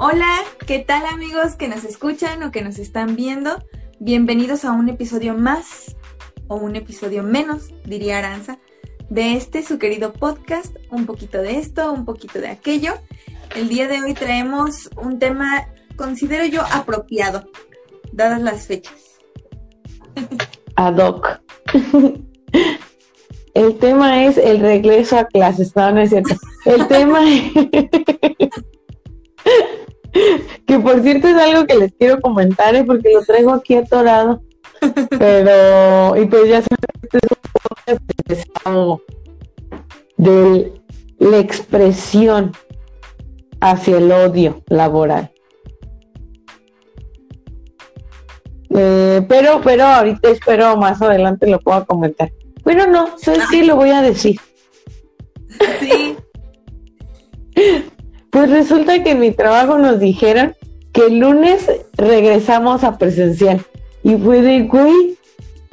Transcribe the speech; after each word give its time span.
Hola, 0.00 0.40
¿qué 0.66 0.80
tal 0.80 1.06
amigos 1.06 1.54
que 1.54 1.68
nos 1.68 1.84
escuchan 1.84 2.42
o 2.42 2.50
que 2.50 2.62
nos 2.62 2.78
están 2.78 3.14
viendo? 3.14 3.64
Bienvenidos 4.00 4.64
a 4.64 4.72
un 4.72 4.88
episodio 4.88 5.34
más 5.34 5.94
o 6.48 6.56
un 6.56 6.74
episodio 6.74 7.22
menos, 7.22 7.72
diría 7.84 8.18
Aranza, 8.18 8.58
de 9.08 9.34
este 9.34 9.62
su 9.62 9.78
querido 9.78 10.12
podcast, 10.12 10.74
un 10.90 11.06
poquito 11.06 11.38
de 11.38 11.58
esto, 11.58 11.92
un 11.92 12.04
poquito 12.04 12.40
de 12.40 12.48
aquello. 12.48 12.94
El 13.54 13.68
día 13.68 13.86
de 13.86 14.00
hoy 14.00 14.14
traemos 14.14 14.90
un 14.96 15.20
tema, 15.20 15.68
considero 15.94 16.44
yo, 16.44 16.62
apropiado, 16.72 17.48
dadas 18.12 18.42
las 18.42 18.66
fechas. 18.66 19.20
Ad 20.74 20.98
hoc. 20.98 21.40
El 23.54 23.78
tema 23.78 24.24
es 24.24 24.36
el 24.36 24.58
regreso 24.58 25.16
a 25.16 25.26
clases. 25.26 25.76
No, 25.76 25.92
no 25.92 26.00
es 26.00 26.10
cierto. 26.10 26.34
El 26.64 26.88
tema 26.88 27.20
que 30.66 30.78
por 30.78 31.02
cierto 31.02 31.28
es 31.28 31.36
algo 31.36 31.66
que 31.66 31.76
les 31.76 31.92
quiero 31.92 32.20
comentar, 32.20 32.74
¿eh? 32.74 32.84
porque 32.84 33.12
lo 33.12 33.22
traigo 33.22 33.52
aquí 33.52 33.74
atorado. 33.74 34.42
Pero, 35.18 36.16
y 36.16 36.26
pues 36.26 36.48
ya 36.48 36.60
se 36.60 36.68
de 40.16 40.72
la 41.18 41.38
expresión 41.38 42.52
hacia 43.60 43.98
el 43.98 44.10
odio 44.12 44.62
laboral. 44.68 45.30
Eh, 48.76 49.24
pero, 49.28 49.60
pero 49.62 49.84
ahorita 49.84 50.30
espero 50.30 50.76
más 50.76 51.00
adelante 51.00 51.46
lo 51.46 51.60
puedo 51.60 51.86
comentar. 51.86 52.32
Pero 52.64 52.86
no, 52.86 53.16
¿sabes 53.18 53.44
sí 53.48 53.62
lo 53.62 53.76
voy 53.76 53.90
a 53.90 54.02
decir? 54.02 54.40
Sí. 55.80 56.16
Pues 58.34 58.50
resulta 58.50 59.00
que 59.04 59.12
en 59.12 59.20
mi 59.20 59.30
trabajo 59.30 59.78
nos 59.78 60.00
dijeron 60.00 60.56
que 60.92 61.06
el 61.06 61.20
lunes 61.20 61.70
regresamos 61.92 62.82
a 62.82 62.98
presencial. 62.98 63.64
Y 64.02 64.16
fue 64.16 64.42
de, 64.42 64.62
güey, 64.62 65.16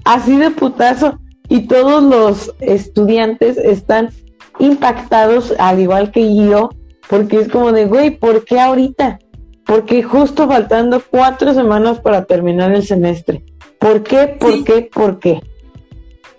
así 0.04 0.38
de 0.38 0.52
putazo. 0.52 1.18
Y 1.50 1.62
todos 1.62 2.04
los 2.04 2.54
estudiantes 2.60 3.58
están 3.58 4.12
impactados, 4.60 5.56
al 5.58 5.80
igual 5.80 6.12
que 6.12 6.36
yo, 6.36 6.70
porque 7.10 7.40
es 7.40 7.48
como 7.48 7.72
de, 7.72 7.86
güey, 7.86 8.12
¿por 8.12 8.46
qué 8.46 8.60
ahorita? 8.60 9.18
Porque 9.66 10.04
justo 10.04 10.48
faltando 10.48 11.02
cuatro 11.10 11.56
semanas 11.56 12.00
para 12.00 12.26
terminar 12.26 12.72
el 12.74 12.86
semestre. 12.86 13.44
¿Por 13.80 14.04
qué? 14.04 14.38
¿Por 14.40 14.64
qué? 14.64 14.88
¿Por 14.94 15.18
qué? 15.18 15.42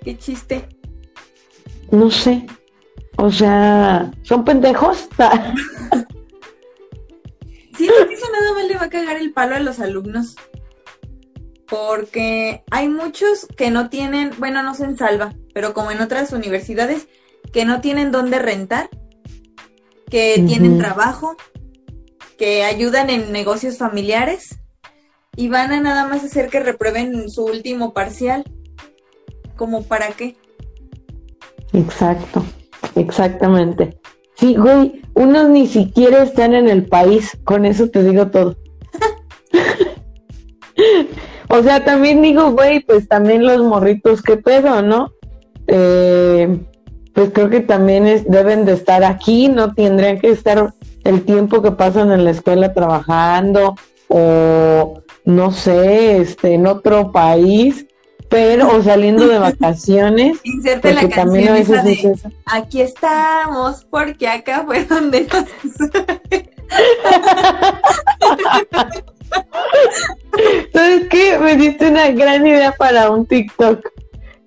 Qué 0.05 0.17
chiste. 0.17 0.69
No 1.91 2.13
sé. 2.13 2.47
O 3.17 3.29
sea, 3.29 4.13
¿son 4.23 4.45
pendejos? 4.45 5.09
Siento 7.77 8.07
que 8.07 8.15
eso 8.15 8.27
nada 8.33 8.53
más 8.55 8.65
le 8.67 8.77
va 8.77 8.85
a 8.85 8.91
cagar 8.91 9.17
el 9.17 9.33
palo 9.33 9.57
a 9.57 9.61
los 9.61 9.81
alumnos. 9.81 10.37
Porque 11.67 12.65
hay 12.71 12.89
muchos 12.89 13.47
que 13.57 13.71
no 13.71 13.89
tienen, 13.89 14.33
bueno, 14.39 14.63
no 14.63 14.75
se 14.75 14.85
en 14.85 14.99
salva, 14.99 15.35
pero 15.55 15.73
como 15.73 15.91
en 15.91 16.03
otras 16.03 16.33
universidades, 16.33 17.09
que 17.53 17.65
no 17.65 17.81
tienen 17.81 18.13
dónde 18.13 18.39
rentar, 18.39 18.91
que 20.11 20.43
tienen 20.47 20.79
trabajo, 20.79 21.37
que 22.37 22.65
ayudan 22.65 23.09
en 23.09 23.33
negocios 23.33 23.79
familiares 23.79 24.59
y 25.37 25.49
van 25.49 25.73
a 25.73 25.81
nada 25.81 26.07
más 26.07 26.25
hacer 26.25 26.51
que 26.51 26.61
reprueben 26.61 27.31
su 27.31 27.45
último 27.45 27.95
parcial. 27.95 28.45
¿Como 29.57 29.85
para 29.85 30.09
qué? 30.09 30.37
Exacto, 31.73 32.45
exactamente. 32.97 33.99
Sí, 34.43 34.57
güey, 34.57 35.01
unos 35.15 35.51
ni 35.51 35.69
siquiera 35.69 36.25
están 36.25 36.53
en 36.55 36.69
el 36.69 36.87
país, 36.87 37.39
con 37.45 37.65
eso 37.65 37.89
te 37.91 38.03
digo 38.03 38.27
todo. 38.27 38.57
o 41.49 41.63
sea, 41.63 41.85
también 41.85 42.23
digo, 42.23 42.51
güey, 42.51 42.81
pues 42.81 43.07
también 43.07 43.47
los 43.47 43.63
morritos, 43.63 44.21
qué 44.21 44.39
pedo, 44.39 44.83
¿no? 44.83 45.13
Eh, 45.69 46.59
pues 47.13 47.31
creo 47.33 47.51
que 47.51 47.61
también 47.61 48.09
es, 48.09 48.29
deben 48.29 48.65
de 48.65 48.73
estar 48.73 49.05
aquí, 49.05 49.47
no 49.47 49.75
tendrían 49.75 50.19
que 50.19 50.31
estar 50.31 50.75
el 51.05 51.23
tiempo 51.23 51.63
que 51.63 51.71
pasan 51.71 52.11
en 52.11 52.25
la 52.25 52.33
escuela 52.33 52.75
trabajando 52.75 53.77
o 54.09 55.03
no 55.25 55.53
sé, 55.53 56.17
este, 56.21 56.55
en 56.55 56.67
otro 56.67 57.13
país 57.13 57.87
pero 58.33 58.75
o 58.75 58.83
saliendo 58.83 59.29
de 59.29 59.39
vacaciones. 59.51 60.39
Inserte 60.43 60.95
la 60.95 61.09
canción 61.09 61.85
de, 61.85 62.19
aquí 62.47 62.81
estamos, 62.81 63.87
porque 63.91 64.27
acá 64.27 64.65
fue 64.67 64.85
donde 64.85 65.29
nos... 65.31 65.45
¿Sabes 70.73 71.09
qué? 71.11 71.39
Me 71.39 71.57
diste 71.57 71.89
una 71.89 72.11
gran 72.11 72.47
idea 72.47 72.73
para 72.73 73.11
un 73.11 73.27
TikTok. 73.27 73.87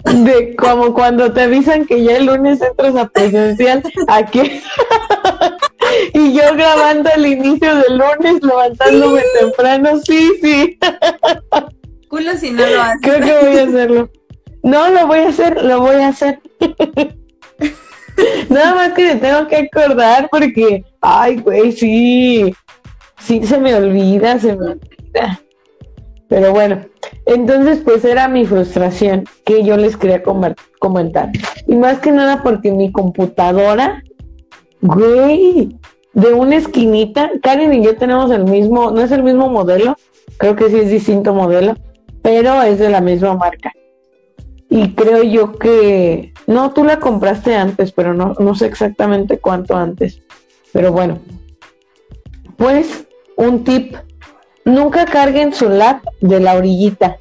De 0.04 0.56
como 0.56 0.94
cuando 0.94 1.34
te 1.34 1.42
avisan 1.42 1.86
que 1.86 2.04
ya 2.04 2.18
el 2.18 2.28
lunes 2.28 2.62
entras 2.62 2.96
a 2.96 3.08
presencial 3.08 3.82
aquí. 4.08 4.62
y 6.14 6.34
yo 6.34 6.44
grabando 6.56 7.10
el 7.16 7.26
inicio 7.26 7.76
del 7.76 7.98
lunes, 7.98 8.44
levantándome 8.44 9.24
temprano. 9.40 10.00
Sí, 10.04 10.32
sí 10.42 10.78
si 12.38 12.52
no 12.52 12.66
lo 12.66 12.82
haces. 12.82 13.02
Creo 13.02 13.20
que 13.22 13.48
voy 13.48 13.58
a 13.58 13.64
hacerlo. 13.64 14.10
No, 14.64 14.90
lo 14.90 15.08
voy 15.08 15.20
a 15.20 15.30
hacer, 15.30 15.64
lo 15.64 15.80
voy 15.82 15.96
a 15.96 16.08
hacer. 16.10 16.42
Nada 18.50 18.76
más 18.76 18.94
que 18.94 19.14
me 19.14 19.16
tengo 19.18 19.48
que 19.48 19.58
acordar 19.58 20.28
porque, 20.32 20.84
ay, 21.02 21.38
güey, 21.38 21.72
sí, 21.72 22.54
sí 23.20 23.46
se 23.46 23.60
me 23.60 23.76
olvida, 23.76 24.40
se 24.40 24.56
me 24.56 24.70
olvida. 24.70 25.42
Pero 26.28 26.52
bueno, 26.52 26.82
entonces 27.26 27.82
pues 27.84 28.04
era 28.04 28.28
mi 28.28 28.46
frustración 28.46 29.26
que 29.46 29.64
yo 29.64 29.78
les 29.78 29.98
quería 29.98 30.24
comentar. 30.24 31.32
Y 31.68 31.76
más 31.76 32.00
que 32.00 32.12
nada 32.12 32.42
porque 32.42 32.72
mi 32.72 32.92
computadora, 32.92 34.04
güey, 34.82 35.78
de 36.14 36.34
una 36.34 36.56
esquinita, 36.56 37.30
Karen 37.42 37.74
y 37.74 37.84
yo 37.84 37.96
tenemos 37.98 38.32
el 38.32 38.46
mismo, 38.46 38.90
no 38.92 39.02
es 39.02 39.12
el 39.12 39.22
mismo 39.22 39.50
modelo, 39.50 39.96
creo 40.38 40.56
que 40.56 40.70
sí 40.70 40.78
es 40.78 40.90
distinto 40.90 41.34
modelo, 41.34 41.76
pero 42.26 42.64
es 42.64 42.80
de 42.80 42.90
la 42.90 43.02
misma 43.02 43.36
marca. 43.36 43.72
Y 44.68 44.96
creo 44.96 45.22
yo 45.22 45.60
que, 45.60 46.34
no, 46.48 46.74
tú 46.74 46.84
la 46.84 47.00
compraste 47.00 47.56
antes, 47.56 47.92
pero 47.92 48.16
no, 48.16 48.34
no 48.40 48.56
sé 48.56 48.66
exactamente 48.66 49.38
cuánto 49.38 49.76
antes. 49.76 50.24
Pero 50.74 50.92
bueno, 50.92 51.20
pues 52.58 53.06
un 53.38 53.64
tip, 53.64 53.96
nunca 54.66 55.06
carguen 55.06 55.54
su 55.54 55.70
lap 55.70 56.04
de 56.20 56.40
la 56.40 56.56
orillita, 56.56 57.18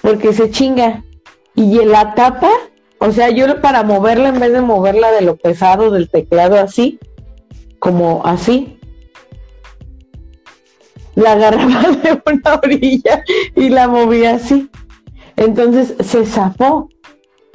porque 0.00 0.32
se 0.32 0.50
chinga. 0.50 1.04
Y 1.54 1.84
la 1.84 2.16
tapa, 2.16 2.50
o 2.98 3.12
sea, 3.12 3.30
yo 3.30 3.60
para 3.60 3.84
moverla, 3.84 4.30
en 4.30 4.40
vez 4.40 4.52
de 4.52 4.62
moverla 4.62 5.12
de 5.12 5.20
lo 5.20 5.36
pesado 5.36 5.92
del 5.92 6.10
teclado 6.10 6.58
así, 6.58 6.98
como 7.78 8.26
así, 8.26 8.80
la 11.14 11.32
agarraba 11.32 11.82
de 12.02 12.22
una 12.26 12.54
orilla 12.62 13.24
y 13.54 13.68
la 13.68 13.88
movía 13.88 14.34
así. 14.34 14.70
Entonces 15.36 15.94
se 16.00 16.26
zafó 16.26 16.88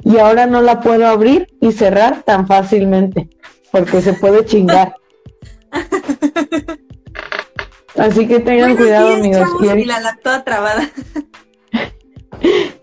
y 0.04 0.18
ahora 0.18 0.46
no 0.46 0.62
la 0.62 0.80
puedo 0.80 1.06
abrir 1.06 1.48
y 1.60 1.72
cerrar 1.72 2.22
tan 2.22 2.46
fácilmente 2.46 3.28
porque 3.70 4.00
se 4.00 4.14
puede 4.14 4.44
chingar. 4.44 4.94
Así 7.96 8.28
que 8.28 8.38
tengan 8.40 8.76
cuidado, 8.76 9.14
amigos. 9.14 9.48
Y 9.60 9.84
la 9.84 10.16
toda 10.22 10.44
trabada. 10.44 10.88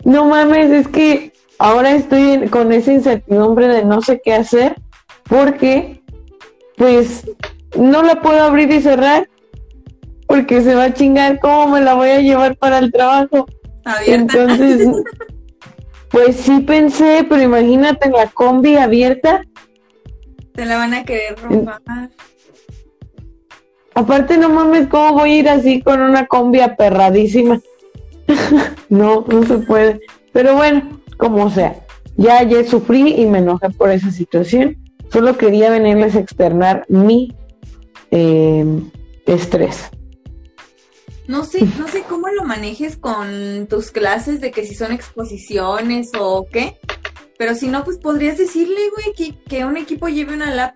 No 0.04 0.26
mames, 0.26 0.70
es 0.70 0.86
que 0.86 1.32
ahora 1.58 1.92
estoy 1.92 2.46
con 2.48 2.72
esa 2.72 2.92
incertidumbre 2.92 3.68
de 3.68 3.84
no 3.86 4.02
sé 4.02 4.20
qué 4.22 4.34
hacer 4.34 4.76
porque 5.24 6.02
pues 6.76 7.24
no 7.76 8.02
la 8.02 8.20
puedo 8.20 8.42
abrir 8.42 8.70
y 8.70 8.82
cerrar 8.82 9.28
porque 10.26 10.62
se 10.62 10.74
va 10.74 10.84
a 10.84 10.94
chingar 10.94 11.38
cómo 11.40 11.68
me 11.68 11.80
la 11.80 11.94
voy 11.94 12.10
a 12.10 12.20
llevar 12.20 12.56
para 12.56 12.78
el 12.78 12.92
trabajo. 12.92 13.46
Abierta. 13.84 14.42
Entonces, 14.42 14.88
pues 16.10 16.36
sí 16.36 16.60
pensé, 16.60 17.24
pero 17.28 17.42
imagínate 17.42 18.10
la 18.10 18.26
combi 18.26 18.76
abierta. 18.76 19.42
Te 20.52 20.64
la 20.64 20.76
van 20.76 20.94
a 20.94 21.04
querer 21.04 21.38
robar. 21.38 21.80
Aparte, 23.94 24.36
no 24.36 24.50
mames, 24.50 24.88
¿cómo 24.88 25.14
voy 25.14 25.30
a 25.30 25.38
ir 25.38 25.48
así 25.48 25.80
con 25.80 26.00
una 26.02 26.26
combi 26.26 26.60
aperradísima? 26.60 27.60
no, 28.88 29.24
no 29.26 29.42
se 29.44 29.58
puede. 29.58 30.00
Pero 30.32 30.54
bueno, 30.54 31.00
como 31.16 31.50
sea. 31.50 31.76
Ya, 32.16 32.42
ya 32.42 32.64
sufrí 32.64 33.14
y 33.14 33.26
me 33.26 33.38
enojé 33.38 33.70
por 33.70 33.90
esa 33.90 34.10
situación. 34.10 34.76
Solo 35.12 35.36
quería 35.36 35.70
venirles 35.70 36.16
a 36.16 36.20
externar 36.20 36.84
mi 36.88 37.34
eh, 38.10 38.64
estrés. 39.26 39.90
No 41.28 41.44
sé, 41.44 41.64
no 41.78 41.88
sé 41.88 42.02
cómo 42.08 42.28
lo 42.28 42.44
manejes 42.44 42.96
con 42.96 43.66
tus 43.68 43.90
clases 43.90 44.40
de 44.40 44.50
que 44.50 44.64
si 44.64 44.74
son 44.74 44.92
exposiciones 44.92 46.10
o 46.18 46.46
qué, 46.50 46.76
pero 47.38 47.54
si 47.54 47.68
no, 47.68 47.84
pues 47.84 47.98
podrías 47.98 48.38
decirle, 48.38 48.80
güey, 48.94 49.14
que, 49.14 49.38
que 49.44 49.64
un 49.64 49.76
equipo 49.76 50.08
lleve 50.08 50.34
una 50.34 50.54
lap 50.54 50.74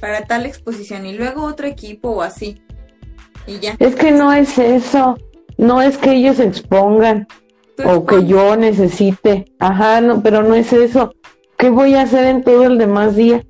para 0.00 0.26
tal 0.26 0.46
exposición 0.46 1.06
y 1.06 1.14
luego 1.14 1.44
otro 1.44 1.66
equipo 1.66 2.10
o 2.10 2.22
así. 2.22 2.60
Y 3.46 3.58
ya. 3.60 3.76
Es 3.78 3.94
que 3.94 4.12
no 4.12 4.32
es 4.32 4.58
eso, 4.58 5.16
no 5.56 5.80
es 5.80 5.96
que 5.98 6.12
ellos 6.12 6.38
expongan 6.38 7.26
o 7.84 8.06
que 8.06 8.26
yo 8.26 8.56
necesite, 8.56 9.46
ajá, 9.58 10.00
no, 10.00 10.22
pero 10.22 10.42
no 10.42 10.54
es 10.54 10.72
eso. 10.72 11.12
¿Qué 11.58 11.70
voy 11.70 11.94
a 11.94 12.02
hacer 12.02 12.26
en 12.26 12.42
todo 12.42 12.64
el 12.64 12.78
demás 12.78 13.16
día? 13.16 13.44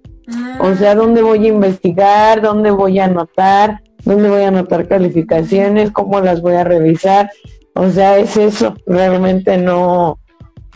O 0.58 0.74
sea, 0.74 0.94
¿dónde 0.94 1.22
voy 1.22 1.46
a 1.46 1.48
investigar? 1.48 2.40
¿Dónde 2.40 2.70
voy 2.70 2.98
a 2.98 3.04
anotar? 3.04 3.82
¿Dónde 4.06 4.30
voy 4.30 4.42
a 4.42 4.48
anotar 4.48 4.86
calificaciones? 4.86 5.90
¿Cómo 5.90 6.20
las 6.20 6.40
voy 6.40 6.54
a 6.54 6.62
revisar? 6.62 7.28
O 7.74 7.90
sea, 7.90 8.16
es 8.18 8.36
eso, 8.36 8.74
realmente 8.86 9.58
no, 9.58 10.20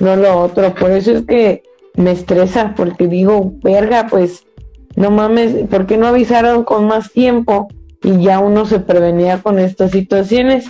no 0.00 0.17
lo 0.17 0.41
otro. 0.41 0.75
Por 0.75 0.91
eso 0.91 1.12
es 1.12 1.23
que 1.23 1.62
me 1.94 2.11
estresa, 2.11 2.75
porque 2.77 3.06
digo, 3.06 3.55
verga, 3.62 4.09
pues, 4.11 4.44
no 4.97 5.12
mames, 5.12 5.53
¿por 5.71 5.87
qué 5.87 5.97
no 5.97 6.09
avisaron 6.09 6.65
con 6.65 6.88
más 6.88 7.12
tiempo? 7.12 7.69
Y 8.03 8.21
ya 8.21 8.41
uno 8.41 8.67
se 8.67 8.81
prevenía 8.81 9.41
con 9.41 9.61
estas 9.61 9.93
situaciones. 9.93 10.69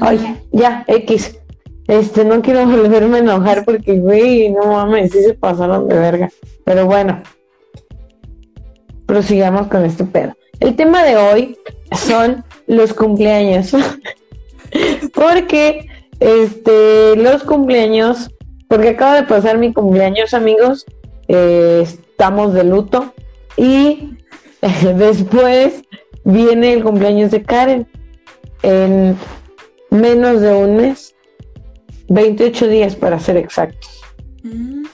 Oye, 0.00 0.36
ya, 0.52 0.84
X. 0.88 1.38
Este, 1.86 2.24
no 2.24 2.40
quiero 2.40 2.64
volverme 2.64 3.18
a 3.18 3.20
enojar 3.20 3.66
porque, 3.66 3.98
güey, 3.98 4.50
no 4.50 4.72
mames, 4.72 5.12
sí 5.12 5.22
se 5.22 5.34
pasaron 5.34 5.86
de 5.86 5.98
verga. 5.98 6.30
Pero 6.64 6.86
bueno, 6.86 7.20
prosigamos 9.04 9.66
con 9.66 9.84
este 9.84 10.04
pedo. 10.04 10.32
El 10.60 10.76
tema 10.76 11.02
de 11.02 11.16
hoy 11.16 11.58
son 11.96 12.44
los 12.66 12.92
cumpleaños. 12.92 13.72
porque, 15.14 15.88
este, 16.20 17.16
los 17.16 17.42
cumpleaños, 17.44 18.30
porque 18.68 18.90
acaba 18.90 19.16
de 19.16 19.26
pasar 19.26 19.56
mi 19.56 19.72
cumpleaños, 19.72 20.34
amigos, 20.34 20.84
eh, 21.28 21.80
estamos 21.82 22.52
de 22.52 22.64
luto 22.64 23.14
y 23.56 24.18
después 24.96 25.82
viene 26.24 26.74
el 26.74 26.84
cumpleaños 26.84 27.30
de 27.30 27.42
Karen 27.42 27.88
en 28.62 29.16
menos 29.88 30.42
de 30.42 30.52
un 30.52 30.76
mes, 30.76 31.14
28 32.08 32.68
días 32.68 32.96
para 32.96 33.18
ser 33.18 33.38
exactos. 33.38 34.02
Mm. 34.42 34.84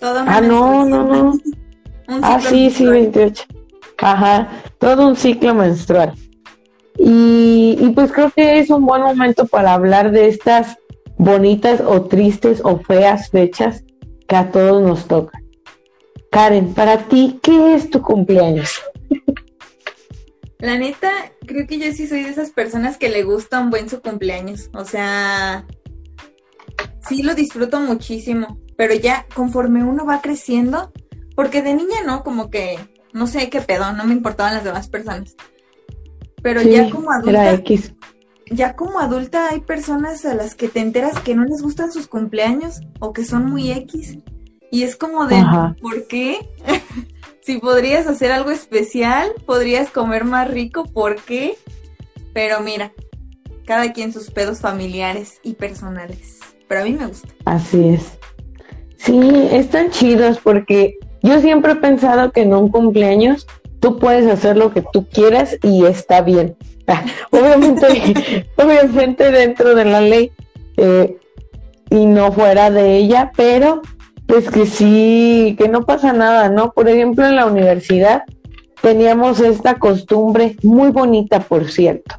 ah, 0.00 0.40
no, 0.40 0.86
no, 0.86 1.04
no. 1.04 1.32
ah, 2.08 2.40
sí, 2.40 2.70
sí, 2.70 2.86
28. 2.86 3.44
Ajá, 4.02 4.48
todo 4.78 5.06
un 5.06 5.16
ciclo 5.16 5.54
menstrual. 5.54 6.12
Y, 6.98 7.78
y 7.80 7.90
pues 7.90 8.10
creo 8.12 8.30
que 8.30 8.58
es 8.58 8.68
un 8.68 8.84
buen 8.84 9.00
momento 9.00 9.46
para 9.46 9.74
hablar 9.74 10.10
de 10.10 10.26
estas 10.26 10.76
bonitas 11.16 11.80
o 11.80 12.02
tristes 12.02 12.60
o 12.64 12.80
feas 12.80 13.30
fechas 13.30 13.84
que 14.26 14.34
a 14.34 14.50
todos 14.50 14.82
nos 14.82 15.06
tocan. 15.06 15.42
Karen, 16.32 16.74
para 16.74 17.06
ti, 17.06 17.38
¿qué 17.42 17.74
es 17.74 17.90
tu 17.90 18.02
cumpleaños? 18.02 18.82
La 20.58 20.76
neta, 20.78 21.10
creo 21.46 21.66
que 21.68 21.78
yo 21.78 21.92
sí 21.92 22.08
soy 22.08 22.24
de 22.24 22.30
esas 22.30 22.50
personas 22.50 22.98
que 22.98 23.08
le 23.08 23.22
gusta 23.22 23.60
un 23.60 23.70
buen 23.70 23.88
su 23.88 24.00
cumpleaños. 24.00 24.68
O 24.74 24.84
sea, 24.84 25.64
sí 27.08 27.22
lo 27.22 27.34
disfruto 27.36 27.78
muchísimo. 27.80 28.58
Pero 28.76 28.94
ya 28.94 29.26
conforme 29.34 29.84
uno 29.84 30.04
va 30.06 30.22
creciendo, 30.22 30.92
porque 31.36 31.62
de 31.62 31.74
niña 31.74 31.98
no, 32.04 32.24
como 32.24 32.50
que 32.50 32.78
no 33.12 33.26
sé 33.26 33.48
qué 33.50 33.60
pedo, 33.60 33.92
no 33.92 34.04
me 34.04 34.14
importaban 34.14 34.54
las 34.54 34.64
demás 34.64 34.88
personas. 34.88 35.36
Pero 36.42 36.62
ya 36.62 36.90
como 36.90 37.10
adulta. 37.10 37.62
Ya 38.50 38.76
como 38.76 38.98
adulta 38.98 39.48
hay 39.50 39.60
personas 39.60 40.24
a 40.26 40.34
las 40.34 40.54
que 40.54 40.68
te 40.68 40.80
enteras 40.80 41.18
que 41.20 41.34
no 41.34 41.44
les 41.44 41.62
gustan 41.62 41.92
sus 41.92 42.06
cumpleaños 42.06 42.80
o 43.00 43.12
que 43.12 43.24
son 43.24 43.46
muy 43.46 43.70
X. 43.70 44.18
Y 44.70 44.82
es 44.82 44.96
como 44.96 45.26
de, 45.26 45.42
¿por 45.80 46.06
qué? 46.06 46.48
si 47.42 47.58
podrías 47.58 48.06
hacer 48.06 48.32
algo 48.32 48.50
especial, 48.50 49.32
podrías 49.46 49.90
comer 49.90 50.24
más 50.24 50.50
rico, 50.50 50.84
¿por 50.84 51.16
qué? 51.16 51.56
Pero 52.34 52.60
mira, 52.60 52.92
cada 53.66 53.92
quien 53.92 54.12
sus 54.12 54.30
pedos 54.30 54.60
familiares 54.60 55.40
y 55.42 55.54
personales. 55.54 56.40
Pero 56.68 56.82
a 56.82 56.84
mí 56.84 56.92
me 56.92 57.06
gusta. 57.06 57.28
Así 57.44 57.88
es. 57.88 58.18
Sí, 58.96 59.48
están 59.50 59.90
chidos 59.90 60.38
porque 60.38 60.96
yo 61.22 61.40
siempre 61.40 61.72
he 61.72 61.76
pensado 61.76 62.32
que 62.32 62.42
en 62.42 62.54
un 62.54 62.68
cumpleaños 62.68 63.46
tú 63.80 63.98
puedes 63.98 64.26
hacer 64.26 64.56
lo 64.56 64.72
que 64.72 64.84
tú 64.92 65.06
quieras 65.08 65.58
y 65.62 65.84
está 65.84 66.20
bien. 66.22 66.56
obviamente, 67.30 68.46
obviamente 68.56 69.30
dentro 69.30 69.74
de 69.74 69.84
la 69.84 70.00
ley 70.00 70.32
eh, 70.76 71.16
y 71.90 72.06
no 72.06 72.32
fuera 72.32 72.70
de 72.70 72.96
ella, 72.96 73.32
pero 73.36 73.82
pues 74.26 74.50
que 74.50 74.66
sí, 74.66 75.56
que 75.58 75.68
no 75.68 75.82
pasa 75.82 76.12
nada, 76.12 76.48
¿no? 76.48 76.72
Por 76.72 76.88
ejemplo, 76.88 77.26
en 77.26 77.36
la 77.36 77.46
universidad 77.46 78.22
teníamos 78.80 79.40
esta 79.40 79.78
costumbre 79.78 80.56
muy 80.62 80.90
bonita, 80.90 81.40
por 81.40 81.70
cierto, 81.70 82.16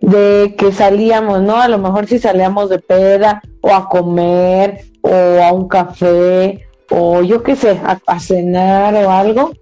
de 0.00 0.54
que 0.56 0.72
salíamos, 0.72 1.42
¿no? 1.42 1.56
A 1.56 1.68
lo 1.68 1.78
mejor 1.78 2.06
si 2.06 2.18
salíamos 2.18 2.70
de 2.70 2.78
peda 2.78 3.42
o 3.60 3.74
a 3.74 3.88
comer 3.88 4.84
o 5.02 5.42
a 5.42 5.52
un 5.52 5.68
café 5.68 6.66
o 6.94 7.22
yo 7.22 7.42
qué 7.42 7.56
sé, 7.56 7.80
a, 8.06 8.20
cenar 8.20 8.94
o 8.94 9.10
algo, 9.10 9.52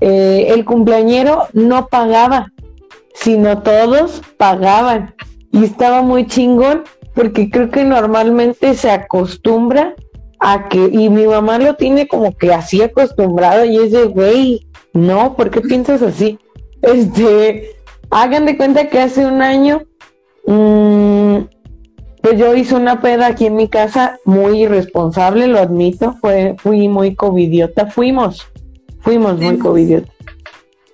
eh, 0.00 0.46
el 0.50 0.64
cumpleañero 0.64 1.48
no 1.52 1.88
pagaba, 1.88 2.52
sino 3.14 3.62
todos 3.62 4.22
pagaban. 4.36 5.14
Y 5.50 5.64
estaba 5.64 6.02
muy 6.02 6.26
chingón 6.26 6.84
porque 7.14 7.50
creo 7.50 7.70
que 7.70 7.82
normalmente 7.82 8.74
se 8.74 8.90
acostumbra 8.90 9.94
a 10.38 10.68
que, 10.68 10.88
y 10.92 11.08
mi 11.08 11.26
mamá 11.26 11.58
lo 11.58 11.74
tiene 11.74 12.06
como 12.06 12.36
que 12.36 12.52
así 12.52 12.82
acostumbrado 12.82 13.64
y 13.64 13.78
es 13.78 13.90
de, 13.90 14.04
güey, 14.04 14.66
no, 14.92 15.34
¿por 15.34 15.50
qué 15.50 15.60
piensas 15.60 16.02
así? 16.02 16.38
Este, 16.82 17.74
hagan 18.10 18.46
de 18.46 18.56
cuenta 18.56 18.88
que 18.88 19.00
hace 19.00 19.26
un 19.26 19.42
año, 19.42 19.82
mmm, 20.46 21.38
pues 22.26 22.40
yo 22.40 22.56
hice 22.56 22.74
una 22.74 23.00
peda 23.00 23.28
aquí 23.28 23.46
en 23.46 23.54
mi 23.54 23.68
casa 23.68 24.18
muy 24.24 24.64
irresponsable, 24.64 25.46
lo 25.46 25.60
admito, 25.60 26.16
fue, 26.20 26.56
fui 26.58 26.88
muy 26.88 27.14
covidiota, 27.14 27.86
fuimos, 27.86 28.48
fuimos 28.98 29.38
muy 29.38 29.58
covidiota. 29.58 30.10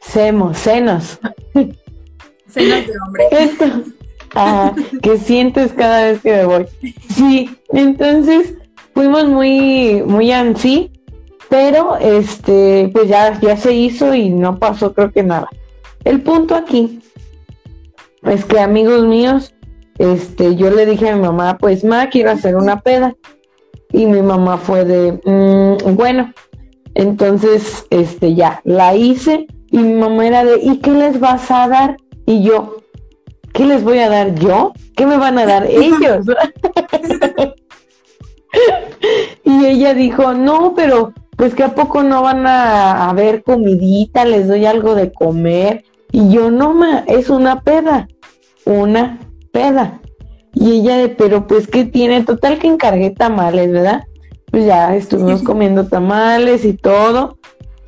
Semos, 0.03 0.59
senos. 0.59 1.19
Senos 1.55 2.87
de 2.87 2.93
hombre. 3.07 3.25
ah, 4.35 4.75
que 5.03 5.17
sientes 5.17 5.73
cada 5.73 6.03
vez 6.03 6.21
que 6.21 6.33
me 6.33 6.45
voy. 6.45 6.67
Sí, 7.09 7.49
entonces 7.71 8.53
fuimos 8.93 9.25
muy, 9.25 10.03
muy 10.05 10.33
ansí, 10.33 10.93
pero 11.49 11.97
este, 11.97 12.91
pues 12.93 13.09
ya, 13.09 13.41
ya 13.41 13.57
se 13.57 13.73
hizo 13.73 14.15
y 14.15 14.29
no 14.29 14.59
pasó 14.59 14.93
creo 14.93 15.11
que 15.11 15.23
nada. 15.23 15.49
El 16.05 16.21
punto 16.21 16.55
aquí 16.55 17.01
es 18.25 18.45
que 18.45 18.61
amigos 18.61 19.07
míos, 19.07 19.55
este, 19.99 20.57
yo 20.57 20.71
le 20.71 20.87
dije 20.87 21.11
a 21.11 21.17
mi 21.17 21.23
mamá, 21.23 21.59
pues 21.59 21.85
ma, 21.85 22.09
quiero 22.09 22.31
hacer 22.31 22.57
una 22.57 22.81
peda. 22.81 23.15
Y 23.93 24.07
mi 24.07 24.23
mamá 24.23 24.57
fue 24.57 24.85
de, 24.85 25.13
mm, 25.25 25.95
bueno, 25.95 26.33
entonces, 26.95 27.87
este, 27.91 28.35
ya, 28.35 28.61
la 28.65 28.95
hice 28.95 29.47
y 29.71 29.79
mi 29.79 29.95
mamá 29.95 30.27
era 30.27 30.45
de, 30.45 30.59
¿y 30.63 30.79
qué 30.79 30.91
les 30.93 31.19
vas 31.21 31.51
a 31.51 31.69
dar? 31.69 31.97
Y 32.27 32.43
yo, 32.43 32.77
¿qué 33.53 33.65
les 33.65 33.83
voy 33.83 33.99
a 33.99 34.09
dar 34.09 34.35
yo? 34.35 34.73
¿Qué 34.97 35.07
me 35.07 35.17
van 35.17 35.39
a 35.39 35.47
dar 35.47 35.67
ellos? 35.71 36.27
y 39.45 39.65
ella 39.65 39.95
dijo, 39.95 40.35
no, 40.35 40.75
pero 40.75 41.13
pues 41.37 41.55
que 41.55 41.65
a 41.65 41.75
poco 41.75 42.03
no 42.03 42.23
van 42.23 42.47
a, 42.47 43.11
ver 43.15 43.43
comidita, 43.43 44.25
les 44.25 44.47
doy 44.47 44.67
algo 44.67 44.95
de 44.95 45.13
comer. 45.13 45.85
Y 46.13 46.31
yo, 46.31 46.51
no, 46.51 46.75
ma, 46.75 47.05
es 47.07 47.31
una 47.31 47.63
peda, 47.63 48.07
una 48.67 49.19
peda. 49.53 50.01
Y 50.55 50.81
ella 50.81 50.99
de, 50.99 51.09
pero 51.09 51.47
pues 51.47 51.67
que 51.67 51.85
tiene, 51.85 52.25
total 52.25 52.59
que 52.59 52.67
encargué 52.67 53.11
tamales, 53.11 53.71
¿verdad? 53.71 54.05
Pues 54.51 54.67
ya 54.67 54.95
estuvimos 54.95 55.43
comiendo 55.43 55.87
tamales 55.87 56.65
y 56.65 56.75
todo. 56.75 57.39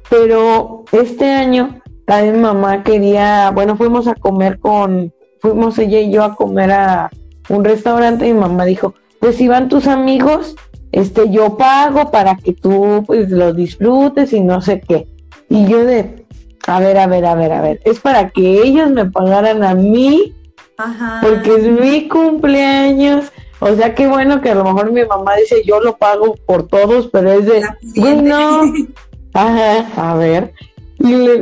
Pero 0.08 0.84
este 0.92 1.30
año, 1.30 1.80
también 2.06 2.40
mamá 2.40 2.82
quería, 2.82 3.50
bueno, 3.50 3.76
fuimos 3.76 4.06
a 4.06 4.14
comer 4.14 4.58
con, 4.58 5.12
fuimos 5.40 5.78
ella 5.78 6.00
y 6.00 6.10
yo 6.10 6.24
a 6.24 6.36
comer 6.36 6.70
a 6.70 7.10
un 7.48 7.64
restaurante 7.64 8.26
y 8.26 8.32
mi 8.32 8.40
mamá 8.40 8.64
dijo, 8.64 8.94
pues 9.20 9.36
si 9.36 9.48
van 9.48 9.68
tus 9.68 9.86
amigos, 9.86 10.56
este, 10.92 11.30
yo 11.30 11.56
pago 11.56 12.10
para 12.10 12.36
que 12.36 12.52
tú 12.52 13.02
pues 13.06 13.30
lo 13.30 13.52
disfrutes 13.52 14.32
y 14.32 14.40
no 14.40 14.60
sé 14.60 14.80
qué. 14.80 15.08
Y 15.48 15.66
yo 15.66 15.84
de, 15.84 16.24
a 16.66 16.80
ver, 16.80 16.98
a 16.98 17.06
ver, 17.06 17.24
a 17.24 17.34
ver, 17.34 17.52
a 17.52 17.60
ver, 17.60 17.80
es 17.84 18.00
para 18.00 18.30
que 18.30 18.62
ellos 18.62 18.90
me 18.90 19.10
pagaran 19.10 19.64
a 19.64 19.74
mí, 19.74 20.32
Ajá. 20.76 21.20
porque 21.22 21.54
es 21.54 21.62
mi 21.64 22.08
cumpleaños. 22.08 23.30
O 23.60 23.74
sea, 23.74 23.94
qué 23.94 24.06
bueno 24.06 24.40
que 24.40 24.50
a 24.50 24.54
lo 24.54 24.64
mejor 24.64 24.92
mi 24.92 25.04
mamá 25.04 25.36
dice 25.36 25.62
yo 25.64 25.80
lo 25.80 25.96
pago 25.96 26.34
por 26.46 26.66
todos, 26.66 27.08
pero 27.12 27.32
es 27.32 27.46
de, 27.46 27.62
güey, 27.96 28.16
no. 28.20 28.62
Ajá, 29.32 29.86
a 29.96 30.14
ver. 30.16 30.52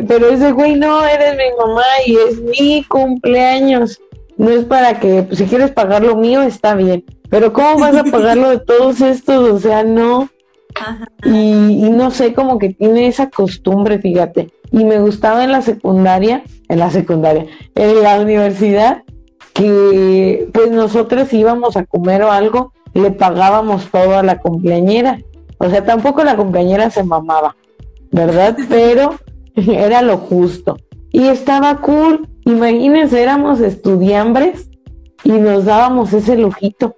pero 0.06 0.28
es 0.28 0.40
de, 0.40 0.52
güey, 0.52 0.76
no, 0.76 1.04
eres 1.04 1.36
mi 1.36 1.56
mamá 1.58 1.82
y 2.06 2.16
es 2.16 2.40
mi 2.40 2.84
cumpleaños. 2.84 4.00
No 4.36 4.50
es 4.50 4.64
para 4.64 4.98
que, 4.98 5.22
pues, 5.22 5.38
si 5.38 5.46
quieres 5.46 5.70
pagar 5.70 6.02
lo 6.02 6.16
mío, 6.16 6.42
está 6.42 6.74
bien. 6.74 7.04
Pero 7.28 7.52
¿cómo 7.52 7.78
vas 7.78 7.96
a 7.96 8.04
pagar 8.04 8.36
lo 8.36 8.50
de 8.50 8.58
todos 8.66 9.00
estos? 9.00 9.50
O 9.50 9.58
sea, 9.58 9.84
no. 9.84 10.30
Y, 11.24 11.86
y, 11.86 11.90
no 11.90 12.10
sé, 12.10 12.32
como 12.32 12.58
que 12.58 12.70
tiene 12.70 13.06
esa 13.06 13.28
costumbre, 13.30 13.98
fíjate. 13.98 14.50
Y 14.70 14.84
me 14.84 15.00
gustaba 15.00 15.44
en 15.44 15.52
la 15.52 15.60
secundaria, 15.60 16.44
en 16.68 16.78
la 16.78 16.90
secundaria, 16.90 17.46
en 17.74 18.02
la 18.02 18.20
universidad, 18.20 19.02
que 19.54 20.48
pues 20.52 20.70
nosotros 20.70 21.32
íbamos 21.32 21.76
a 21.76 21.84
comer 21.84 22.22
o 22.22 22.32
algo, 22.32 22.72
le 22.94 23.10
pagábamos 23.10 23.90
todo 23.90 24.16
a 24.16 24.22
la 24.22 24.38
cumpleañera. 24.38 25.20
O 25.58 25.68
sea, 25.68 25.84
tampoco 25.84 26.24
la 26.24 26.36
cumpleañera 26.36 26.90
se 26.90 27.04
mamaba, 27.04 27.56
¿verdad? 28.10 28.56
Pero 28.68 29.16
era 29.54 30.02
lo 30.02 30.18
justo. 30.18 30.76
Y 31.10 31.26
estaba 31.26 31.78
cool. 31.80 32.28
Imagínense, 32.44 33.22
éramos 33.22 33.60
estudiambres 33.60 34.68
y 35.24 35.32
nos 35.32 35.66
dábamos 35.66 36.12
ese 36.12 36.36
lujito. 36.36 36.96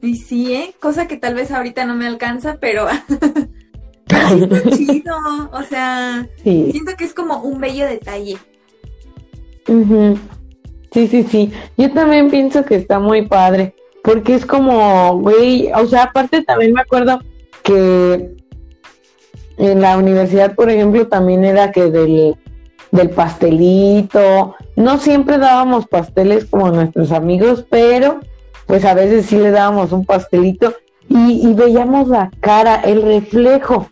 Y 0.00 0.16
sí, 0.16 0.54
¿eh? 0.54 0.74
Cosa 0.80 1.06
que 1.06 1.16
tal 1.16 1.34
vez 1.34 1.52
ahorita 1.52 1.84
no 1.84 1.94
me 1.94 2.06
alcanza, 2.06 2.56
pero... 2.60 2.86
está 4.08 4.70
chido. 4.70 5.16
O 5.52 5.62
sea, 5.62 6.26
siento 6.42 6.96
que 6.96 7.04
es 7.04 7.14
como 7.14 7.42
un 7.42 7.60
bello 7.60 7.86
detalle. 7.86 8.38
Sí, 9.66 11.08
sí, 11.08 11.22
sí. 11.24 11.52
Yo 11.76 11.90
también 11.92 12.30
pienso 12.30 12.64
que 12.64 12.76
está 12.76 12.98
muy 12.98 13.26
padre. 13.26 13.74
Porque 14.02 14.34
es 14.34 14.44
como, 14.44 15.18
güey, 15.20 15.70
o 15.74 15.86
sea, 15.86 16.04
aparte 16.04 16.42
también 16.42 16.72
me 16.72 16.80
acuerdo 16.80 17.20
que 17.62 18.34
en 19.58 19.80
la 19.80 19.96
universidad, 19.96 20.54
por 20.56 20.70
ejemplo, 20.70 21.06
también 21.06 21.44
era 21.44 21.70
que 21.70 21.90
del, 21.90 22.34
del 22.90 23.10
pastelito, 23.10 24.56
no 24.74 24.98
siempre 24.98 25.38
dábamos 25.38 25.86
pasteles 25.86 26.46
como 26.46 26.70
nuestros 26.72 27.12
amigos, 27.12 27.64
pero 27.70 28.18
pues 28.66 28.84
a 28.84 28.94
veces 28.94 29.26
sí 29.26 29.38
le 29.38 29.52
dábamos 29.52 29.92
un 29.92 30.04
pastelito 30.04 30.74
y, 31.08 31.48
y 31.48 31.54
veíamos 31.54 32.08
la 32.08 32.30
cara, 32.40 32.76
el 32.76 33.02
reflejo 33.02 33.88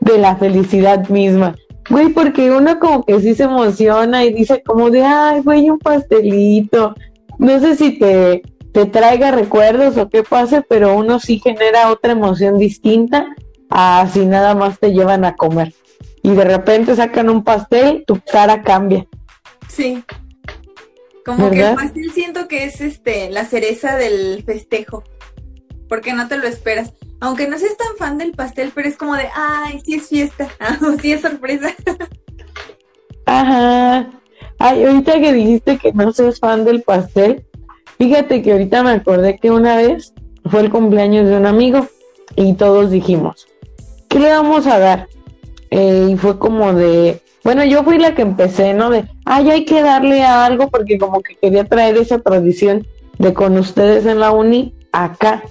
de 0.00 0.18
la 0.18 0.36
felicidad 0.36 1.08
misma. 1.08 1.54
Güey, 1.92 2.08
porque 2.08 2.50
uno 2.50 2.78
como 2.78 3.04
que 3.04 3.20
sí 3.20 3.34
se 3.34 3.42
emociona 3.42 4.24
y 4.24 4.32
dice 4.32 4.62
como 4.62 4.88
de, 4.88 5.04
ay, 5.04 5.42
güey, 5.42 5.68
un 5.68 5.78
pastelito. 5.78 6.94
No 7.38 7.60
sé 7.60 7.76
si 7.76 7.98
te, 7.98 8.40
te 8.72 8.86
traiga 8.86 9.30
recuerdos 9.30 9.98
o 9.98 10.08
qué 10.08 10.22
pase, 10.22 10.62
pero 10.66 10.96
uno 10.96 11.20
sí 11.20 11.38
genera 11.38 11.90
otra 11.90 12.12
emoción 12.12 12.56
distinta 12.56 13.36
a 13.68 14.08
si 14.10 14.24
nada 14.24 14.54
más 14.54 14.78
te 14.78 14.94
llevan 14.94 15.26
a 15.26 15.36
comer. 15.36 15.74
Y 16.22 16.30
de 16.30 16.44
repente 16.44 16.96
sacan 16.96 17.28
un 17.28 17.44
pastel, 17.44 18.04
tu 18.06 18.18
cara 18.20 18.62
cambia. 18.62 19.06
Sí. 19.68 20.02
Como 21.26 21.50
que 21.50 21.60
el 21.60 21.74
pastel 21.74 22.10
siento 22.12 22.48
que 22.48 22.64
es 22.64 22.80
este 22.80 23.28
la 23.28 23.44
cereza 23.44 23.96
del 23.96 24.42
festejo. 24.46 25.04
Porque 25.90 26.14
no 26.14 26.26
te 26.26 26.38
lo 26.38 26.46
esperas. 26.46 26.94
Aunque 27.22 27.46
no 27.46 27.56
seas 27.56 27.76
tan 27.76 27.96
fan 27.96 28.18
del 28.18 28.32
pastel, 28.32 28.72
pero 28.74 28.88
es 28.88 28.96
como 28.96 29.14
de, 29.14 29.28
ay, 29.32 29.80
sí 29.84 29.94
es 29.94 30.08
fiesta, 30.08 30.48
o 30.82 30.98
sí 31.00 31.12
es 31.12 31.20
sorpresa. 31.20 31.72
Ajá. 33.26 34.10
Ay, 34.58 34.84
ahorita 34.84 35.20
que 35.20 35.32
dijiste 35.32 35.78
que 35.78 35.92
no 35.92 36.12
seas 36.12 36.40
fan 36.40 36.64
del 36.64 36.82
pastel, 36.82 37.44
fíjate 37.96 38.42
que 38.42 38.50
ahorita 38.50 38.82
me 38.82 38.90
acordé 38.90 39.38
que 39.38 39.52
una 39.52 39.76
vez 39.76 40.12
fue 40.46 40.62
el 40.62 40.70
cumpleaños 40.70 41.28
de 41.28 41.36
un 41.36 41.46
amigo 41.46 41.86
y 42.34 42.54
todos 42.54 42.90
dijimos, 42.90 43.46
¿qué 44.08 44.18
le 44.18 44.30
vamos 44.30 44.66
a 44.66 44.80
dar? 44.80 45.06
Eh, 45.70 46.08
y 46.10 46.16
fue 46.16 46.40
como 46.40 46.72
de, 46.72 47.22
bueno, 47.44 47.64
yo 47.64 47.84
fui 47.84 47.98
la 47.98 48.16
que 48.16 48.22
empecé, 48.22 48.74
¿no? 48.74 48.90
De, 48.90 49.04
ay, 49.26 49.48
hay 49.48 49.64
que 49.64 49.80
darle 49.80 50.24
a 50.24 50.44
algo 50.44 50.70
porque 50.70 50.98
como 50.98 51.20
que 51.20 51.36
quería 51.36 51.62
traer 51.62 51.96
esa 51.98 52.18
tradición 52.18 52.84
de 53.18 53.32
con 53.32 53.56
ustedes 53.58 54.06
en 54.06 54.18
la 54.18 54.32
uni 54.32 54.74
acá. 54.90 55.44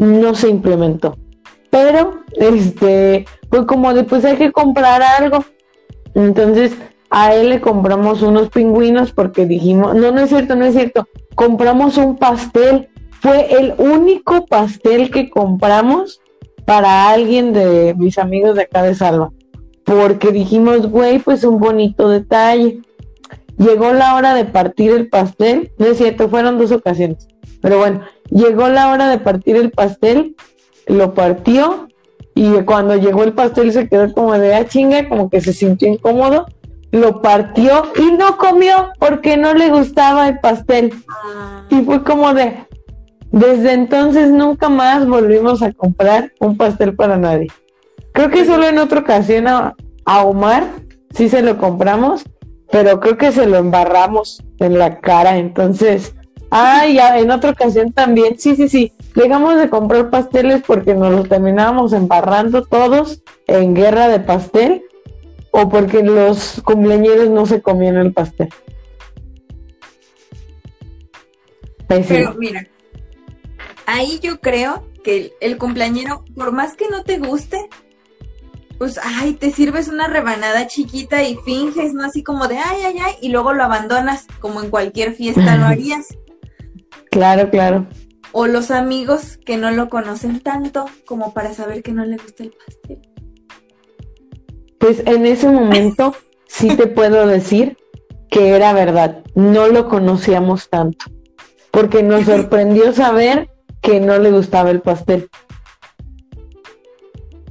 No 0.00 0.34
se 0.34 0.48
implementó. 0.48 1.16
Pero, 1.70 2.22
este, 2.32 3.26
fue 3.48 3.66
como 3.66 3.94
de, 3.94 4.04
pues 4.04 4.24
hay 4.24 4.36
que 4.36 4.50
comprar 4.50 5.02
algo. 5.02 5.44
Entonces, 6.14 6.72
a 7.10 7.34
él 7.34 7.50
le 7.50 7.60
compramos 7.60 8.22
unos 8.22 8.48
pingüinos 8.48 9.12
porque 9.12 9.46
dijimos, 9.46 9.94
no, 9.94 10.10
no 10.10 10.20
es 10.20 10.30
cierto, 10.30 10.56
no 10.56 10.64
es 10.64 10.74
cierto, 10.74 11.06
compramos 11.34 11.96
un 11.96 12.16
pastel. 12.16 12.88
Fue 13.20 13.52
el 13.52 13.74
único 13.78 14.46
pastel 14.46 15.10
que 15.10 15.28
compramos 15.28 16.20
para 16.64 17.10
alguien 17.10 17.52
de 17.52 17.94
mis 17.96 18.18
amigos 18.18 18.56
de 18.56 18.62
acá 18.62 18.82
de 18.82 18.94
Salva 18.94 19.30
porque 19.90 20.30
dijimos, 20.30 20.88
güey, 20.88 21.18
pues 21.18 21.42
un 21.42 21.58
bonito 21.58 22.08
detalle. 22.08 22.80
Llegó 23.58 23.92
la 23.92 24.14
hora 24.14 24.34
de 24.34 24.44
partir 24.44 24.92
el 24.92 25.08
pastel, 25.08 25.72
no 25.78 25.86
es 25.86 25.98
cierto, 25.98 26.28
fueron 26.28 26.58
dos 26.58 26.70
ocasiones, 26.72 27.28
pero 27.60 27.78
bueno, 27.78 28.00
llegó 28.30 28.68
la 28.68 28.90
hora 28.90 29.08
de 29.08 29.18
partir 29.18 29.56
el 29.56 29.70
pastel, 29.70 30.36
lo 30.86 31.14
partió 31.14 31.88
y 32.34 32.50
cuando 32.62 32.96
llegó 32.96 33.24
el 33.24 33.32
pastel 33.32 33.72
se 33.72 33.88
quedó 33.88 34.12
como 34.12 34.32
de 34.38 34.54
ah, 34.54 34.66
chinga, 34.66 35.08
como 35.08 35.28
que 35.28 35.40
se 35.40 35.52
sintió 35.52 35.88
incómodo, 35.88 36.46
lo 36.90 37.22
partió 37.22 37.84
y 37.96 38.12
no 38.12 38.36
comió 38.36 38.90
porque 38.98 39.36
no 39.36 39.54
le 39.54 39.70
gustaba 39.70 40.28
el 40.28 40.38
pastel. 40.40 40.92
Ah. 41.08 41.66
Y 41.68 41.82
fue 41.82 42.02
como 42.02 42.32
de, 42.34 42.66
desde 43.32 43.72
entonces 43.72 44.30
nunca 44.30 44.68
más 44.68 45.06
volvimos 45.06 45.62
a 45.62 45.72
comprar 45.72 46.32
un 46.40 46.56
pastel 46.56 46.94
para 46.94 47.16
nadie. 47.16 47.48
Creo 48.12 48.30
que 48.30 48.44
solo 48.44 48.66
en 48.66 48.78
otra 48.78 49.00
ocasión 49.00 49.46
a, 49.46 49.74
Omar 50.24 50.64
sí 51.14 51.28
se 51.28 51.42
lo 51.42 51.56
compramos, 51.58 52.24
pero 52.72 52.98
creo 52.98 53.16
que 53.16 53.30
se 53.30 53.46
lo 53.46 53.58
embarramos 53.58 54.42
en 54.58 54.76
la 54.78 54.98
cara, 54.98 55.36
entonces, 55.36 56.16
ah, 56.50 56.86
ya 56.86 57.18
en 57.18 57.30
otra 57.30 57.50
ocasión 57.50 57.92
también, 57.92 58.38
sí, 58.38 58.56
sí, 58.56 58.68
sí, 58.68 58.92
dejamos 59.14 59.56
de 59.56 59.68
comprar 59.68 60.10
pasteles 60.10 60.62
porque 60.66 60.94
nos 60.94 61.12
los 61.12 61.28
terminábamos 61.28 61.92
embarrando 61.92 62.64
todos 62.64 63.22
en 63.46 63.74
guerra 63.74 64.08
de 64.08 64.20
pastel 64.20 64.84
o 65.50 65.68
porque 65.68 66.02
los 66.02 66.60
cumpleaños 66.64 67.28
no 67.28 67.46
se 67.46 67.60
comían 67.60 67.96
el 67.96 68.12
pastel. 68.12 68.48
Pero 71.88 72.34
mira, 72.38 72.68
ahí 73.86 74.20
yo 74.22 74.40
creo 74.40 74.86
que 75.02 75.32
el 75.40 75.58
cumpleañero, 75.58 76.24
por 76.36 76.52
más 76.52 76.76
que 76.76 76.88
no 76.88 77.02
te 77.02 77.18
guste, 77.18 77.68
pues, 78.78 78.98
ay, 79.02 79.34
te 79.34 79.50
sirves 79.50 79.88
una 79.88 80.06
rebanada 80.06 80.66
chiquita 80.66 81.22
y 81.22 81.36
finges, 81.36 81.92
¿no? 81.92 82.04
Así 82.04 82.22
como 82.22 82.48
de, 82.48 82.58
ay, 82.58 82.82
ay, 82.82 82.98
ay, 82.98 83.14
y 83.20 83.28
luego 83.28 83.52
lo 83.52 83.64
abandonas, 83.64 84.26
como 84.40 84.62
en 84.62 84.70
cualquier 84.70 85.14
fiesta 85.14 85.56
lo 85.56 85.64
harías. 85.66 86.06
Claro, 87.10 87.50
claro. 87.50 87.86
O 88.32 88.46
los 88.46 88.70
amigos 88.70 89.38
que 89.44 89.56
no 89.56 89.70
lo 89.70 89.88
conocen 89.88 90.40
tanto 90.40 90.86
como 91.04 91.34
para 91.34 91.52
saber 91.52 91.82
que 91.82 91.92
no 91.92 92.04
le 92.04 92.16
gusta 92.16 92.44
el 92.44 92.52
pastel. 92.52 93.00
Pues 94.78 95.02
en 95.06 95.26
ese 95.26 95.48
momento 95.48 96.14
sí 96.46 96.68
te 96.76 96.86
puedo 96.86 97.26
decir 97.26 97.76
que 98.30 98.50
era 98.50 98.72
verdad, 98.72 99.24
no 99.34 99.66
lo 99.66 99.88
conocíamos 99.88 100.70
tanto, 100.70 101.06
porque 101.70 102.02
nos 102.02 102.24
sorprendió 102.26 102.92
saber 102.92 103.50
que 103.82 104.00
no 104.00 104.18
le 104.18 104.30
gustaba 104.30 104.70
el 104.70 104.80
pastel. 104.80 105.28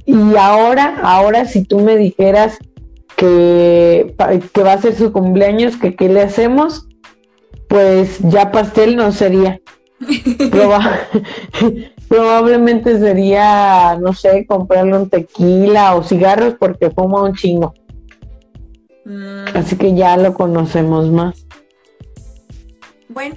Y 0.06 0.36
ahora, 0.36 1.00
ahora 1.02 1.44
si 1.44 1.64
tú 1.64 1.80
me 1.80 1.96
dijeras 1.96 2.58
que, 3.16 4.14
que 4.52 4.62
va 4.62 4.72
a 4.72 4.80
ser 4.80 4.96
su 4.96 5.12
cumpleaños, 5.12 5.76
que 5.76 5.94
qué 5.94 6.08
le 6.08 6.22
hacemos, 6.22 6.88
pues 7.70 8.18
ya 8.18 8.50
pastel 8.50 8.96
no 8.96 9.12
sería. 9.12 9.60
probablemente 12.08 12.98
sería, 12.98 13.96
no 14.00 14.12
sé, 14.12 14.44
comprarle 14.44 14.98
un 14.98 15.08
tequila 15.08 15.94
o 15.94 16.02
cigarros 16.02 16.56
porque 16.58 16.90
fuma 16.90 17.22
un 17.22 17.36
chingo. 17.36 17.72
Mm. 19.04 19.44
Así 19.54 19.76
que 19.76 19.94
ya 19.94 20.16
lo 20.16 20.34
conocemos 20.34 21.10
más. 21.10 21.46
Bueno, 23.08 23.36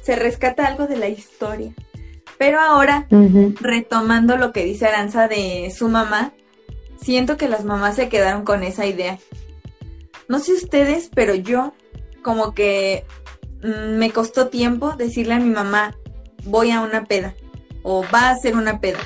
se 0.00 0.16
rescata 0.16 0.66
algo 0.66 0.86
de 0.86 0.96
la 0.96 1.08
historia. 1.08 1.74
Pero 2.38 2.58
ahora, 2.58 3.06
retomando 3.60 4.38
lo 4.38 4.50
que 4.52 4.64
dice 4.64 4.86
Aranza 4.86 5.28
de 5.28 5.70
su 5.76 5.90
mamá, 5.90 6.32
siento 6.96 7.36
que 7.36 7.48
las 7.48 7.66
mamás 7.66 7.96
se 7.96 8.08
quedaron 8.08 8.44
con 8.44 8.62
esa 8.62 8.86
idea. 8.86 9.18
No 10.26 10.38
sé 10.38 10.54
ustedes, 10.54 11.10
pero 11.14 11.34
yo 11.34 11.74
como 12.22 12.54
que 12.54 13.04
mm, 13.62 13.98
me 13.98 14.10
costó 14.10 14.48
tiempo 14.48 14.92
decirle 14.96 15.34
a 15.34 15.40
mi 15.40 15.50
mamá, 15.50 15.96
voy 16.44 16.70
a 16.70 16.80
una 16.80 17.04
peda 17.04 17.34
o 17.82 18.04
va 18.12 18.30
a 18.30 18.36
ser 18.36 18.56
una 18.56 18.80
peda. 18.80 19.00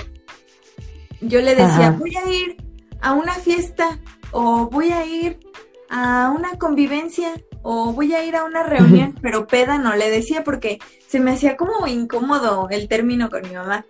Yo 1.21 1.41
le 1.41 1.55
decía, 1.55 1.91
voy 1.93 2.17
a 2.17 2.31
ir 2.31 2.57
a 3.01 3.13
una 3.13 3.35
fiesta 3.35 3.99
o 4.31 4.69
voy 4.69 4.93
a 4.93 5.07
ir 5.07 5.39
a 5.89 6.33
una 6.37 6.59
convivencia 6.59 7.33
o 7.63 7.93
voy 7.93 8.15
a 8.15 8.25
ir 8.25 8.37
a 8.37 8.45
una 8.45 8.63
reunión, 8.63 9.15
pero 9.23 9.47
peda 9.47 9.79
no 9.79 9.95
le 9.97 10.11
decía 10.11 10.45
porque 10.45 10.79
se 11.09 11.21
me 11.21 11.31
hacía 11.31 11.57
como 11.57 11.87
incómodo 11.87 12.69
el 12.71 12.89
término 12.89 13.31
con 13.31 13.43
mi 13.43 13.55
mamá. 13.55 13.87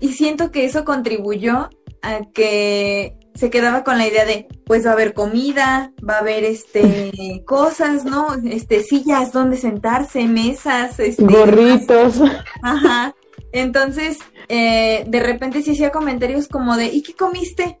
Y 0.00 0.12
siento 0.12 0.50
que 0.50 0.64
eso 0.64 0.84
contribuyó 0.84 1.70
a 2.02 2.20
que 2.32 3.16
se 3.34 3.50
quedaba 3.50 3.84
con 3.84 3.98
la 3.98 4.06
idea 4.06 4.24
de, 4.24 4.46
pues 4.64 4.86
va 4.86 4.90
a 4.90 4.92
haber 4.94 5.14
comida, 5.14 5.92
va 6.08 6.16
a 6.16 6.20
haber 6.20 6.44
este 6.44 7.42
cosas, 7.46 8.04
¿no? 8.04 8.28
Este 8.44 8.82
sillas 8.82 9.32
donde 9.32 9.56
sentarse, 9.56 10.26
mesas, 10.26 10.98
este, 10.98 11.24
gorritos. 11.24 12.20
Ajá. 12.62 13.14
Entonces, 13.52 14.18
eh, 14.48 15.04
de 15.06 15.20
repente 15.20 15.62
sí 15.62 15.72
hacía 15.72 15.90
comentarios 15.90 16.48
como 16.48 16.76
de, 16.76 16.86
¿y 16.86 17.02
qué 17.02 17.14
comiste? 17.14 17.78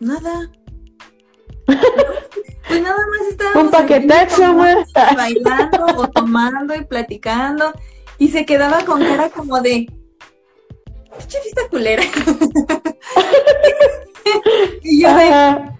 Nada. 0.00 0.50
Pues 2.68 2.82
nada 2.82 2.96
más 2.96 3.28
estábamos 3.28 3.62
Un 3.62 3.70
paquetazo, 3.70 4.56
bailando 5.16 5.86
o 5.98 6.08
tomando 6.08 6.74
y 6.74 6.84
platicando 6.84 7.72
y 8.18 8.26
se 8.26 8.44
quedaba 8.44 8.84
con 8.84 9.04
cara 9.04 9.30
como 9.30 9.60
de 9.60 9.86
fiesta 11.28 11.62
culera. 11.70 12.02
y 14.82 15.02
yo 15.02 15.14
de, 15.16 15.30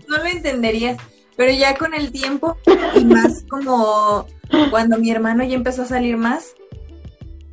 no 0.08 0.16
lo 0.18 0.24
entenderías, 0.26 0.98
pero 1.36 1.52
ya 1.52 1.76
con 1.76 1.94
el 1.94 2.12
tiempo 2.12 2.56
y 2.94 3.04
más 3.04 3.44
como 3.48 4.26
cuando 4.70 4.98
mi 4.98 5.10
hermano 5.10 5.44
ya 5.44 5.54
empezó 5.54 5.82
a 5.82 5.86
salir 5.86 6.16
más, 6.16 6.54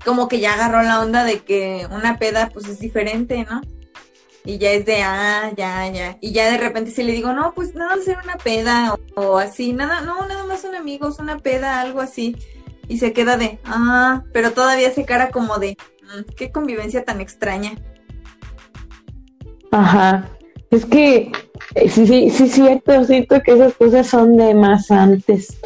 como 0.06 0.28
que 0.28 0.40
ya 0.40 0.54
agarró 0.54 0.82
la 0.84 1.02
onda 1.02 1.24
de 1.24 1.40
que 1.40 1.88
una 1.92 2.18
peda 2.18 2.50
pues 2.54 2.68
es 2.68 2.80
diferente, 2.80 3.46
¿no? 3.50 3.62
Y 4.46 4.58
ya 4.58 4.72
es 4.72 4.86
de, 4.86 5.02
ah, 5.02 5.52
ya, 5.56 5.88
ya. 5.90 6.18
Y 6.20 6.34
ya 6.34 6.52
de 6.52 6.58
repente 6.58 6.92
si 6.92 7.02
le 7.04 7.14
digo, 7.14 7.32
no, 7.32 7.54
pues 7.54 7.76
nada, 7.76 7.94
hacer 7.94 8.18
una 8.22 8.36
peda 8.36 8.94
o, 9.16 9.22
o 9.22 9.38
así, 9.38 9.72
nada, 9.72 10.02
no, 10.02 10.26
nada 10.28 10.44
más 10.44 10.62
son 10.62 10.76
amigos, 10.76 11.20
una 11.20 11.40
peda, 11.40 11.80
algo 11.80 12.02
así. 12.02 12.36
Y 12.90 12.98
se 12.98 13.14
queda 13.14 13.38
de, 13.38 13.60
ah, 13.64 14.24
pero 14.34 14.52
todavía 14.52 14.92
se 14.92 15.06
cara 15.06 15.32
como 15.32 15.60
de, 15.60 15.78
"Mm, 16.02 16.34
qué 16.36 16.52
convivencia 16.52 17.06
tan 17.06 17.22
extraña. 17.22 17.72
Ajá. 19.72 20.30
Es 20.74 20.88
que 20.88 21.32
eh, 21.76 21.88
sí, 21.88 22.08
sí, 22.08 22.32
sí, 22.32 22.50
cierto, 22.50 23.04
siento 23.04 23.40
que 23.44 23.52
esas 23.52 23.76
cosas 23.76 24.08
son 24.08 24.36
de 24.38 24.56
más 24.56 24.90
antes. 24.90 25.60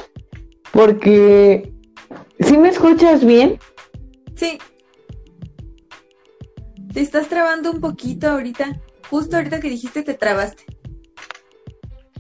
Porque, 0.74 1.72
¿sí 2.42 2.58
me 2.58 2.68
escuchas 2.68 3.24
bien? 3.24 3.58
Sí. 4.36 4.58
Te 6.94 7.00
estás 7.00 7.30
trabando 7.30 7.72
un 7.72 7.80
poquito 7.80 8.28
ahorita. 8.28 8.82
Justo 9.10 9.38
ahorita 9.38 9.62
que 9.62 9.70
dijiste 9.70 10.04
te 10.04 10.14
trabaste. 10.14 10.66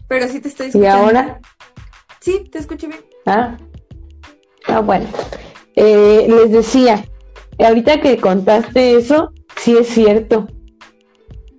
Pero 0.07 0.29
sí 0.29 0.39
te 0.39 0.47
estoy 0.47 0.67
¿Y 0.67 0.69
escuchando. 0.69 1.03
ahora? 1.03 1.41
Sí, 2.21 2.45
te 2.49 2.59
escucho 2.59 2.87
bien. 2.87 3.01
Ah, 3.25 3.57
ah 4.65 4.79
bueno. 4.79 5.07
Eh, 5.75 6.25
les 6.29 6.51
decía, 6.53 7.03
ahorita 7.59 7.99
que 7.99 8.15
contaste 8.17 8.95
eso, 8.95 9.33
sí 9.57 9.75
es 9.75 9.89
cierto. 9.89 10.47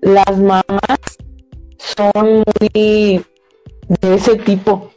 Las 0.01 0.39
mamás 0.39 1.08
son 1.99 2.45
muy 2.61 3.25
de 3.89 4.15
ese 4.15 4.37
tipo. 4.37 4.91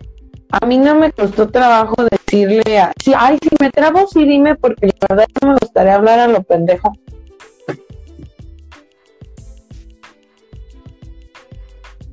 A 0.52 0.66
mí 0.66 0.78
no 0.78 0.96
me 0.96 1.12
costó 1.12 1.50
trabajo 1.50 1.96
decirle 2.12 2.78
a... 2.80 2.94
Sí, 3.04 3.14
ay, 3.18 3.40
si 3.42 3.50
me 3.60 3.72
trabo, 3.72 4.06
sí 4.08 4.26
dime, 4.26 4.56
porque 4.56 4.88
la 4.88 5.08
verdad 5.10 5.28
no 5.42 5.48
me 5.50 5.58
gustaría 5.60 5.96
hablar 5.96 6.20
a 6.20 6.28
lo 6.28 6.44
pendejo. 6.44 6.94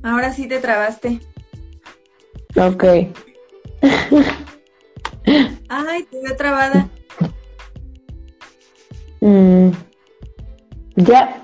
Ahora 0.01 0.31
sí 0.31 0.47
te 0.47 0.59
trabaste. 0.59 1.19
Ok. 2.55 2.83
Ay, 5.69 6.03
te 6.03 6.21
veo 6.23 6.35
trabada. 6.35 6.89
Mm, 9.21 9.71
ya, 10.95 11.43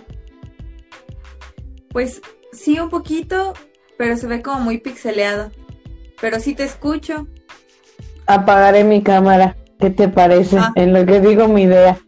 Pues 1.92 2.22
sí, 2.56 2.80
un 2.80 2.90
poquito, 2.90 3.54
pero 3.98 4.18
se 4.18 4.28
ve 4.28 4.42
como 4.42 4.60
muy 4.62 4.80
pixeleado. 4.80 5.52
Pero 6.22 6.40
sí 6.40 6.56
te 6.56 6.64
escucho. 6.64 7.28
apagaré 8.28 8.84
mi 8.84 9.04
cámara. 9.04 9.56
¿Qué 9.80 9.90
te 9.92 10.08
parece? 10.08 10.58
Ah. 10.58 10.72
En 10.76 10.94
lo 10.94 11.06
que 11.06 11.20
digo 11.20 11.48
mi 11.48 11.64
idea. 11.64 12.00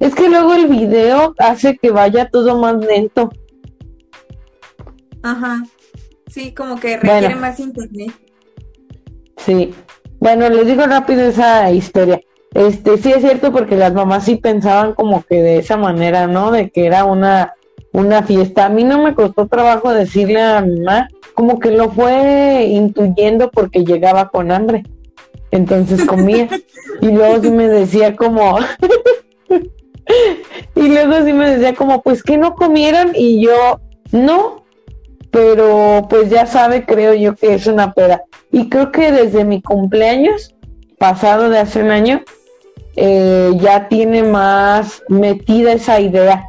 Es 0.00 0.14
que 0.14 0.28
luego 0.28 0.54
el 0.54 0.68
video 0.68 1.34
hace 1.38 1.76
que 1.76 1.90
vaya 1.90 2.30
todo 2.30 2.58
más 2.58 2.76
lento. 2.76 3.30
Ajá. 5.22 5.64
Sí, 6.28 6.52
como 6.54 6.78
que 6.78 6.96
requiere 6.96 7.26
Bueno. 7.26 7.40
más 7.40 7.58
internet. 7.60 8.12
Sí. 9.36 9.74
Bueno, 10.20 10.48
les 10.48 10.66
digo 10.66 10.86
rápido 10.86 11.22
esa 11.22 11.70
historia. 11.72 12.20
Este, 12.54 12.96
sí 12.98 13.10
es 13.12 13.20
cierto 13.20 13.52
porque 13.52 13.76
las 13.76 13.92
mamás 13.92 14.24
sí 14.24 14.36
pensaban 14.36 14.94
como 14.94 15.22
que 15.24 15.42
de 15.42 15.58
esa 15.58 15.76
manera, 15.76 16.26
¿no? 16.26 16.50
De 16.50 16.70
que 16.70 16.86
era 16.86 17.04
una, 17.04 17.54
una 17.92 18.22
fiesta. 18.22 18.66
A 18.66 18.68
mí 18.68 18.84
no 18.84 19.02
me 19.02 19.14
costó 19.14 19.46
trabajo 19.46 19.92
decirle 19.92 20.40
a 20.40 20.60
mi 20.60 20.80
mamá, 20.80 21.08
como 21.34 21.58
que 21.58 21.70
lo 21.70 21.90
fue 21.90 22.66
intuyendo 22.70 23.50
porque 23.50 23.84
llegaba 23.84 24.28
con 24.28 24.50
hambre. 24.50 24.82
Entonces 25.50 26.04
comía. 26.04 26.48
y 27.00 27.10
luego 27.10 27.42
sí 27.42 27.50
me 27.50 27.68
decía 27.68 28.16
como, 28.16 28.58
y 30.74 30.88
luego 30.88 31.24
sí 31.24 31.32
me 31.32 31.50
decía 31.50 31.74
como, 31.74 32.02
pues 32.02 32.22
que 32.22 32.36
no 32.36 32.54
comieron 32.54 33.12
y 33.14 33.42
yo, 33.42 33.80
no, 34.12 34.64
pero 35.30 36.06
pues 36.08 36.30
ya 36.30 36.46
sabe, 36.46 36.84
creo 36.84 37.14
yo 37.14 37.34
que 37.34 37.54
es 37.54 37.66
una 37.66 37.92
peda. 37.92 38.22
Y 38.50 38.68
creo 38.68 38.92
que 38.92 39.12
desde 39.12 39.44
mi 39.44 39.62
cumpleaños, 39.62 40.54
pasado 40.98 41.48
de 41.48 41.58
hace 41.58 41.82
un 41.82 41.90
año, 41.90 42.22
eh, 42.96 43.52
ya 43.60 43.88
tiene 43.88 44.24
más 44.24 45.02
metida 45.08 45.72
esa 45.72 46.00
idea 46.00 46.47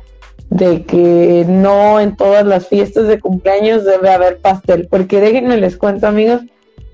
de 0.49 0.83
que 0.83 1.45
no 1.47 1.99
en 1.99 2.15
todas 2.15 2.45
las 2.45 2.67
fiestas 2.67 3.07
de 3.07 3.19
cumpleaños 3.19 3.85
debe 3.85 4.09
haber 4.09 4.39
pastel. 4.39 4.88
Porque 4.89 5.21
déjenme 5.21 5.57
les 5.57 5.77
cuento 5.77 6.07
amigos 6.07 6.41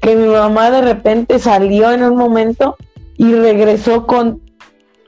que 0.01 0.15
mi 0.15 0.27
mamá 0.27 0.71
de 0.71 0.81
repente 0.81 1.39
salió 1.39 1.91
en 1.91 2.03
un 2.03 2.15
momento 2.15 2.75
y 3.17 3.33
regresó 3.33 4.05
con 4.05 4.41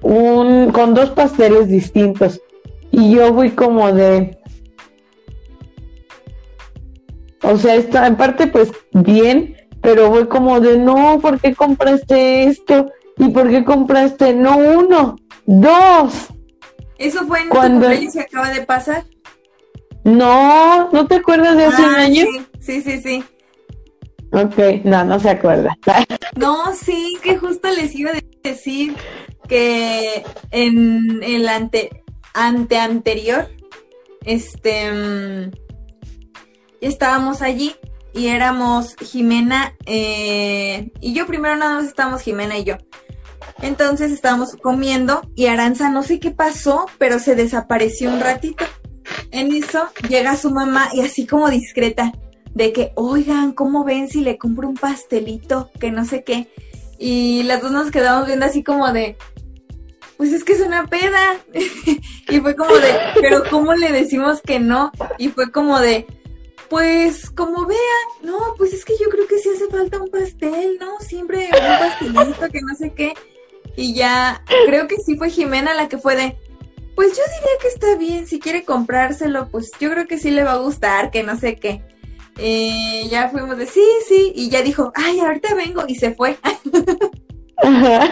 un 0.02 0.72
con 0.72 0.94
dos 0.94 1.10
pasteles 1.12 1.68
distintos. 1.68 2.42
Y 2.92 3.16
yo 3.16 3.34
fui 3.34 3.52
como 3.52 3.92
de, 3.92 4.38
o 7.44 7.58
sea, 7.58 7.76
está 7.76 8.08
en 8.08 8.16
parte 8.16 8.48
pues 8.48 8.72
bien, 8.94 9.56
pero 9.82 10.10
fue 10.12 10.28
como 10.28 10.60
de 10.60 10.78
no, 10.78 11.20
¿por 11.22 11.40
qué 11.40 11.54
compraste 11.54 12.46
esto? 12.46 12.92
¿Y 13.18 13.30
por 13.30 13.50
qué 13.50 13.66
compraste 13.66 14.34
no 14.34 14.58
uno, 14.58 15.18
dos? 15.46 16.30
¿Eso 16.98 17.26
fue 17.28 17.42
en 17.42 17.50
Cuando- 17.50 17.80
tu 17.80 17.86
cumpleaños 17.86 18.14
que 18.14 18.20
acaba 18.22 18.50
de 18.52 18.62
pasar? 18.66 19.04
No, 20.04 20.90
¿no 20.92 21.08
te 21.08 21.16
acuerdas 21.16 21.58
de 21.58 21.66
hace 21.66 21.82
un 21.84 21.90
Ah, 21.96 22.04
año? 22.04 22.26
sí, 22.26 22.46
sí, 22.60 22.82
sí, 22.82 23.02
sí. 23.02 23.24
Ok, 24.32 24.58
no, 24.86 25.04
no 25.06 25.20
se 25.20 25.30
acuerda. 25.30 25.78
No, 26.36 26.74
sí, 26.76 27.18
que 27.24 27.38
justo 27.38 27.70
les 27.72 27.96
iba 27.96 28.12
a 28.12 28.20
decir 28.44 28.96
que 29.48 30.24
en 30.52 31.24
el 31.24 31.48
ante, 31.50 32.04
ante 32.34 32.78
anterior, 32.78 33.50
este, 34.24 34.92
mm, 34.92 35.52
estábamos 36.82 37.42
allí 37.42 37.76
y 38.14 38.28
éramos 38.28 38.96
Jimena 38.98 39.74
eh, 39.86 40.92
y 41.02 41.14
yo 41.14 41.26
primero 41.26 41.56
nada 41.56 41.76
más 41.76 41.86
estábamos 41.86 42.22
Jimena 42.22 42.58
y 42.58 42.64
yo. 42.66 42.78
Entonces 43.62 44.12
estábamos 44.12 44.56
comiendo 44.56 45.22
y 45.36 45.48
Aranza 45.48 45.90
no 45.90 46.04
sé 46.04 46.20
qué 46.20 46.32
pasó, 46.32 46.86
pero 46.98 47.20
se 47.20 47.36
desapareció 47.36 48.12
un 48.12 48.20
ratito. 48.20 48.66
En 49.32 49.54
eso 49.54 49.88
llega 50.10 50.36
su 50.36 50.52
mamá 50.52 50.90
y 50.94 51.02
así 51.02 51.26
como 51.26 51.50
discreta, 51.50 52.12
de 52.54 52.74
que, 52.74 52.92
oigan, 52.96 53.52
¿cómo 53.52 53.84
ven 53.84 54.10
si 54.10 54.22
le 54.22 54.38
compro 54.38 54.68
un 54.68 54.76
pastelito? 54.76 55.70
Que 55.80 55.92
no 55.92 56.06
sé 56.06 56.24
qué. 56.24 56.50
Y 56.98 57.44
las 57.44 57.62
dos 57.62 57.72
nos 57.72 57.92
quedamos 57.92 58.26
viendo 58.26 58.46
así 58.46 58.64
como 58.64 58.92
de, 58.92 59.16
pues 60.18 60.34
es 60.34 60.44
que 60.44 60.54
es 60.54 60.62
una 60.62 60.88
peda. 60.88 61.38
y 62.30 62.40
fue 62.40 62.56
como 62.56 62.76
de, 62.76 62.94
pero 63.22 63.44
¿cómo 63.50 63.76
le 63.76 63.92
decimos 63.92 64.42
que 64.42 64.60
no? 64.60 64.92
Y 65.18 65.30
fue 65.30 65.52
como 65.52 65.80
de, 65.80 66.08
pues 66.70 67.30
como 67.30 67.66
vean, 67.66 67.80
no, 68.24 68.40
pues 68.58 68.74
es 68.74 68.84
que 68.84 68.94
yo 69.00 69.10
creo 69.10 69.28
que 69.28 69.38
sí 69.38 69.50
hace 69.56 69.68
falta 69.68 70.02
un 70.02 70.10
pastel, 70.10 70.78
¿no? 70.80 71.00
Siempre 71.00 71.50
un 71.54 71.80
pastelito, 71.80 72.50
que 72.52 72.62
no 72.62 72.76
sé 72.76 72.92
qué. 72.94 73.14
Y 73.78 73.94
ya, 73.94 74.44
creo 74.66 74.88
que 74.88 74.98
sí 74.98 75.16
fue 75.16 75.30
Jimena 75.30 75.76
la 75.76 75.88
que 75.88 76.00
fue 76.00 76.16
de, 76.16 76.36
pues 76.96 77.10
yo 77.10 77.22
diría 77.24 77.58
que 77.62 77.68
está 77.68 77.96
bien, 77.96 78.26
si 78.26 78.40
quiere 78.40 78.66
comprárselo, 78.66 79.50
pues 79.50 79.72
yo 79.80 79.92
creo 79.92 80.08
que 80.08 80.18
sí 80.18 80.32
le 80.32 80.44
va 80.44 80.54
a 80.54 80.58
gustar, 80.58 81.12
que 81.12 81.22
no 81.22 81.38
sé 81.38 81.58
qué. 81.58 81.84
Eh, 82.40 83.08
ya 83.10 83.30
fuimos 83.30 83.56
de 83.56 83.68
sí, 83.68 83.86
sí, 84.08 84.34
y 84.36 84.50
ya 84.50 84.64
dijo, 84.64 84.92
ay, 84.96 85.20
ahorita 85.20 85.54
vengo, 85.54 85.84
y 85.88 85.94
se 85.94 86.16
fue. 86.16 86.38
Ajá. 87.58 88.10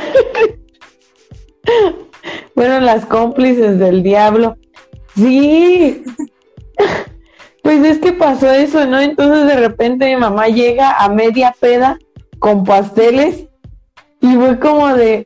Fueron 2.53 2.85
las 2.85 3.07
cómplices 3.07 3.79
del 3.79 4.03
diablo. 4.03 4.57
Sí. 5.15 6.03
Pues 7.63 7.83
es 7.83 7.97
que 7.97 8.13
pasó 8.13 8.51
eso, 8.51 8.85
¿no? 8.85 8.99
Entonces 8.99 9.47
de 9.47 9.55
repente 9.55 10.05
mi 10.05 10.21
mamá 10.21 10.47
llega 10.47 10.91
a 10.91 11.09
media 11.09 11.55
peda 11.59 11.97
con 12.37 12.63
pasteles 12.63 13.47
y 14.21 14.35
fue 14.35 14.59
como 14.59 14.93
de, 14.93 15.25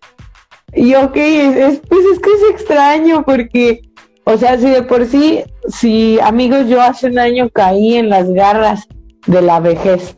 y 0.73 0.95
ok, 0.95 1.15
es, 1.15 1.55
es- 1.57 1.81
pues 1.87 2.01
es 2.13 2.19
que 2.19 2.29
es 2.31 2.49
extraño 2.51 3.23
porque, 3.25 3.81
o 4.25 4.37
sea, 4.37 4.57
si 4.57 4.69
de 4.69 4.83
por 4.83 5.05
sí, 5.05 5.43
si 5.67 6.19
amigos, 6.21 6.67
yo 6.67 6.81
hace 6.81 7.07
un 7.07 7.19
año 7.19 7.49
caí 7.49 7.95
en 7.95 8.09
las 8.09 8.29
garras 8.31 8.87
de 9.27 9.41
la 9.41 9.59
vejez 9.59 10.17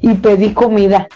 y 0.00 0.14
pedí 0.14 0.52
comida 0.52 1.08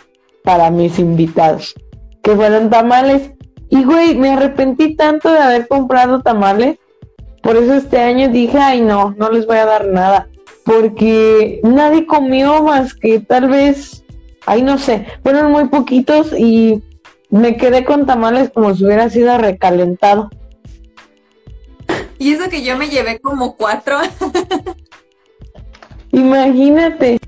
para 0.45 0.71
mis 0.71 0.99
invitados, 0.99 1.75
que 2.23 2.35
fueron 2.35 2.71
tamales. 2.71 3.33
Y 3.71 3.85
güey, 3.85 4.17
me 4.17 4.31
arrepentí 4.33 4.97
tanto 4.97 5.31
de 5.31 5.39
haber 5.39 5.69
comprado 5.69 6.23
tamales 6.23 6.79
por 7.43 7.57
eso 7.57 7.75
este 7.75 7.99
año 8.01 8.29
dije, 8.29 8.59
ay 8.59 8.81
no, 8.81 9.15
no 9.17 9.31
les 9.31 9.47
voy 9.47 9.57
a 9.59 9.65
dar 9.65 9.87
nada, 9.89 10.29
porque 10.65 11.61
nadie 11.63 12.05
comió 12.07 12.63
más 12.63 12.95
que 12.95 13.21
tal 13.21 13.49
vez, 13.49 14.05
ay 14.47 14.63
no 14.63 14.77
sé, 14.77 15.07
fueron 15.23 15.53
muy 15.53 15.69
poquitos 15.69 16.33
y 16.37 16.83
me 17.31 17.57
quedé 17.57 17.85
con 17.85 18.07
tamales 18.07 18.51
como 18.51 18.75
si 18.75 18.85
hubiera 18.85 19.11
sido 19.11 19.37
recalentado. 19.39 20.31
Y 22.19 22.33
eso 22.33 22.49
que 22.51 22.63
yo 22.63 22.77
me 22.77 22.89
llevé 22.89 23.21
como 23.21 23.57
cuatro. 23.57 23.99
Imagínate. 26.13 27.19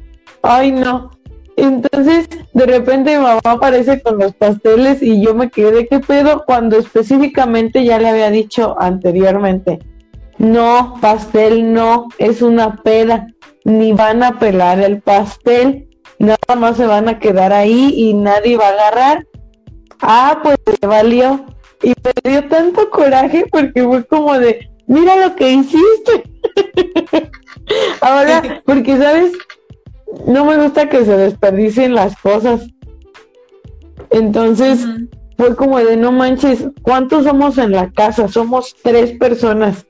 Ay, 0.43 0.73
no. 0.73 1.11
Entonces, 1.57 2.29
de 2.55 2.67
repente 2.67 3.17
mi 3.17 3.23
mamá 3.23 3.41
aparece 3.45 4.01
con 4.01 4.19
los 4.19 4.35
pasteles 4.35 5.03
y 5.03 5.23
yo 5.23 5.35
me 5.35 5.51
quedé, 5.51 5.87
¿qué 5.87 6.01
pedo? 6.01 6.45
Cuando 6.47 6.79
específicamente 6.79 7.85
ya 7.85 7.99
le 7.99 8.09
había 8.09 8.31
dicho 8.31 8.81
anteriormente, 8.81 9.79
no, 10.39 10.95
pastel 11.03 11.75
no, 11.75 12.09
es 12.17 12.41
una 12.41 12.77
peda, 12.77 13.27
ni 13.65 13.93
van 13.93 14.23
a 14.23 14.39
pelar 14.39 14.81
el 14.81 15.03
pastel, 15.03 15.91
nada 16.19 16.57
más 16.57 16.79
se 16.79 16.87
van 16.87 17.09
a 17.11 17.19
quedar 17.19 17.53
ahí 17.53 17.93
y 17.95 18.15
nadie 18.15 18.57
va 18.57 18.69
a 18.69 18.71
agarrar. 18.71 19.27
Ah, 20.01 20.41
pues 20.43 20.59
me 20.81 20.89
valió. 20.89 21.45
Y 21.83 21.89
me 21.89 22.31
dio 22.31 22.49
tanto 22.49 22.91
coraje 22.91 23.47
porque 23.51 23.83
fue 23.83 24.05
como 24.05 24.39
de, 24.39 24.71
mira 24.87 25.17
lo 25.17 25.35
que 25.35 25.51
hiciste. 25.51 26.25
Ahora, 28.01 28.63
porque 28.67 28.99
sabes, 28.99 29.33
no 30.27 30.45
me 30.45 30.57
gusta 30.57 30.89
que 30.89 31.05
se 31.05 31.17
desperdicien 31.17 31.95
las 31.95 32.17
cosas. 32.21 32.67
Entonces, 34.11 34.87
fue 35.37 35.57
como 35.57 35.79
de 35.79 35.97
no 35.97 36.13
manches, 36.13 36.67
¿cuántos 36.83 37.25
somos 37.25 37.57
en 37.59 37.73
la 37.73 37.91
casa? 37.91 38.29
Somos 38.29 38.75
tres 38.83 39.13
personas. 39.13 39.87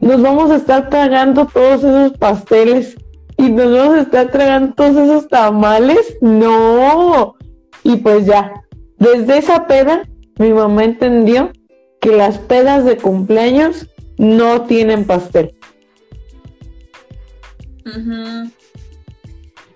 Nos 0.00 0.20
vamos 0.20 0.50
a 0.50 0.56
estar 0.56 0.88
tragando 0.88 1.46
todos 1.46 1.84
esos 1.84 2.18
pasteles 2.18 2.96
y 3.36 3.50
nos 3.50 3.72
vamos 3.72 3.94
a 3.94 4.00
estar 4.02 4.30
tragando 4.30 4.74
todos 4.74 4.96
esos 4.96 5.28
tamales. 5.28 6.16
No. 6.20 7.36
Y 7.82 7.96
pues 7.96 8.26
ya, 8.26 8.52
desde 9.00 9.38
esa 9.38 9.66
peda, 9.66 10.06
mi 10.38 10.52
mamá 10.52 10.84
entendió 10.84 11.50
que 12.00 12.12
las 12.12 12.38
pedas 12.38 12.84
de 12.84 12.96
cumpleaños 12.96 13.88
no 14.18 14.62
tienen 14.62 15.06
pastel. 15.06 15.56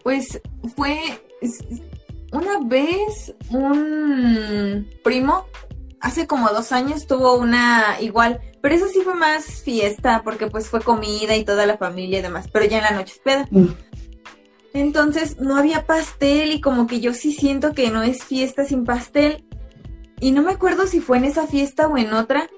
Pues 0.02 0.40
fue 0.76 0.98
una 2.32 2.60
vez 2.60 3.34
un 3.50 4.88
primo, 5.02 5.46
hace 6.00 6.26
como 6.26 6.50
dos 6.50 6.72
años, 6.72 7.06
tuvo 7.06 7.36
una 7.36 7.96
igual, 8.00 8.40
pero 8.60 8.74
eso 8.74 8.88
sí 8.88 9.00
fue 9.00 9.14
más 9.14 9.62
fiesta, 9.62 10.22
porque 10.22 10.48
pues 10.48 10.68
fue 10.68 10.82
comida 10.82 11.34
y 11.34 11.44
toda 11.44 11.64
la 11.64 11.78
familia 11.78 12.18
y 12.18 12.22
demás, 12.22 12.48
pero 12.52 12.66
ya 12.66 12.78
en 12.78 12.84
la 12.84 12.90
noche 12.90 13.14
es 13.14 13.20
peda. 13.20 13.48
Mm. 13.50 13.68
Entonces 14.74 15.40
no 15.40 15.56
había 15.56 15.86
pastel 15.86 16.52
y 16.52 16.60
como 16.60 16.88
que 16.88 17.00
yo 17.00 17.14
sí 17.14 17.32
siento 17.32 17.72
que 17.74 17.90
no 17.90 18.02
es 18.02 18.24
fiesta 18.24 18.64
sin 18.64 18.84
pastel. 18.84 19.44
Y 20.20 20.32
no 20.32 20.42
me 20.42 20.52
acuerdo 20.52 20.86
si 20.86 21.00
fue 21.00 21.16
en 21.18 21.24
esa 21.24 21.46
fiesta 21.46 21.86
o 21.86 21.96
en 21.96 22.12
otra, 22.12 22.50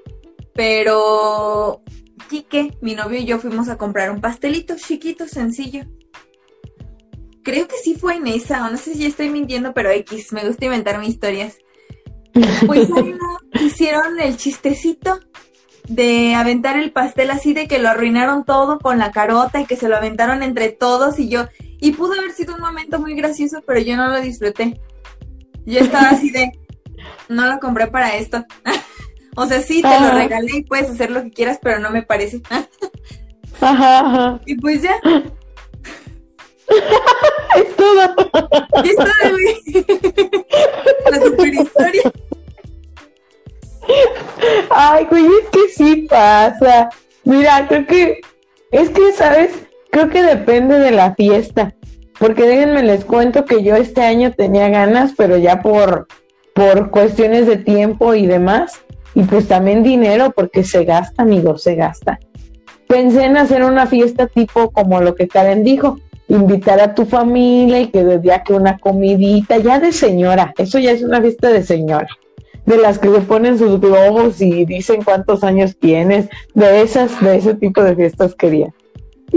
pero 0.55 1.83
Quique, 2.31 2.77
mi 2.81 2.95
novio 2.95 3.21
y 3.21 3.27
yo 3.27 3.39
fuimos 3.39 3.69
a 3.69 3.77
comprar 3.77 4.11
un 4.11 4.23
pastelito 4.23 4.77
chiquito, 4.77 5.29
sencillo. 5.29 5.85
Creo 7.45 7.69
que 7.69 7.77
sí 7.77 7.95
fue 7.95 8.17
en 8.17 8.27
esa, 8.27 8.67
o 8.67 8.71
no 8.71 8.79
sé 8.79 8.95
si 8.95 9.05
estoy 9.05 9.29
mintiendo, 9.29 9.75
pero 9.75 9.91
X, 9.91 10.33
me 10.33 10.47
gusta 10.47 10.65
inventarme 10.65 11.07
historias. 11.07 11.59
Pues 12.67 12.91
ahí 12.97 13.13
no, 13.13 13.61
hicieron 13.61 14.19
el 14.21 14.39
chistecito 14.39 15.21
de 15.87 16.35
aventar 16.35 16.79
el 16.79 16.93
pastel 16.93 17.31
así 17.31 17.53
de 17.53 17.69
que 17.69 17.79
lo 17.79 17.91
arruinaron 17.91 18.45
todo 18.45 18.79
con 18.79 18.99
la 18.99 19.13
carota 19.13 19.61
y 19.61 19.67
que 19.67 19.77
se 19.77 19.89
lo 19.89 19.97
aventaron 19.97 20.43
entre 20.43 20.71
todos 20.71 21.19
y 21.19 21.29
yo, 21.29 21.47
y 21.87 21.93
pudo 21.93 22.15
haber 22.15 22.33
sido 22.33 22.57
un 22.57 22.61
momento 22.61 22.99
muy 22.99 23.15
gracioso, 23.15 23.63
pero 23.65 23.79
yo 23.79 23.97
no 23.97 24.09
lo 24.09 24.21
disfruté. 24.21 24.81
Yo 25.65 25.79
estaba 25.79 26.11
así 26.11 26.31
de, 26.31 26.51
no 27.29 27.47
lo 27.47 27.61
compré 27.61 27.87
para 27.87 28.17
esto. 28.17 28.45
O 29.39 29.45
sea, 29.45 29.61
sí, 29.61 29.83
te 29.83 30.01
lo 30.01 30.13
regalé 30.13 30.51
y 30.57 30.63
puedes 30.63 30.89
hacer 30.89 31.11
lo 31.11 31.23
que 31.23 31.31
quieras, 31.31 31.59
pero 31.63 31.79
no 31.79 31.91
me 31.91 32.01
parece. 32.03 32.41
ajá, 33.61 33.99
ajá. 34.01 34.41
Y 34.47 34.55
pues 34.55 34.81
ya. 34.81 34.95
es 37.55 37.77
todo. 37.77 38.17
Es 38.83 38.97
todo, 38.97 39.31
güey. 39.31 39.85
La 41.11 41.21
super 41.21 41.53
historia. 41.53 42.13
Ay, 44.71 45.05
güey, 45.05 45.27
es 45.27 45.49
que 45.53 45.69
sí 45.77 46.07
pasa. 46.09 46.89
Mira, 47.25 47.69
creo 47.69 47.87
que. 47.87 48.23
Es 48.73 48.89
que, 48.89 49.13
¿sabes? 49.13 49.51
Creo 49.91 50.09
que 50.09 50.23
depende 50.23 50.79
de 50.79 50.93
la 50.93 51.15
fiesta. 51.15 51.76
Porque 52.19 52.45
déjenme 52.45 52.83
les 52.83 53.05
cuento 53.05 53.45
que 53.45 53.63
yo 53.63 53.77
este 53.77 54.03
año 54.03 54.33
tenía 54.33 54.69
ganas, 54.69 55.13
pero 55.17 55.37
ya 55.37 55.61
por, 55.61 56.07
por 56.55 56.91
cuestiones 56.91 57.47
de 57.47 57.59
tiempo 57.59 58.15
y 58.15 58.27
demás, 58.27 58.81
y 59.15 59.23
pues 59.25 59.49
también 59.49 59.83
dinero 59.83 60.33
porque 60.35 60.65
se 60.65 60.85
gasta, 60.85 61.23
amigos, 61.23 61.63
se 61.63 61.75
gasta. 61.75 62.19
Pensé 62.89 63.25
en 63.25 63.37
hacer 63.37 63.65
una 63.65 63.87
fiesta 63.87 64.27
tipo 64.27 64.71
como 64.71 65.01
lo 65.01 65.15
que 65.15 65.29
Karen 65.29 65.65
dijo, 65.65 65.99
invitar 66.29 66.81
a 66.81 66.95
tu 66.95 67.05
familia 67.05 67.81
y 67.81 67.89
que 67.89 68.05
de 68.05 68.43
que 68.45 68.53
una 68.53 68.79
comidita, 68.79 69.59
ya 69.59 69.79
de 69.81 69.93
señora, 69.93 70.53
eso 70.59 70.79
ya 70.79 70.93
es 70.93 71.03
una 71.03 71.21
fiesta 71.21 71.51
de 71.51 71.63
señora, 71.63 72.09
de 72.65 72.79
las 72.79 72.99
que 72.99 73.11
se 73.11 73.21
ponen 73.21 73.59
sus 73.59 73.81
globos 73.81 74.41
y 74.41 74.65
dicen 74.65 75.03
cuántos 75.03 75.45
años 75.45 75.77
tienes, 75.79 76.29
de 76.55 76.83
esas, 76.83 77.21
de 77.21 77.37
ese 77.37 77.55
tipo 77.55 77.83
de 77.83 77.95
fiestas 77.95 78.35
quería. 78.35 78.73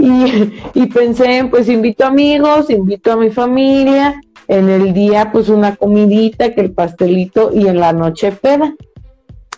Y, 0.00 0.52
y 0.74 0.86
pensé, 0.86 1.46
pues 1.50 1.68
invito 1.68 2.06
amigos, 2.06 2.70
invito 2.70 3.12
a 3.12 3.16
mi 3.16 3.30
familia, 3.30 4.20
en 4.48 4.68
el 4.68 4.94
día 4.94 5.30
pues 5.30 5.48
una 5.48 5.76
comidita, 5.76 6.54
que 6.54 6.62
el 6.62 6.72
pastelito 6.72 7.50
y 7.52 7.68
en 7.68 7.78
la 7.78 7.92
noche 7.92 8.32
peda. 8.32 8.74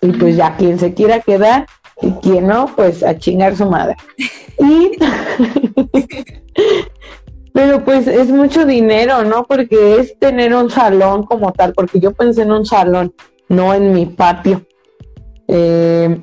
Y 0.00 0.10
pues 0.12 0.36
ya 0.36 0.56
quien 0.56 0.80
se 0.80 0.94
quiera 0.94 1.20
quedar 1.20 1.66
y 2.00 2.10
quien 2.14 2.48
no, 2.48 2.66
pues 2.74 3.04
a 3.04 3.16
chingar 3.16 3.56
su 3.56 3.66
madre. 3.66 3.96
Y 4.58 4.92
pero 7.52 7.84
pues 7.84 8.06
es 8.06 8.28
mucho 8.28 8.66
dinero, 8.66 9.24
¿no? 9.24 9.44
Porque 9.44 9.98
es 9.98 10.18
tener 10.18 10.54
un 10.54 10.70
salón 10.70 11.24
como 11.24 11.52
tal, 11.52 11.72
porque 11.72 12.00
yo 12.00 12.12
pensé 12.12 12.42
en 12.42 12.52
un 12.52 12.66
salón, 12.66 13.14
no 13.48 13.74
en 13.74 13.92
mi 13.92 14.06
patio. 14.06 14.66
Eh, 15.48 16.20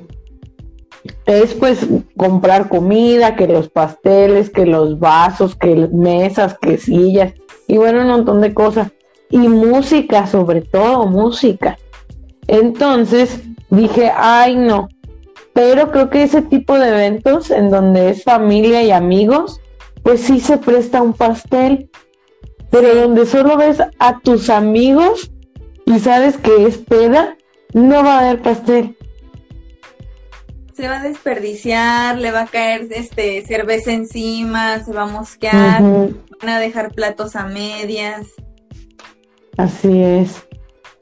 es 1.26 1.54
pues 1.54 1.86
comprar 2.16 2.68
comida, 2.68 3.36
que 3.36 3.46
los 3.46 3.68
pasteles, 3.68 4.50
que 4.50 4.66
los 4.66 4.98
vasos, 4.98 5.56
que 5.56 5.88
mesas, 5.92 6.56
que 6.58 6.78
sillas, 6.78 7.34
y 7.66 7.76
bueno, 7.76 8.02
un 8.02 8.08
montón 8.08 8.40
de 8.40 8.52
cosas. 8.52 8.92
Y 9.30 9.38
música, 9.38 10.26
sobre 10.26 10.60
todo 10.60 11.06
música. 11.06 11.78
Entonces, 12.48 13.40
dije, 13.70 14.10
ay 14.12 14.56
no, 14.56 14.88
pero 15.52 15.90
creo 15.90 16.10
que 16.10 16.22
ese 16.22 16.42
tipo 16.42 16.78
de 16.78 16.88
eventos 16.88 17.50
en 17.50 17.70
donde 17.70 18.10
es 18.10 18.24
familia 18.24 18.82
y 18.82 18.90
amigos, 18.90 19.60
pues 20.02 20.20
sí 20.20 20.40
se 20.40 20.58
presta 20.58 21.02
un 21.02 21.12
pastel, 21.12 21.90
pero 22.70 22.94
donde 22.94 23.26
solo 23.26 23.56
ves 23.56 23.82
a 23.98 24.20
tus 24.20 24.50
amigos 24.50 25.30
y 25.86 25.98
sabes 25.98 26.36
que 26.38 26.66
es 26.66 26.78
peda, 26.78 27.36
no 27.72 28.02
va 28.02 28.16
a 28.16 28.20
haber 28.20 28.42
pastel. 28.42 28.96
Se 30.80 30.88
va 30.88 31.00
a 31.00 31.02
desperdiciar, 31.02 32.16
le 32.16 32.32
va 32.32 32.42
a 32.42 32.46
caer 32.46 32.88
este 32.90 33.44
cerveza 33.44 33.92
encima, 33.92 34.82
se 34.82 34.94
va 34.94 35.02
a 35.02 35.06
mosquear, 35.06 35.82
van 35.82 36.48
a 36.48 36.58
dejar 36.58 36.94
platos 36.94 37.36
a 37.36 37.46
medias. 37.46 38.28
Así 39.58 40.02
es 40.02 40.42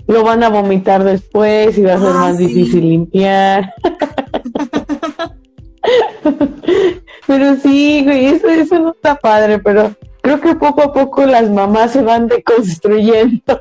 lo 0.08 0.24
van 0.24 0.42
a 0.42 0.48
vomitar 0.48 1.04
después 1.04 1.78
y 1.78 1.82
va 1.82 1.94
a 1.94 1.98
ser 1.98 2.08
ah, 2.08 2.14
más 2.14 2.38
difícil 2.38 2.80
limpiar. 2.80 3.72
pero 7.26 7.56
sí, 7.56 8.02
güey, 8.04 8.26
eso, 8.26 8.48
eso 8.48 8.78
no 8.78 8.92
está 8.92 9.16
padre, 9.16 9.58
pero 9.58 9.94
creo 10.22 10.40
que 10.40 10.54
poco 10.54 10.82
a 10.82 10.94
poco 10.94 11.26
las 11.26 11.50
mamás 11.50 11.92
se 11.92 12.00
van 12.02 12.26
deconstruyendo. 12.26 13.60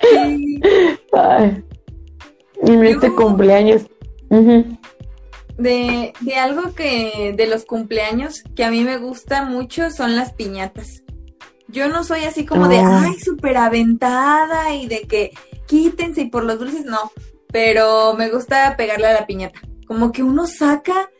Ay. 1.12 1.64
Y 2.62 2.86
este 2.86 3.12
cumpleaños. 3.12 3.86
De, 4.28 6.12
de 6.20 6.36
algo 6.36 6.74
que 6.74 7.34
de 7.36 7.46
los 7.46 7.64
cumpleaños 7.64 8.42
que 8.56 8.64
a 8.64 8.70
mí 8.70 8.84
me 8.84 8.98
gusta 8.98 9.44
mucho 9.44 9.90
son 9.90 10.16
las 10.16 10.32
piñatas. 10.32 11.02
Yo 11.68 11.88
no 11.88 12.04
soy 12.04 12.24
así 12.24 12.44
como 12.44 12.68
de, 12.68 12.78
ah. 12.78 13.02
ay, 13.04 13.18
súper 13.18 13.56
aventada 13.56 14.74
y 14.74 14.86
de 14.86 15.02
que 15.02 15.32
quítense 15.66 16.22
y 16.22 16.30
por 16.30 16.44
los 16.44 16.58
dulces, 16.58 16.84
no. 16.84 17.10
Pero 17.52 18.14
me 18.14 18.30
gusta 18.30 18.76
pegarle 18.76 19.08
a 19.08 19.12
la 19.12 19.26
piñata. 19.26 19.60
Como 19.86 20.12
que 20.12 20.22
uno 20.22 20.46
saca 20.46 21.10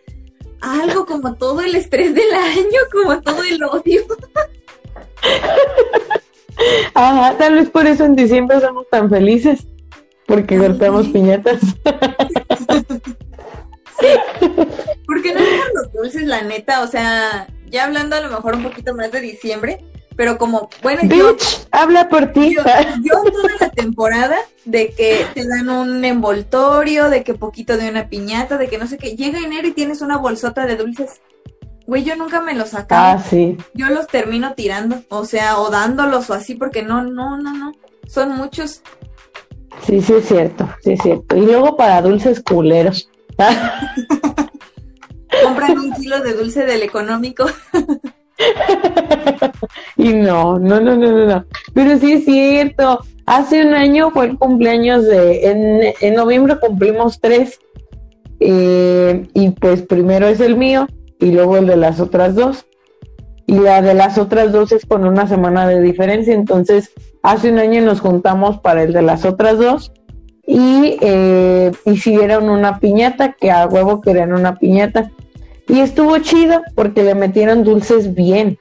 algo 0.61 1.07
como 1.07 1.35
todo 1.35 1.61
el 1.61 1.75
estrés 1.75 2.15
del 2.15 2.33
año, 2.33 2.81
como 2.93 3.21
todo 3.21 3.43
el 3.43 3.63
odio. 3.65 4.03
Ajá, 6.95 7.37
tal 7.37 7.55
vez 7.55 7.71
por 7.71 7.87
eso 7.87 8.05
en 8.05 8.15
diciembre 8.15 8.61
somos 8.61 8.89
tan 8.89 9.11
felices, 9.11 9.67
porque 10.27 10.59
cortamos 10.59 11.09
piñatas. 11.09 11.61
dulces, 15.93 16.27
la 16.27 16.43
neta, 16.43 16.83
o 16.83 16.87
sea, 16.87 17.47
ya 17.67 17.85
hablando 17.85 18.17
a 18.17 18.21
lo 18.21 18.31
mejor 18.31 18.57
un 18.57 18.63
poquito 18.65 18.95
más 18.95 19.11
de 19.13 19.21
diciembre, 19.21 19.85
pero 20.17 20.39
como, 20.39 20.69
bueno, 20.83 21.03
yo, 21.05 21.37
habla 21.71 22.09
por 22.09 22.33
ti. 22.33 22.55
yo, 22.55 22.63
yo 23.03 23.31
toda 23.31 23.51
la 23.61 23.71
temporada 23.71 24.37
de 24.65 24.91
que 24.91 25.27
te 25.35 25.47
dan 25.47 25.69
un 25.69 26.05
envoltorio, 26.05 27.11
de 27.11 27.25
que 27.25 27.35
poquito 27.35 27.77
de 27.77 27.89
una 27.89 28.09
piñata, 28.09 28.57
de 28.57 28.69
que 28.69 28.79
no 28.79 28.87
sé 28.87 28.97
qué, 28.97 29.17
llega 29.17 29.39
enero 29.39 29.67
y 29.67 29.73
tienes 29.73 30.03
una 30.03 30.19
bolsota 30.19 30.67
de 30.67 30.77
dulces. 30.77 31.21
Güey, 31.87 32.05
yo 32.05 32.17
nunca 32.17 32.41
me 32.41 32.55
los 32.55 32.75
acabo. 32.75 33.19
Ah, 33.19 33.23
sí. 33.23 33.59
Yo 33.75 33.89
los 33.91 34.07
termino 34.07 34.55
tirando, 34.55 35.03
o 35.09 35.27
sea, 35.27 35.59
o 35.59 35.69
dándolos 35.71 36.31
o 36.31 36.35
así, 36.35 36.55
porque 36.55 36.83
no, 36.83 37.03
no, 37.03 37.37
no, 37.37 37.53
no. 37.53 37.73
Son 38.07 38.31
muchos. 38.37 38.83
Sí, 39.85 40.01
sí 40.01 40.15
es 40.15 40.27
cierto, 40.27 40.69
sí 40.83 40.93
es 40.93 41.03
cierto. 41.03 41.37
Y 41.37 41.41
luego 41.41 41.77
para 41.77 42.01
dulces 42.01 42.41
culeros. 42.41 43.11
Compran 45.43 45.79
un 45.79 45.93
kilo 45.93 46.23
de 46.23 46.35
dulce 46.35 46.65
del 46.65 46.83
económico. 46.83 47.47
y 49.97 50.13
no, 50.15 50.59
no, 50.59 50.81
no, 50.81 50.97
no, 50.97 51.27
no. 51.27 51.45
Pero 51.73 51.99
sí 51.99 52.13
es 52.13 52.25
cierto. 52.25 53.01
Hace 53.27 53.67
un 53.67 53.75
año 53.75 54.11
fue 54.11 54.27
el 54.27 54.39
cumpleaños 54.39 55.05
de, 55.07 55.51
en, 55.51 55.81
en 56.01 56.15
noviembre 56.15 56.59
cumplimos 56.61 57.21
tres. 57.21 57.59
eh, 58.41 59.27
y 59.33 59.51
pues 59.51 59.83
primero 59.83 60.27
es 60.27 60.41
el 60.41 60.57
mío 60.57 60.87
y 61.19 61.31
luego 61.33 61.57
el 61.57 61.67
de 61.67 61.77
las 61.77 62.01
otras 62.01 62.35
dos. 62.35 62.67
Y 63.47 63.59
la 63.59 63.83
de 63.83 63.95
las 63.95 64.19
otras 64.19 64.53
dos 64.53 64.73
es 64.73 64.87
con 64.87 65.05
una 65.05 65.27
semana 65.27 65.67
de 65.67 65.81
diferencia. 65.81 66.35
Entonces, 66.35 66.93
hace 67.23 67.51
un 67.51 67.59
año 67.59 67.83
nos 67.83 68.01
juntamos 68.01 68.61
para 68.61 68.83
el 68.83 68.93
de 68.93 69.03
las 69.03 69.25
otras 69.25 69.59
dos 69.59 69.93
y 70.47 70.99
eh, 71.01 71.73
hicieron 71.87 72.51
una 72.51 72.79
piñata, 72.79 73.33
que 73.33 73.51
a 73.51 73.67
huevo 73.67 74.01
querían 74.01 74.33
una 74.33 74.57
piñata. 74.57 75.11
Y 75.69 75.81
estuvo 75.81 76.19
chido 76.19 76.63
porque 76.75 77.03
le 77.03 77.15
metieron 77.15 77.65
dulces 77.65 78.15
bien, 78.15 78.59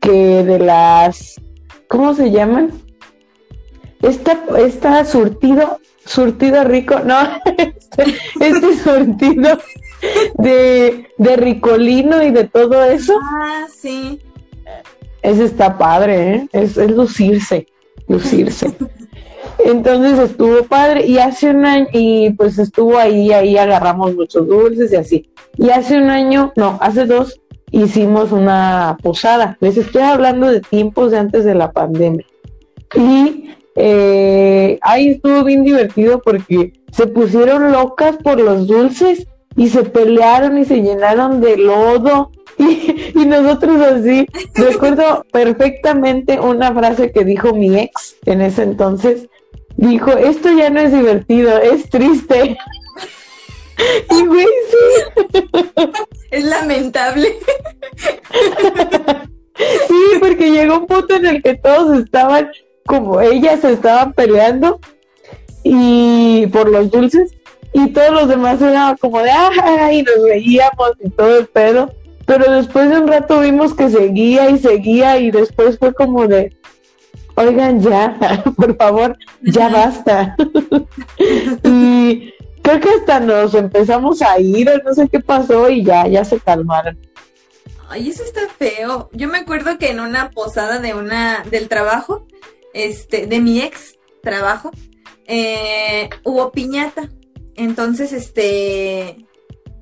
que 0.00 0.42
de 0.44 0.58
las, 0.58 1.40
¿cómo 1.88 2.14
se 2.14 2.30
llaman? 2.32 2.72
Esta, 4.00 4.40
esta 4.58 5.04
surtido, 5.04 5.78
surtido 6.04 6.64
rico, 6.64 6.98
no, 7.04 7.16
este, 7.56 8.16
este 8.40 8.76
surtido 8.78 9.58
de, 10.38 11.06
de 11.18 11.36
ricolino 11.36 12.20
y 12.24 12.32
de 12.32 12.44
todo 12.48 12.82
eso, 12.82 13.16
Ah, 13.22 13.66
sí. 13.72 14.18
ese 15.22 15.44
está 15.44 15.78
padre, 15.78 16.34
¿eh? 16.34 16.48
es, 16.52 16.76
es 16.76 16.90
lucirse, 16.90 17.68
lucirse. 18.08 18.74
Entonces 19.64 20.18
estuvo 20.18 20.64
padre 20.64 21.06
y 21.06 21.18
hace 21.18 21.50
un 21.50 21.64
año, 21.64 21.86
y 21.92 22.30
pues 22.30 22.58
estuvo 22.58 22.98
ahí, 22.98 23.32
ahí 23.32 23.56
agarramos 23.56 24.14
muchos 24.14 24.46
dulces 24.46 24.92
y 24.92 24.96
así. 24.96 25.30
Y 25.56 25.70
hace 25.70 25.98
un 25.98 26.10
año, 26.10 26.52
no, 26.56 26.78
hace 26.80 27.06
dos, 27.06 27.40
hicimos 27.70 28.32
una 28.32 28.96
posada. 29.02 29.56
Les 29.60 29.76
estoy 29.76 30.02
hablando 30.02 30.50
de 30.50 30.60
tiempos 30.60 31.10
de 31.10 31.18
antes 31.18 31.44
de 31.44 31.54
la 31.54 31.72
pandemia. 31.72 32.26
Y 32.94 33.50
eh, 33.76 34.78
ahí 34.82 35.08
estuvo 35.08 35.44
bien 35.44 35.64
divertido 35.64 36.20
porque 36.20 36.72
se 36.90 37.06
pusieron 37.06 37.72
locas 37.72 38.16
por 38.18 38.40
los 38.40 38.66
dulces 38.66 39.26
y 39.56 39.68
se 39.68 39.82
pelearon 39.82 40.58
y 40.58 40.64
se 40.64 40.82
llenaron 40.82 41.40
de 41.40 41.56
lodo. 41.56 42.30
Y, 42.58 43.12
y 43.14 43.24
nosotros 43.24 43.80
así, 43.80 44.26
recuerdo 44.54 45.24
perfectamente 45.32 46.38
una 46.38 46.72
frase 46.74 47.10
que 47.10 47.24
dijo 47.24 47.54
mi 47.54 47.74
ex 47.78 48.16
en 48.26 48.42
ese 48.42 48.62
entonces, 48.62 49.26
dijo, 49.76 50.12
esto 50.12 50.50
ya 50.50 50.70
no 50.70 50.80
es 50.80 50.92
divertido, 50.92 51.58
es 51.58 51.88
triste. 51.90 52.56
Y 54.10 54.26
güey, 54.26 54.46
sí, 54.70 55.50
Es 56.30 56.44
lamentable. 56.44 57.36
sí, 59.56 60.18
porque 60.20 60.50
llegó 60.50 60.78
un 60.78 60.86
punto 60.86 61.16
en 61.16 61.26
el 61.26 61.42
que 61.42 61.54
todos 61.54 61.98
estaban, 61.98 62.50
como 62.86 63.20
ellas 63.20 63.60
se 63.60 63.72
estaban 63.72 64.12
peleando 64.12 64.78
y 65.64 66.46
por 66.48 66.68
los 66.70 66.90
dulces 66.90 67.32
y 67.72 67.88
todos 67.88 68.10
los 68.10 68.28
demás 68.28 68.60
eran 68.60 68.96
como 68.98 69.20
de, 69.22 69.30
ay, 69.30 69.98
y 69.98 70.02
nos 70.02 70.22
veíamos 70.24 70.92
y 71.02 71.10
todo 71.10 71.38
el 71.38 71.46
pedo. 71.46 71.92
Pero 72.26 72.52
después 72.52 72.88
de 72.88 72.98
un 72.98 73.08
rato 73.08 73.40
vimos 73.40 73.74
que 73.74 73.90
seguía 73.90 74.50
y 74.50 74.58
seguía 74.58 75.18
y 75.18 75.30
después 75.30 75.78
fue 75.78 75.92
como 75.92 76.28
de, 76.28 76.54
oigan 77.42 77.80
ya, 77.80 78.18
por 78.56 78.76
favor, 78.76 79.16
ya 79.42 79.68
basta. 79.68 80.36
y 81.64 82.32
creo 82.62 82.80
que 82.80 82.88
hasta 82.90 83.20
nos 83.20 83.54
empezamos 83.54 84.22
a 84.22 84.38
ir, 84.40 84.70
no 84.84 84.94
sé 84.94 85.08
qué 85.08 85.20
pasó 85.20 85.68
y 85.68 85.84
ya, 85.84 86.06
ya 86.06 86.24
se 86.24 86.38
calmaron. 86.40 86.98
Ay, 87.88 88.08
eso 88.08 88.22
está 88.24 88.48
feo. 88.48 89.10
Yo 89.12 89.28
me 89.28 89.38
acuerdo 89.38 89.76
que 89.78 89.90
en 89.90 90.00
una 90.00 90.30
posada 90.30 90.78
de 90.78 90.94
una, 90.94 91.44
del 91.50 91.68
trabajo, 91.68 92.26
este, 92.72 93.26
de 93.26 93.40
mi 93.40 93.60
ex 93.60 93.98
trabajo, 94.22 94.70
eh, 95.26 96.08
hubo 96.24 96.52
piñata. 96.52 97.10
Entonces, 97.54 98.12
este, 98.12 99.26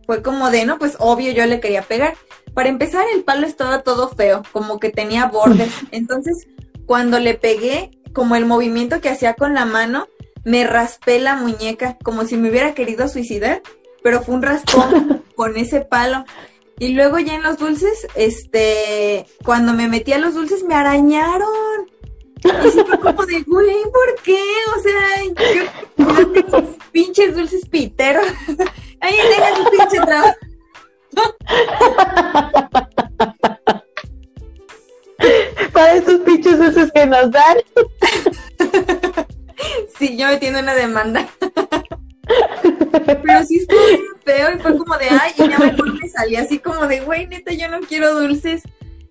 fue 0.07 0.23
como 0.23 0.51
de, 0.51 0.67
no, 0.67 0.79
pues 0.79 0.97
obvio 0.99 1.31
yo 1.31 1.47
le 1.47 1.61
quería 1.61 1.83
pegar. 1.83 2.15
Para 2.53 2.69
empezar, 2.69 3.05
el 3.15 3.23
palo 3.23 3.47
estaba 3.47 3.83
todo 3.83 4.09
feo, 4.09 4.43
como 4.51 4.81
que 4.81 4.91
tenía 4.91 5.27
bordes. 5.27 5.73
Entonces, 5.93 6.49
cuando 6.91 7.21
le 7.21 7.35
pegué, 7.35 7.93
como 8.13 8.35
el 8.35 8.47
movimiento 8.47 9.01
que 9.01 9.11
hacía 9.11 9.35
con 9.35 9.55
la 9.55 9.65
mano, 9.65 10.09
me 10.43 10.67
raspé 10.67 11.21
la 11.21 11.37
muñeca, 11.37 11.97
como 12.03 12.25
si 12.25 12.37
me 12.37 12.51
hubiera 12.51 12.75
querido 12.75 13.07
suicidar, 13.07 13.63
pero 14.03 14.23
fue 14.23 14.35
un 14.35 14.43
raspón 14.43 15.23
con 15.37 15.57
ese 15.57 15.83
palo. 15.83 16.25
Y 16.81 16.89
luego 16.89 17.21
ya 17.21 17.37
en 17.37 17.45
los 17.45 17.59
dulces, 17.59 18.09
este, 18.17 19.25
cuando 19.45 19.73
me 19.73 19.87
metí 19.87 20.13
a 20.13 20.19
los 20.19 20.35
dulces 20.35 20.65
me 20.65 20.75
arañaron. 20.75 21.89
Y 22.43 22.71
sí 22.71 22.83
fue 22.85 22.99
como 22.99 23.25
de, 23.25 23.41
güey, 23.43 23.83
¿por 23.85 24.23
qué? 24.25 24.43
O 24.77 24.81
sea, 24.83 25.23
yo, 25.97 26.05
yo 26.05 26.33
tengo 26.33 26.77
pinches 26.91 27.37
dulces 27.37 27.69
piteros. 27.69 28.27
Ahí 29.01 29.15
deja 29.15 29.55
tu 29.55 29.71
pinche 29.71 30.01
trabajo. 30.01 30.35
Para 35.81 35.95
estos 35.95 36.21
pinches 36.21 36.59
dulces 36.59 36.93
que 36.93 37.07
nos 37.07 37.31
dan. 37.31 37.57
Sí, 39.99 40.17
yo 40.17 40.27
metiendo 40.29 40.59
una 40.61 40.75
demanda. 40.75 41.27
Pero 43.05 43.45
sí 43.47 43.57
estuvo 43.59 43.79
feo 44.25 44.57
y 44.57 44.59
fue 44.59 44.79
como 44.79 44.97
de, 44.97 45.09
ay, 45.11 45.33
y 45.37 45.49
ya 45.51 45.59
mejor 45.59 46.01
me 46.01 46.09
salí 46.09 46.37
así 46.37 46.59
como 46.59 46.87
de, 46.87 47.01
güey, 47.01 47.27
neta, 47.27 47.53
yo 47.53 47.69
no 47.69 47.81
quiero 47.81 48.19
dulces. 48.19 48.63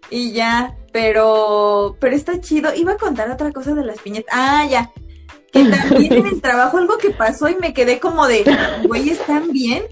Y 0.10 0.32
ya, 0.32 0.76
pero, 0.92 1.98
pero 2.00 2.16
está 2.16 2.42
chido. 2.42 2.74
Iba 2.74 2.94
a 2.94 2.98
contar 2.98 3.30
otra 3.30 3.52
cosa 3.52 3.76
de 3.76 3.84
las 3.86 4.00
piñatas. 4.00 4.34
Ah, 4.36 4.66
ya. 4.68 4.90
Que 5.52 5.66
también 5.66 6.14
en 6.14 6.26
el 6.28 6.42
trabajo 6.42 6.78
algo 6.80 6.98
que 6.98 7.12
pasó 7.12 7.48
y 7.50 7.56
me 7.56 7.74
quedé 7.74 8.00
como 8.00 8.28
de, 8.28 8.44
güey, 8.88 9.10
¿están 9.12 9.52
bien? 9.52 9.84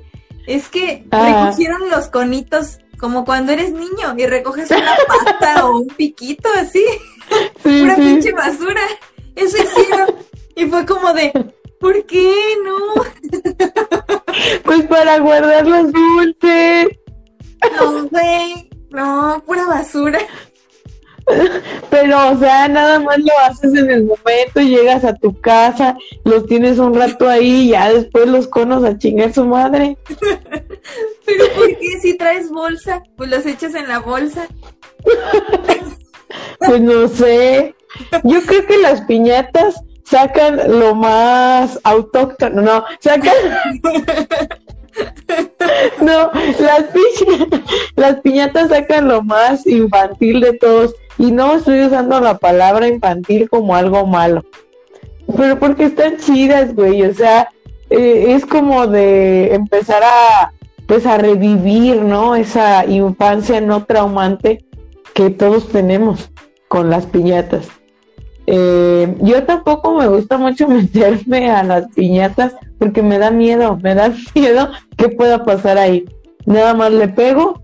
Es 0.47 0.69
que 0.69 1.05
Ah. 1.11 1.43
recogieron 1.45 1.89
los 1.91 2.07
conitos 2.07 2.79
como 2.99 3.25
cuando 3.25 3.51
eres 3.51 3.71
niño 3.71 4.15
y 4.17 4.25
recoges 4.25 4.69
una 4.71 4.95
pata 5.07 5.67
o 5.67 5.79
un 5.79 5.87
piquito 5.87 6.49
así, 6.55 6.83
Sí, 7.63 7.81
pura 7.81 7.95
sí. 7.95 8.01
pinche 8.01 8.31
basura. 8.33 8.81
Eso 9.35 9.57
hicieron. 9.61 10.15
Y 10.55 10.65
fue 10.65 10.85
como 10.85 11.13
de, 11.13 11.31
¿por 11.79 12.05
qué 12.05 12.33
no? 12.63 12.77
Pues 14.63 14.83
para 14.83 15.17
guardar 15.19 15.65
los 15.65 15.91
dulces. 15.91 16.87
No, 17.79 18.07
güey. 18.07 18.69
No, 18.91 19.43
pura 19.45 19.65
basura. 19.65 20.19
Pero, 21.89 22.31
o 22.31 22.37
sea, 22.37 22.67
nada 22.67 22.99
más 22.99 23.17
lo 23.19 23.31
haces 23.45 23.73
en 23.73 23.89
el 23.91 24.03
momento, 24.05 24.61
llegas 24.61 25.03
a 25.03 25.13
tu 25.15 25.39
casa, 25.39 25.97
los 26.23 26.45
tienes 26.45 26.77
un 26.79 26.93
rato 26.93 27.27
ahí 27.27 27.63
y 27.63 27.69
ya 27.69 27.91
después 27.91 28.27
los 28.27 28.47
conos 28.47 28.83
a 28.83 28.97
chingar 28.97 29.33
su 29.33 29.45
madre. 29.45 29.97
Pero 31.25 31.45
¿por 31.55 31.77
qué 31.77 31.99
si 32.01 32.15
traes 32.17 32.49
bolsa? 32.49 33.03
Pues 33.17 33.29
los 33.29 33.45
echas 33.45 33.75
en 33.75 33.87
la 33.87 33.99
bolsa. 33.99 34.47
Pues 36.59 36.81
no 36.81 37.07
sé. 37.07 37.73
Yo 38.23 38.41
creo 38.41 38.65
que 38.65 38.77
las 38.79 39.01
piñatas 39.01 39.75
sacan 40.03 40.79
lo 40.79 40.93
más 40.95 41.79
autóctono, 41.83 42.61
no, 42.61 42.83
sacan... 42.99 43.33
No, 46.01 46.31
las, 46.59 46.83
pi- 46.93 47.47
las 47.95 48.15
piñatas 48.21 48.69
sacan 48.69 49.07
lo 49.07 49.21
más 49.21 49.65
infantil 49.67 50.41
de 50.41 50.53
todos. 50.53 50.95
Y 51.17 51.31
no 51.31 51.55
estoy 51.55 51.85
usando 51.85 52.19
la 52.19 52.37
palabra 52.37 52.87
infantil 52.87 53.49
como 53.49 53.75
algo 53.75 54.05
malo. 54.05 54.43
Pero 55.35 55.59
porque 55.59 55.85
están 55.85 56.17
chidas, 56.17 56.75
güey. 56.75 57.03
O 57.03 57.13
sea, 57.13 57.49
eh, 57.89 58.25
es 58.29 58.45
como 58.45 58.87
de 58.87 59.53
empezar 59.53 60.03
a, 60.03 60.53
pues 60.85 61.05
a 61.05 61.17
revivir, 61.17 62.01
¿no? 62.01 62.35
Esa 62.35 62.85
infancia 62.85 63.61
no 63.61 63.85
traumante 63.85 64.63
que 65.13 65.29
todos 65.29 65.69
tenemos 65.69 66.29
con 66.67 66.89
las 66.89 67.05
piñatas. 67.05 67.67
Eh, 68.45 69.13
yo 69.19 69.43
tampoco 69.43 69.95
me 69.95 70.07
gusta 70.07 70.37
mucho 70.37 70.67
meterme 70.69 71.51
a 71.51 71.63
las 71.63 71.87
piñatas 71.93 72.55
porque 72.77 73.01
me 73.01 73.17
da 73.17 73.31
miedo, 73.31 73.77
me 73.81 73.95
da 73.95 74.13
miedo 74.35 74.69
que 74.97 75.09
pueda 75.09 75.43
pasar 75.43 75.77
ahí. 75.77 76.05
Nada 76.45 76.73
más 76.73 76.91
le 76.91 77.07
pego 77.09 77.61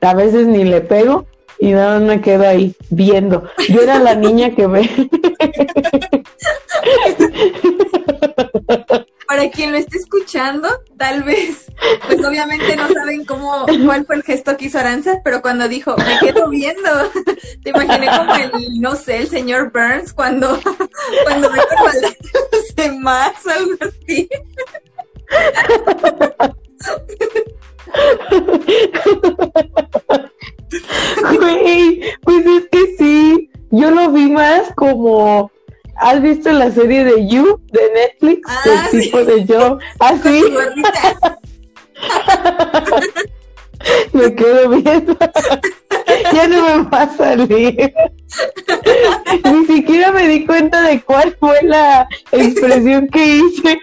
a 0.00 0.14
veces 0.14 0.46
ni 0.46 0.64
le 0.64 0.80
pego 0.80 1.26
y 1.58 1.72
nada 1.72 1.98
más 1.98 2.08
me 2.08 2.20
quedo 2.20 2.46
ahí 2.46 2.74
viendo. 2.90 3.48
Yo 3.68 3.80
era 3.80 3.98
la 3.98 4.14
niña 4.14 4.54
que 4.54 4.66
ve. 4.66 4.90
Para 9.26 9.50
quien 9.50 9.72
lo 9.72 9.78
esté 9.78 9.98
escuchando, 9.98 10.68
tal 10.96 11.22
vez, 11.22 11.66
pues 12.06 12.24
obviamente 12.24 12.76
no 12.76 12.88
saben 12.88 13.24
cómo, 13.24 13.66
cuál 13.84 14.06
fue 14.06 14.16
el 14.16 14.22
gesto 14.22 14.56
que 14.56 14.66
hizo 14.66 14.78
Aranza, 14.78 15.20
pero 15.24 15.42
cuando 15.42 15.66
dijo, 15.66 15.96
me 15.96 16.18
quedo 16.20 16.48
viendo, 16.50 16.90
te 17.64 17.70
imaginé 17.70 18.06
como 18.16 18.34
el, 18.34 18.80
no 18.80 18.94
sé, 18.94 19.18
el 19.18 19.28
señor 19.28 19.72
Burns 19.72 20.12
cuando, 20.12 20.60
cuando 21.24 21.50
ve 21.50 21.58
los 22.52 22.74
demás 22.76 23.32
o 23.46 23.50
algo 23.50 23.76
así. 23.80 24.28
Güey, 31.38 32.02
pues 32.22 32.46
es 32.46 32.68
que 32.70 32.96
sí, 32.98 33.50
yo 33.70 33.90
lo 33.90 34.10
vi 34.10 34.30
más 34.30 34.72
como 34.74 35.50
¿Has 35.96 36.20
visto 36.20 36.52
la 36.52 36.70
serie 36.70 37.04
de 37.04 37.26
You 37.28 37.60
de 37.72 37.80
Netflix? 37.94 38.42
Ah, 38.48 38.88
el 38.92 39.00
tipo 39.00 39.24
de 39.24 39.44
yo. 39.44 39.78
Así. 40.00 40.42
me 44.12 44.34
quedo 44.34 44.70
viendo. 44.70 45.16
ya 46.32 46.48
no 46.48 46.62
me 46.62 46.82
va 46.90 47.02
a 47.02 47.16
salir. 47.16 47.94
Ni 49.44 49.66
siquiera 49.66 50.10
me 50.12 50.28
di 50.28 50.46
cuenta 50.46 50.82
de 50.82 51.02
cuál 51.02 51.36
fue 51.38 51.62
la 51.62 52.08
expresión 52.32 53.08
que 53.08 53.36
hice. 53.36 53.78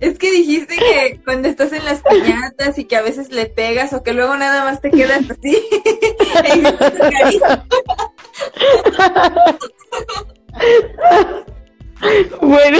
Es 0.00 0.18
que 0.18 0.30
dijiste 0.30 0.76
que 0.76 1.20
cuando 1.24 1.48
estás 1.48 1.72
en 1.72 1.84
las 1.84 2.02
piñatas 2.02 2.78
y 2.78 2.84
que 2.84 2.96
a 2.96 3.02
veces 3.02 3.30
le 3.30 3.46
pegas 3.46 3.92
o 3.92 4.02
que 4.02 4.12
luego 4.12 4.36
nada 4.36 4.64
más 4.64 4.80
te 4.80 4.90
quedas 4.90 5.22
así. 5.30 5.62
bueno, 12.40 12.78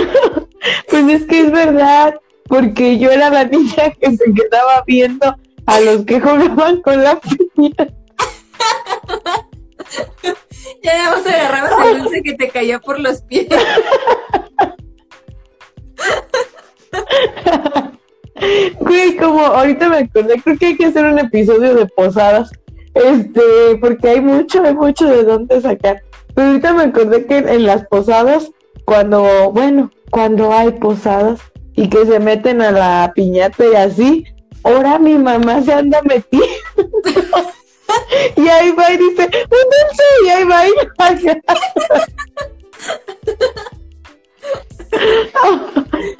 pues 0.89 1.09
es 1.09 1.27
que 1.27 1.41
es 1.41 1.53
verdad, 1.53 2.15
porque 2.49 2.99
yo 2.99 3.11
era 3.11 3.29
la 3.31 3.45
niña 3.45 3.93
que 4.01 4.17
se 4.17 4.33
quedaba 4.33 4.85
viendo 4.87 5.37
a 5.67 5.81
los 5.81 6.05
que 6.05 6.21
jugaban 6.21 6.83
con 6.83 7.03
la 7.03 7.21
piña. 7.21 7.75
ya 10.83 10.99
nada 10.99 11.17
más 11.17 11.27
agarrabas 11.27 11.87
el 11.87 12.03
dulce 12.03 12.23
que 12.23 12.35
te 12.35 12.49
caía 12.49 12.81
por 12.81 13.01
los 13.01 13.23
pies. 13.23 13.47
Güey, 18.81 19.17
como 19.17 19.41
ahorita 19.41 19.89
me 19.89 19.99
acordé, 19.99 20.41
creo 20.43 20.59
que 20.59 20.67
hay 20.67 20.77
que 20.77 20.87
hacer 20.87 21.05
un 21.05 21.19
episodio 21.19 21.75
de 21.75 21.87
posadas. 21.87 22.51
Este, 22.95 23.41
porque 23.81 24.09
hay 24.09 24.21
mucho, 24.21 24.63
hay 24.63 24.75
mucho 24.75 25.07
de 25.07 25.25
dónde 25.25 25.61
sacar. 25.61 26.03
Pero 26.35 26.49
ahorita 26.49 26.73
me 26.73 26.83
acordé 26.85 27.27
que 27.27 27.39
en 27.39 27.67
las 27.67 27.87
posadas, 27.87 28.51
cuando, 28.85 29.51
bueno, 29.53 29.91
cuando 30.11 30.53
hay 30.53 30.73
posadas 30.73 31.41
y 31.75 31.89
que 31.89 32.07
se 32.07 32.21
meten 32.21 32.63
a 32.63 32.71
la 32.71 33.13
piñata 33.15 33.65
y 33.65 33.75
así, 33.75 34.25
ahora 34.63 34.99
mi 34.99 35.15
mamá 35.15 35.63
se 35.63 35.73
anda 35.73 36.01
metiendo. 36.03 36.47
y 38.37 38.49
ahí 38.49 38.71
va 38.73 38.93
y 38.93 38.97
dice, 38.97 39.25
un 39.25 40.27
y 40.27 40.29
ahí 40.29 40.45
va 40.45 40.69
y 40.69 40.73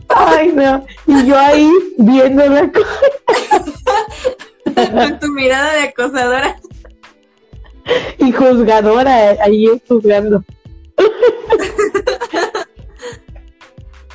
Ay, 0.09 0.53
no. 0.53 0.85
Y 1.07 1.27
yo 1.27 1.39
ahí 1.39 1.71
viendo 1.99 2.47
la 2.47 2.71
cosa. 2.71 2.89
Con 4.75 5.19
tu 5.21 5.29
mirada 5.29 5.75
de 5.75 5.83
acosadora. 5.83 6.57
y 8.19 8.33
juzgadora, 8.33 9.37
ahí 9.43 9.69
juzgando. 9.89 10.45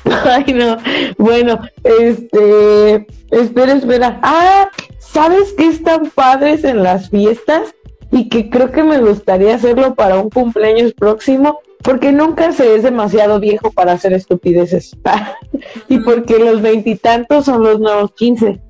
Ay, 0.04 0.52
no. 0.52 0.76
Bueno, 1.18 1.60
este, 1.84 3.06
espera, 3.30 3.72
espera. 3.72 4.18
Ah, 4.22 4.70
¿sabes 4.98 5.54
qué 5.56 5.68
están 5.68 6.10
padres 6.10 6.64
en 6.64 6.82
las 6.82 7.10
fiestas? 7.10 7.74
Y 8.10 8.28
que 8.28 8.50
creo 8.50 8.72
que 8.72 8.82
me 8.82 9.00
gustaría 9.00 9.54
hacerlo 9.54 9.94
para 9.94 10.16
un 10.16 10.30
cumpleaños 10.30 10.92
próximo, 10.94 11.60
porque 11.82 12.12
nunca 12.12 12.52
se 12.52 12.76
es 12.76 12.82
demasiado 12.82 13.40
viejo 13.40 13.70
para 13.70 13.92
hacer 13.92 14.12
estupideces. 14.12 14.96
y 15.88 15.98
porque 15.98 16.38
los 16.38 16.60
veintitantos 16.60 17.46
son 17.46 17.62
los 17.62 17.80
nuevos 17.80 18.12
quince. 18.14 18.60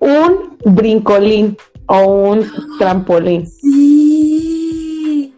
Un 0.00 0.56
brincolín 0.64 1.56
o 1.86 2.30
un 2.30 2.46
trampolín. 2.78 3.46
Sí. 3.46 5.34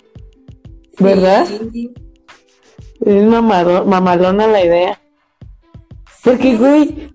¿Verdad? 0.99 1.47
Es 3.01 3.25
mamalona 3.25 4.47
la 4.47 4.65
idea. 4.65 5.01
Porque, 6.23 6.57
güey, 6.57 7.15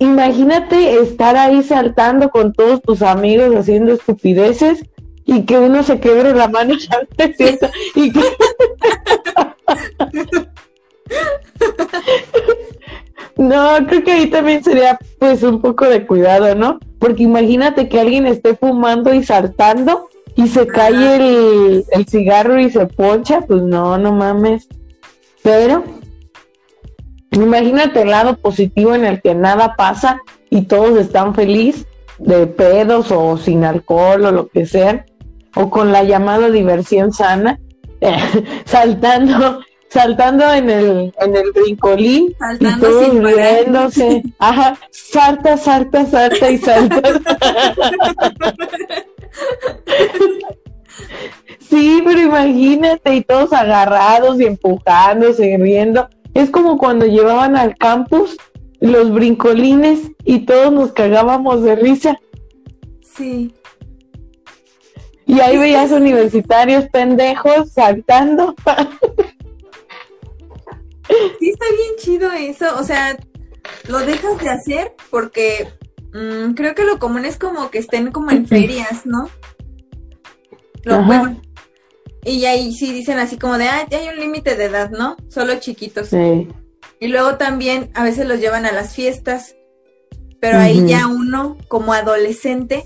imagínate 0.00 0.98
estar 1.00 1.36
ahí 1.36 1.62
saltando 1.62 2.30
con 2.30 2.52
todos 2.52 2.82
tus 2.82 3.02
amigos 3.02 3.54
haciendo 3.54 3.92
estupideces 3.92 4.82
y 5.28 5.42
que 5.42 5.58
uno 5.58 5.82
se 5.82 6.00
quebre 6.00 6.34
la 6.34 6.48
mano 6.48 6.72
y 6.72 6.78
que... 8.12 8.22
No, 13.36 13.76
creo 13.86 14.02
que 14.02 14.10
ahí 14.10 14.30
también 14.30 14.64
sería 14.64 14.98
pues 15.18 15.42
un 15.42 15.60
poco 15.60 15.84
de 15.84 16.06
cuidado, 16.06 16.54
¿no? 16.56 16.80
Porque 16.98 17.22
imagínate 17.22 17.88
que 17.88 18.00
alguien 18.00 18.26
esté 18.26 18.56
fumando 18.56 19.14
y 19.14 19.22
saltando 19.22 20.08
y 20.34 20.48
se 20.48 20.66
cae 20.66 21.16
el, 21.16 21.84
el 21.92 22.08
cigarro 22.08 22.58
y 22.58 22.70
se 22.70 22.86
poncha, 22.86 23.42
pues 23.42 23.62
no, 23.62 23.98
no 23.98 24.12
mames. 24.12 24.66
Pero 25.42 25.84
imagínate 27.30 28.02
el 28.02 28.10
lado 28.10 28.38
positivo 28.38 28.94
en 28.94 29.04
el 29.04 29.20
que 29.20 29.34
nada 29.34 29.76
pasa 29.76 30.20
y 30.50 30.62
todos 30.62 30.98
están 30.98 31.34
felices 31.34 31.86
de 32.18 32.46
pedos 32.46 33.12
o 33.12 33.36
sin 33.36 33.64
alcohol 33.64 34.24
o 34.24 34.32
lo 34.32 34.48
que 34.48 34.66
sea, 34.66 35.06
o 35.54 35.70
con 35.70 35.92
la 35.92 36.04
llamada 36.04 36.50
diversión 36.50 37.12
sana, 37.12 37.58
saltando 38.64 39.60
saltando 39.88 40.52
en 40.52 40.70
el, 40.70 41.14
en 41.18 41.36
el 41.36 41.52
brincolín 41.52 42.34
saltando 42.38 42.76
y 42.76 42.80
todos 42.80 43.14
riéndose. 43.24 44.22
Ajá, 44.38 44.78
salta, 44.90 45.56
salta, 45.56 46.04
salta 46.06 46.50
y 46.50 46.58
salta. 46.58 47.02
sí, 51.60 52.02
pero 52.04 52.20
imagínate, 52.20 53.14
y 53.14 53.22
todos 53.22 53.52
agarrados 53.52 54.40
y 54.40 54.44
empujándose 54.44 55.46
y 55.46 55.56
riendo. 55.56 56.08
Es 56.34 56.50
como 56.50 56.78
cuando 56.78 57.06
llevaban 57.06 57.56
al 57.56 57.76
campus 57.76 58.36
los 58.80 59.12
brincolines 59.12 60.12
y 60.24 60.40
todos 60.40 60.72
nos 60.72 60.92
cagábamos 60.92 61.62
de 61.62 61.76
risa. 61.76 62.18
Sí. 63.02 63.54
Y 65.28 65.40
ahí 65.40 65.58
veías 65.58 65.92
universitarios 65.92 66.88
pendejos 66.88 67.70
saltando. 67.72 68.54
Sí, 71.38 71.50
está 71.50 71.64
bien 71.70 71.92
chido 71.98 72.32
eso. 72.32 72.78
O 72.78 72.82
sea, 72.82 73.16
lo 73.88 73.98
dejas 74.00 74.38
de 74.40 74.48
hacer 74.48 74.94
porque 75.10 75.68
mm, 76.12 76.54
creo 76.54 76.74
que 76.74 76.84
lo 76.84 76.98
común 76.98 77.24
es 77.24 77.38
como 77.38 77.70
que 77.70 77.78
estén 77.78 78.10
como 78.10 78.30
en 78.30 78.46
ferias, 78.46 79.04
¿no? 79.04 79.28
Lo 80.84 81.02
bueno. 81.04 81.40
Y 82.24 82.44
ahí 82.46 82.72
sí 82.72 82.92
dicen 82.92 83.18
así 83.18 83.38
como 83.38 83.58
de, 83.58 83.68
ah, 83.68 83.86
ya 83.90 83.98
hay 83.98 84.08
un 84.08 84.18
límite 84.18 84.56
de 84.56 84.64
edad, 84.64 84.90
¿no? 84.90 85.16
Solo 85.28 85.58
chiquitos. 85.60 86.08
Sí. 86.08 86.48
Y 87.00 87.08
luego 87.08 87.36
también 87.36 87.90
a 87.94 88.02
veces 88.02 88.26
los 88.26 88.40
llevan 88.40 88.66
a 88.66 88.72
las 88.72 88.94
fiestas, 88.94 89.56
pero 90.40 90.58
ahí 90.58 90.86
ya 90.86 91.06
uno 91.06 91.56
como 91.68 91.92
adolescente 91.92 92.84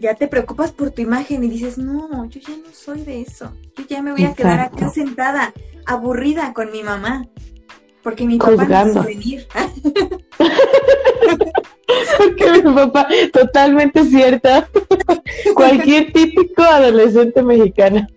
ya 0.00 0.14
te 0.14 0.26
preocupas 0.28 0.72
por 0.72 0.90
tu 0.90 1.02
imagen 1.02 1.44
y 1.44 1.48
dices, 1.48 1.76
no, 1.76 2.24
yo 2.24 2.40
ya 2.40 2.56
no 2.56 2.72
soy 2.72 3.02
de 3.02 3.20
eso. 3.20 3.52
Yo 3.76 3.84
ya 3.86 4.02
me 4.02 4.12
voy 4.12 4.24
a 4.24 4.34
quedar 4.34 4.60
acá 4.60 4.88
sentada, 4.88 5.52
aburrida 5.86 6.54
con 6.54 6.72
mi 6.72 6.82
mamá. 6.82 7.28
Porque 8.02 8.24
mi 8.24 8.38
papá 8.38 8.86
no 8.86 9.02
venir. 9.02 9.46
porque 12.18 12.62
mi 12.64 12.72
papá, 12.74 13.06
totalmente 13.30 14.02
cierta. 14.04 14.66
Cualquier 15.54 16.10
típico 16.12 16.62
adolescente 16.62 17.42
mexicano. 17.42 18.06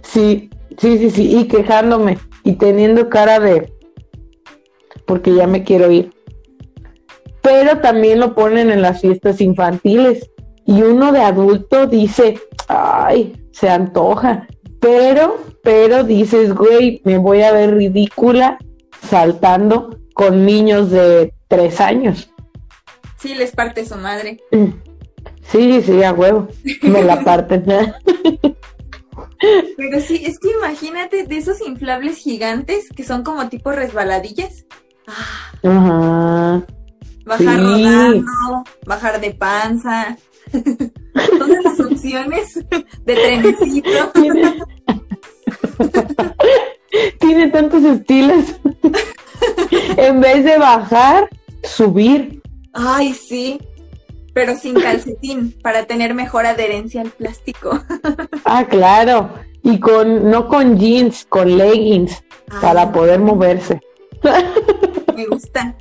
sí, 0.00 0.48
sí, 0.78 0.98
sí, 0.98 1.10
sí. 1.10 1.36
Y 1.38 1.48
quejándome 1.48 2.16
y 2.44 2.54
teniendo 2.54 3.10
cara 3.10 3.40
de 3.40 3.74
porque 5.04 5.34
ya 5.34 5.46
me 5.46 5.64
quiero 5.64 5.90
ir. 5.90 6.13
Pero 7.44 7.78
también 7.80 8.20
lo 8.20 8.34
ponen 8.34 8.70
en 8.70 8.80
las 8.80 9.02
fiestas 9.02 9.40
infantiles. 9.42 10.30
Y 10.64 10.80
uno 10.80 11.12
de 11.12 11.20
adulto 11.20 11.86
dice, 11.86 12.40
ay, 12.68 13.36
se 13.52 13.68
antoja. 13.68 14.48
Pero, 14.80 15.36
pero 15.62 16.04
dices, 16.04 16.54
güey, 16.54 17.02
me 17.04 17.18
voy 17.18 17.42
a 17.42 17.52
ver 17.52 17.74
ridícula 17.74 18.56
saltando 19.06 20.00
con 20.14 20.46
niños 20.46 20.90
de 20.90 21.34
tres 21.48 21.82
años. 21.82 22.30
Sí, 23.18 23.34
les 23.34 23.52
parte 23.52 23.84
su 23.84 23.96
madre. 23.96 24.40
Sí, 25.42 25.82
sí, 25.82 26.02
a 26.02 26.14
huevo. 26.14 26.48
Me 26.80 27.02
la 27.02 27.20
parten. 27.24 27.64
Pero 29.76 30.00
sí, 30.00 30.22
es 30.24 30.38
que 30.38 30.50
imagínate 30.50 31.24
de 31.24 31.36
esos 31.36 31.60
inflables 31.60 32.16
gigantes 32.16 32.88
que 32.88 33.04
son 33.04 33.22
como 33.22 33.50
tipo 33.50 33.70
resbaladillas. 33.70 34.64
Ah, 35.06 35.52
Ajá. 35.62 36.66
Bajar 37.24 37.58
Sí. 37.58 37.64
rodando, 37.64 38.64
bajar 38.86 39.20
de 39.20 39.30
panza. 39.32 40.16
Todas 41.38 41.64
las 41.64 41.80
opciones 41.80 42.54
de 43.04 43.14
trenecito. 43.14 44.12
Tiene, 44.14 44.62
tiene 47.18 47.48
tantos 47.48 47.82
estilos. 47.84 48.44
en 49.96 50.20
vez 50.20 50.44
de 50.44 50.58
bajar, 50.58 51.28
subir. 51.62 52.40
Ay, 52.72 53.12
sí. 53.14 53.58
Pero 54.32 54.56
sin 54.56 54.74
calcetín, 54.74 55.54
para 55.62 55.86
tener 55.86 56.14
mejor 56.14 56.46
adherencia 56.46 57.00
al 57.02 57.10
plástico. 57.10 57.80
Ah, 58.44 58.66
claro. 58.68 59.30
Y 59.62 59.78
con, 59.80 60.28
no 60.30 60.48
con 60.48 60.78
jeans, 60.78 61.24
con 61.28 61.56
leggings, 61.56 62.22
para 62.60 62.82
Ay, 62.82 62.88
poder 62.92 63.20
moverse. 63.20 63.80
Me 65.16 65.26
gusta. 65.26 65.76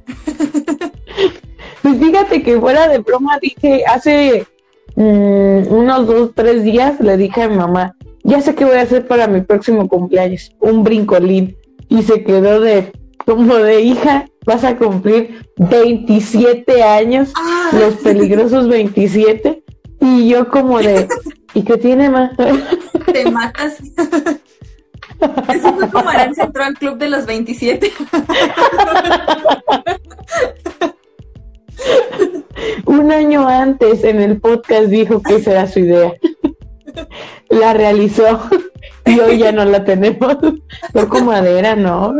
Pues 1.84 2.00
fíjate 2.00 2.42
que 2.42 2.60
fuera 2.60 2.88
de 2.88 3.00
broma 3.00 3.38
dije, 3.42 3.84
hace 3.86 4.48
mm, 4.96 5.68
unos 5.68 6.08
dos, 6.08 6.32
tres 6.34 6.64
días 6.64 7.00
le 7.02 7.18
dije 7.18 7.44
a 7.44 7.50
mi 7.50 7.58
mamá, 7.58 7.96
ya 8.24 8.40
sé 8.42 8.56
qué 8.56 8.64
voy 8.64 8.78
a 8.78 8.82
hacer 8.84 9.06
para 9.06 9.28
mi 9.28 9.42
próximo 9.42 9.88
cumpleaños, 9.90 10.56
un 10.62 10.84
brincolín. 10.84 11.58
Y 11.90 12.04
se 12.04 12.24
quedó 12.24 12.62
de, 12.62 12.94
como 13.26 13.56
de 13.56 13.82
hija, 13.82 14.26
vas 14.46 14.64
a 14.64 14.78
cumplir 14.78 15.46
27 15.58 16.82
años, 16.84 17.34
Ah, 17.36 17.70
los 17.78 17.96
peligrosos 17.96 18.70
27. 18.70 19.64
Y 20.00 20.30
yo 20.30 20.48
como 20.48 20.80
de, 20.80 21.08
¿y 21.54 21.64
qué 21.64 21.78
tiene 21.78 22.10
más? 22.10 22.32
te 23.12 23.30
matas. 23.30 23.78
Eso 25.54 25.74
fue 25.74 25.90
como 25.90 26.10
Aranza 26.10 26.44
entró 26.46 26.64
al 26.64 26.78
club 26.78 26.98
de 26.98 27.10
los 27.10 27.26
27. 27.26 27.92
Un 32.86 33.12
año 33.12 33.48
antes 33.48 34.04
en 34.04 34.22
el 34.22 34.40
podcast 34.40 34.86
dijo 34.88 35.22
que 35.22 35.36
esa 35.36 35.52
era 35.52 35.68
su 35.68 35.80
idea. 35.80 36.14
La 37.50 37.74
realizó 37.74 38.40
y 39.06 39.20
hoy 39.20 39.38
ya 39.40 39.52
no 39.52 39.66
la 39.66 39.84
tenemos. 39.84 40.38
Toco 40.94 41.22
madera, 41.22 41.76
¿no? 41.76 42.16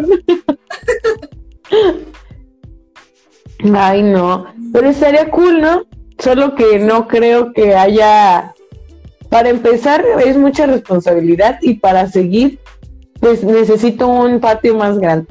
Ay, 3.74 4.04
no. 4.04 4.46
Pero 4.74 4.90
estaría 4.90 5.30
cool, 5.30 5.62
¿no? 5.62 5.84
Solo 6.20 6.56
que 6.56 6.80
no 6.80 7.08
creo 7.08 7.54
que 7.54 7.76
haya... 7.76 8.54
Para 9.30 9.50
empezar, 9.50 10.06
es 10.24 10.38
mucha 10.38 10.68
responsabilidad 10.68 11.58
y 11.62 11.76
para 11.76 12.08
seguir, 12.08 12.60
pues 13.20 13.44
necesito 13.44 14.08
un 14.08 14.40
patio 14.40 14.76
más 14.76 15.00
grande. 15.00 15.28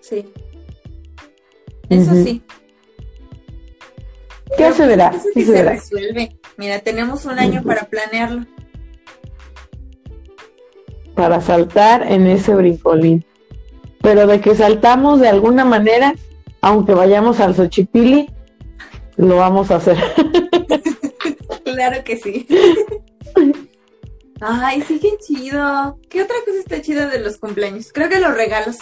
Sí. 0.00 0.26
Eso 1.88 2.14
sí. 2.14 2.42
¿Qué 4.56 4.70
verá? 4.86 5.10
pues, 5.10 5.22
Eso 5.22 5.30
¿Qué 5.34 5.40
sí 5.40 5.46
se 5.52 5.62
resuelve. 5.62 6.36
Mira, 6.56 6.78
tenemos 6.80 7.24
un 7.24 7.38
año 7.38 7.62
para 7.62 7.82
planearlo. 7.86 8.46
para 11.14 11.40
saltar 11.42 12.02
en 12.10 12.26
ese 12.26 12.54
brincolín. 12.54 13.24
Pero 14.00 14.26
de 14.26 14.40
que 14.40 14.54
saltamos 14.54 15.20
de 15.20 15.28
alguna 15.28 15.66
manera, 15.66 16.14
aunque 16.62 16.94
vayamos 16.94 17.40
al 17.40 17.54
Xochipili, 17.54 18.30
lo 19.16 19.36
vamos 19.36 19.70
a 19.70 19.76
hacer. 19.76 19.98
Claro 21.64 22.02
que 22.04 22.16
sí. 22.16 22.46
Ay, 24.40 24.82
sí, 24.82 24.98
qué 24.98 25.16
chido. 25.18 25.98
¿Qué 26.08 26.22
otra 26.22 26.34
cosa 26.44 26.58
está 26.58 26.82
chida 26.82 27.06
de 27.06 27.20
los 27.20 27.38
cumpleaños? 27.38 27.92
Creo 27.92 28.08
que 28.08 28.18
los 28.18 28.34
regalos. 28.34 28.76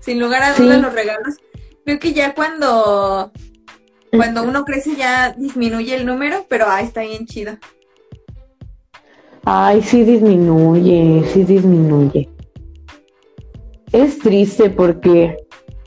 Sin 0.00 0.20
lugar 0.20 0.42
a 0.42 0.54
Sí. 0.54 0.62
dudas, 0.62 0.82
los 0.82 0.92
regalos. 0.92 1.36
Creo 1.84 1.98
que 1.98 2.12
ya 2.12 2.34
cuando, 2.34 3.32
cuando 4.16 4.42
uno 4.42 4.64
crece 4.64 4.96
ya 4.96 5.32
disminuye 5.32 5.94
el 5.94 6.06
número, 6.06 6.46
pero 6.48 6.66
ah, 6.68 6.82
está 6.82 7.02
bien 7.02 7.26
chido. 7.26 7.56
Ay, 9.44 9.82
sí 9.82 10.04
disminuye, 10.04 11.24
sí 11.32 11.44
disminuye. 11.44 12.28
Es 13.90 14.18
triste 14.18 14.70
porque, 14.70 15.36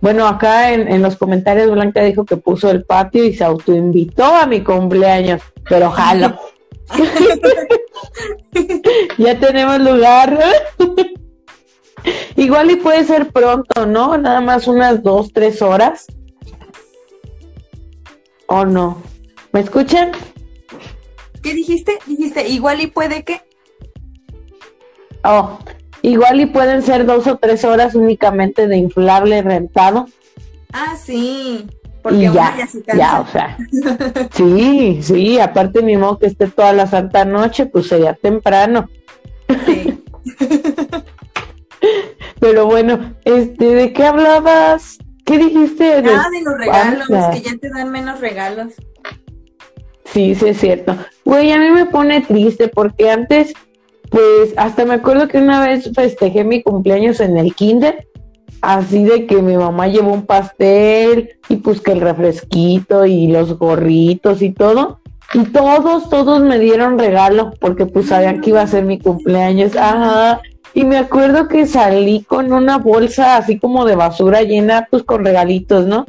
bueno, 0.02 0.28
acá 0.28 0.74
en, 0.74 0.88
en 0.88 1.02
los 1.02 1.16
comentarios 1.16 1.72
Blanca 1.72 2.04
dijo 2.04 2.26
que 2.26 2.38
puso 2.38 2.70
el 2.70 2.84
patio 2.84 3.24
y 3.24 3.34
se 3.34 3.44
autoinvitó 3.44 4.26
a 4.26 4.46
mi 4.46 4.62
cumpleaños, 4.62 5.42
pero 5.70 5.90
jalo. 5.92 6.38
ya 9.18 9.40
tenemos 9.40 9.80
lugar. 9.80 10.38
Igual 12.36 12.72
y 12.72 12.76
puede 12.76 13.06
ser 13.06 13.32
pronto, 13.32 13.86
¿no? 13.86 14.18
Nada 14.18 14.42
más 14.42 14.68
unas 14.68 15.02
dos, 15.02 15.32
tres 15.32 15.62
horas. 15.62 16.08
¿O 18.48 18.66
no? 18.66 19.02
¿Me 19.52 19.62
escuchan? 19.62 20.12
¿Qué 21.42 21.54
dijiste? 21.54 21.98
Dijiste, 22.06 22.48
igual 22.48 22.82
y 22.82 22.88
puede 22.88 23.24
que. 23.24 23.42
Oh, 25.24 25.60
igual 26.02 26.42
y 26.42 26.46
pueden 26.46 26.82
ser 26.82 27.06
dos 27.06 27.28
o 27.28 27.38
tres 27.38 27.64
horas 27.64 27.96
únicamente 27.96 28.68
de 28.68 28.78
inflable 28.78 29.42
rentado. 29.42 30.08
Ah, 30.74 30.96
sí. 31.02 31.66
Porque 32.02 32.26
y 32.26 32.32
ya, 32.32 32.56
ya 32.58 32.68
se 32.68 32.84
ya, 32.84 32.86
cansa. 32.86 33.22
o 33.22 33.28
sea. 33.28 33.58
Sí, 34.34 35.00
sí, 35.02 35.40
aparte 35.40 35.82
ni 35.82 35.98
modo 35.98 36.20
que 36.20 36.28
esté 36.28 36.48
toda 36.48 36.74
la 36.74 36.86
santa 36.86 37.26
noche, 37.26 37.66
pues 37.66 37.88
sería 37.88 38.14
temprano. 38.14 38.90
Sí. 39.66 40.04
Pero 42.40 42.66
bueno, 42.66 43.14
este, 43.24 43.66
¿de 43.66 43.94
qué 43.94 44.04
hablabas? 44.04 44.98
¿Qué 45.26 45.38
dijiste? 45.38 46.02
De- 46.02 46.10
Ah, 46.12 46.28
de 46.32 46.42
los 46.44 46.58
regalos, 46.58 47.08
que 47.34 47.42
ya 47.42 47.58
te 47.60 47.70
dan 47.70 47.92
menos 47.92 48.20
regalos. 48.22 48.74
Sí, 50.06 50.36
sí 50.36 50.48
es 50.48 50.60
cierto. 50.60 50.96
Güey, 51.26 51.52
a 51.52 51.58
mí 51.58 51.70
me 51.72 51.86
pone 51.88 52.22
triste 52.22 52.68
porque 52.68 53.10
antes, 53.10 53.54
pues, 54.10 54.54
hasta 54.56 54.86
me 54.86 54.94
acuerdo 54.94 55.28
que 55.28 55.40
una 55.40 55.66
vez 55.66 55.92
festejé 55.94 56.44
mi 56.44 56.62
cumpleaños 56.64 57.20
en 57.20 57.38
el 57.38 57.54
kinder, 57.56 58.08
así 58.62 59.04
de 59.04 59.26
que 59.26 59.42
mi 59.42 59.58
mamá 59.58 59.88
llevó 59.88 60.14
un 60.14 60.26
pastel 60.26 61.38
y 61.50 61.58
pues 61.58 61.82
que 61.82 61.92
el 61.92 62.02
refresquito 62.02 63.06
y 63.06 63.28
los 63.28 63.58
gorritos 63.58 64.42
y 64.42 64.52
todo. 64.52 65.00
Y 65.34 65.44
todos, 65.46 66.08
todos 66.10 66.42
me 66.42 66.60
dieron 66.60 67.00
regalo 67.00 67.52
porque 67.60 67.88
pues 67.88 68.08
sabían 68.08 68.42
que 68.42 68.52
iba 68.52 68.62
a 68.62 68.68
ser 68.68 68.86
mi 68.86 69.00
cumpleaños. 69.00 69.76
Ajá. 69.76 70.40
Y 70.76 70.84
me 70.84 70.98
acuerdo 70.98 71.48
que 71.48 71.66
salí 71.66 72.24
con 72.24 72.52
una 72.52 72.78
bolsa 72.78 73.38
así 73.38 73.58
como 73.58 73.86
de 73.86 73.96
basura 73.96 74.44
llena 74.44 74.88
pues 74.92 75.04
con 75.04 75.24
regalitos, 75.24 75.88
¿no? 75.88 76.06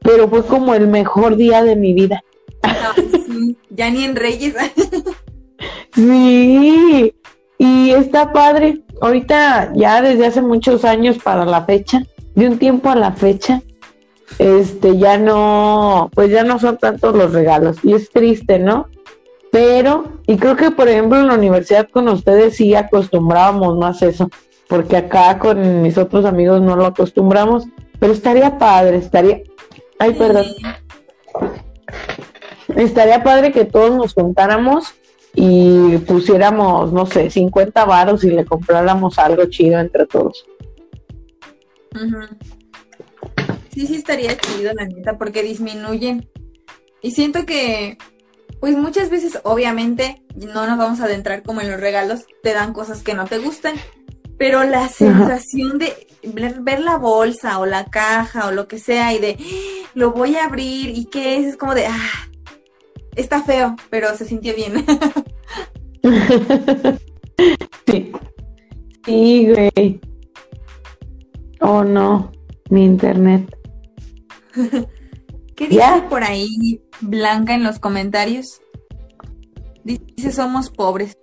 Pero 0.00 0.28
fue 0.28 0.44
como 0.44 0.74
el 0.74 0.86
mejor 0.88 1.36
día 1.36 1.64
de 1.64 1.74
mi 1.74 1.94
vida. 1.94 2.22
Sí. 3.26 3.56
Ya 3.70 3.90
ni 3.90 4.04
en 4.04 4.14
Reyes. 4.14 4.54
Sí, 5.94 7.14
y 7.58 7.90
está 7.90 8.32
padre. 8.32 8.80
Ahorita 9.02 9.72
ya 9.74 10.00
desde 10.00 10.26
hace 10.26 10.40
muchos 10.40 10.84
años 10.84 11.18
para 11.18 11.44
la 11.44 11.64
fecha, 11.64 12.02
de 12.34 12.48
un 12.48 12.58
tiempo 12.58 12.88
a 12.88 12.96
la 12.96 13.12
fecha, 13.12 13.60
este 14.38 14.96
ya 14.96 15.18
no, 15.18 16.10
pues 16.14 16.30
ya 16.30 16.44
no 16.44 16.58
son 16.58 16.78
tantos 16.78 17.14
los 17.14 17.32
regalos 17.32 17.78
y 17.82 17.92
es 17.92 18.08
triste, 18.10 18.58
¿no? 18.58 18.88
Pero, 19.52 20.20
y 20.26 20.36
creo 20.36 20.56
que 20.56 20.70
por 20.70 20.88
ejemplo 20.88 21.18
en 21.18 21.26
la 21.26 21.34
universidad 21.34 21.88
con 21.88 22.08
ustedes 22.08 22.56
sí 22.56 22.74
acostumbrábamos 22.74 23.76
más 23.76 24.02
eso, 24.02 24.30
porque 24.68 24.96
acá 24.96 25.38
con 25.38 25.82
mis 25.82 25.98
otros 25.98 26.24
amigos 26.24 26.62
no 26.62 26.76
lo 26.76 26.86
acostumbramos, 26.86 27.64
pero 27.98 28.12
estaría 28.12 28.58
padre, 28.58 28.98
estaría, 28.98 29.42
ay, 29.98 30.14
perdón, 30.14 30.46
estaría 32.76 33.22
padre 33.22 33.50
que 33.50 33.64
todos 33.64 33.94
nos 33.96 34.14
juntáramos 34.14 34.94
y 35.34 35.98
pusiéramos, 35.98 36.92
no 36.92 37.06
sé, 37.06 37.30
50 37.30 37.84
varos 37.84 38.24
y 38.24 38.30
le 38.30 38.44
compráramos 38.44 39.18
algo 39.18 39.44
chido 39.46 39.78
entre 39.78 40.06
todos. 40.06 40.44
Sí, 43.72 43.86
sí 43.86 43.94
estaría 43.96 44.36
chido, 44.36 44.72
la 44.74 44.84
neta, 44.84 45.16
porque 45.18 45.42
disminuyen. 45.42 46.28
Y 47.02 47.12
siento 47.12 47.46
que, 47.46 47.98
pues 48.60 48.76
muchas 48.76 49.08
veces, 49.08 49.40
obviamente, 49.44 50.22
no 50.36 50.66
nos 50.66 50.76
vamos 50.78 51.00
a 51.00 51.04
adentrar 51.04 51.42
como 51.42 51.62
en 51.62 51.70
los 51.70 51.80
regalos, 51.80 52.26
te 52.42 52.52
dan 52.52 52.74
cosas 52.74 53.02
que 53.02 53.14
no 53.14 53.26
te 53.26 53.38
gustan, 53.38 53.74
pero 54.38 54.64
la 54.64 54.88
sensación 54.88 55.78
de 55.78 56.06
ver, 56.22 56.60
ver 56.60 56.80
la 56.80 56.96
bolsa 56.98 57.58
o 57.58 57.66
la 57.66 57.86
caja 57.86 58.48
o 58.48 58.52
lo 58.52 58.68
que 58.68 58.78
sea 58.78 59.14
y 59.14 59.18
de, 59.18 59.38
"Ah, 59.40 59.88
lo 59.94 60.12
voy 60.12 60.36
a 60.36 60.44
abrir 60.44 60.90
y 60.90 61.06
qué 61.06 61.38
es, 61.38 61.46
es 61.46 61.56
como 61.56 61.74
de, 61.74 61.86
ah, 61.86 62.28
está 63.16 63.42
feo, 63.42 63.76
pero 63.88 64.14
se 64.14 64.26
sintió 64.26 64.54
bien. 64.54 64.84
sí. 67.86 68.12
Sí, 69.06 69.48
güey. 69.48 70.00
Oh, 71.60 71.82
no, 71.82 72.30
mi 72.68 72.84
internet. 72.84 73.56
¿Qué 75.56 75.68
dice 75.68 76.02
por 76.08 76.22
ahí 76.22 76.80
Blanca 77.00 77.54
en 77.54 77.62
los 77.62 77.78
comentarios? 77.78 78.60
Dice, 79.84 80.32
somos 80.32 80.70
pobres. 80.70 81.16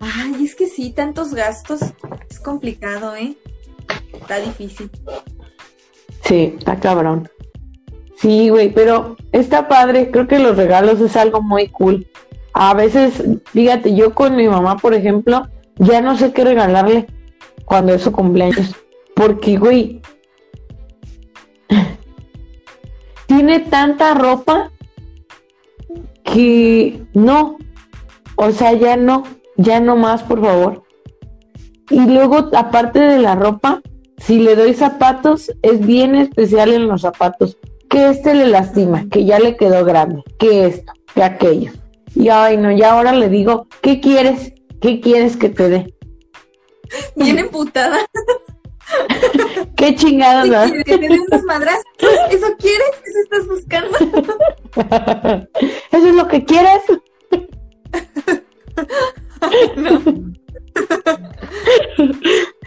Ay, 0.00 0.44
es 0.44 0.54
que 0.54 0.66
sí, 0.66 0.90
tantos 0.90 1.34
gastos. 1.34 1.80
Es 2.28 2.40
complicado, 2.40 3.14
¿eh? 3.16 3.36
Está 4.12 4.38
difícil. 4.38 4.90
Sí, 6.22 6.54
está 6.58 6.78
cabrón. 6.80 7.28
Sí, 8.16 8.48
güey, 8.48 8.72
pero 8.72 9.16
está 9.32 9.68
padre. 9.68 10.10
Creo 10.10 10.26
que 10.26 10.38
los 10.38 10.56
regalos 10.56 11.00
es 11.00 11.16
algo 11.16 11.42
muy 11.42 11.68
cool. 11.68 12.06
A 12.52 12.74
veces, 12.74 13.22
fíjate, 13.46 13.94
yo 13.94 14.14
con 14.14 14.36
mi 14.36 14.48
mamá, 14.48 14.76
por 14.76 14.94
ejemplo, 14.94 15.48
ya 15.76 16.00
no 16.00 16.16
sé 16.16 16.32
qué 16.32 16.44
regalarle 16.44 17.06
cuando 17.64 17.94
es 17.94 18.02
su 18.02 18.12
cumpleaños. 18.12 18.74
Porque, 19.14 19.56
güey, 19.56 20.00
tiene 23.26 23.60
tanta 23.60 24.14
ropa 24.14 24.70
que 26.24 27.06
no. 27.12 27.58
O 28.36 28.50
sea, 28.50 28.72
ya 28.72 28.96
no, 28.96 29.22
ya 29.56 29.78
no 29.78 29.96
más, 29.96 30.22
por 30.22 30.40
favor. 30.40 30.82
Y 31.90 32.00
luego, 32.00 32.50
aparte 32.56 32.98
de 32.98 33.18
la 33.18 33.36
ropa, 33.36 33.82
si 34.18 34.38
le 34.40 34.56
doy 34.56 34.74
zapatos, 34.74 35.52
es 35.62 35.84
bien 35.86 36.14
especial 36.14 36.72
en 36.72 36.88
los 36.88 37.02
zapatos. 37.02 37.58
Que 37.88 38.08
este 38.08 38.34
le 38.34 38.46
lastima, 38.46 39.06
que 39.08 39.24
ya 39.24 39.38
le 39.38 39.56
quedó 39.56 39.84
grande, 39.84 40.24
que 40.38 40.66
esto, 40.66 40.92
que 41.14 41.22
aquello. 41.22 41.70
Y 42.14 42.28
ay, 42.28 42.56
no, 42.56 42.72
ya 42.72 42.92
ahora 42.92 43.12
le 43.12 43.28
digo, 43.28 43.68
¿qué 43.82 44.00
quieres? 44.00 44.54
¿Qué 44.80 45.00
quieres 45.00 45.36
que 45.36 45.48
te 45.50 45.68
dé? 45.68 45.94
Bien 47.16 47.38
emputada. 47.38 47.98
¿Qué 49.76 49.94
chingados? 49.94 50.70
¿Qué 50.70 50.82
¿Que 50.84 50.98
te 50.98 51.08
dé 51.08 51.20
unos 51.20 51.42
madrazos? 51.44 51.84
¿Eso 52.30 52.46
quieres? 52.58 52.90
¿Eso 53.04 53.18
estás 53.22 53.46
buscando? 53.46 53.96
¿Eso 55.92 56.08
es 56.08 56.14
lo 56.14 56.26
que 56.28 56.44
quieres? 56.44 56.82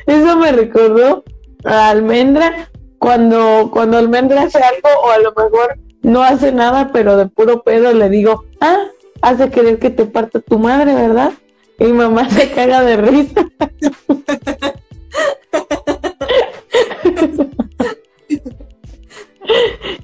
Eso 0.05 0.38
me 0.38 0.51
recordó 0.51 1.23
a 1.65 1.89
Almendra 1.89 2.69
cuando, 2.99 3.71
cuando 3.71 3.97
Almendra 3.97 4.43
hace 4.43 4.59
algo 4.59 4.89
o 5.03 5.09
a 5.11 5.17
lo 5.19 5.34
mejor 5.34 5.80
no 6.01 6.23
hace 6.23 6.51
nada, 6.51 6.91
pero 6.93 7.17
de 7.17 7.28
puro 7.28 7.63
pedo 7.63 7.93
le 7.93 8.09
digo, 8.09 8.45
ah, 8.61 8.86
hace 9.21 9.49
querer 9.49 9.80
que 9.80 9.89
te 9.89 10.05
parta 10.05 10.39
tu 10.39 10.59
madre, 10.59 10.93
¿verdad? 10.93 11.32
Y 11.80 11.86
mamá 11.86 12.30
se 12.30 12.51
caga 12.51 12.84
de 12.84 12.97
risa. 12.97 13.47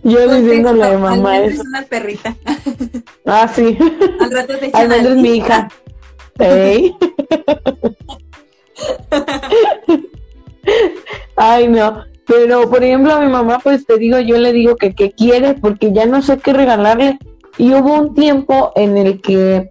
Yo 0.03 0.27
diciéndole 0.27 0.97
mamá 0.97 1.39
eso. 1.39 1.61
es 1.61 1.67
una 1.67 1.81
perrita. 1.83 2.35
Ah, 3.25 3.47
sí. 3.47 3.77
Al 4.19 4.31
rato 4.31 4.57
te 4.57 4.69
Almendra 4.73 5.11
es 5.11 5.17
mi 5.17 5.37
hija. 5.37 5.69
¿Hey? 6.37 6.93
Ay, 11.35 11.67
no. 11.67 12.03
Pero, 12.25 12.69
por 12.69 12.83
ejemplo, 12.83 13.13
a 13.13 13.19
mi 13.19 13.31
mamá, 13.31 13.59
pues 13.59 13.85
te 13.85 13.97
digo, 13.97 14.19
yo 14.19 14.37
le 14.37 14.53
digo 14.53 14.75
que 14.75 14.93
qué 14.93 15.11
quiere 15.11 15.53
porque 15.53 15.91
ya 15.93 16.05
no 16.05 16.21
sé 16.21 16.37
qué 16.37 16.53
regalarle. 16.53 17.17
Y 17.57 17.73
hubo 17.73 17.93
un 17.93 18.13
tiempo 18.13 18.71
en 18.75 18.97
el 18.97 19.21
que 19.21 19.69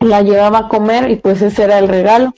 la 0.00 0.22
llevaba 0.22 0.58
a 0.58 0.68
comer 0.68 1.10
y 1.10 1.16
pues 1.16 1.42
ese 1.42 1.64
era 1.64 1.78
el 1.78 1.88
regalo. 1.88 2.34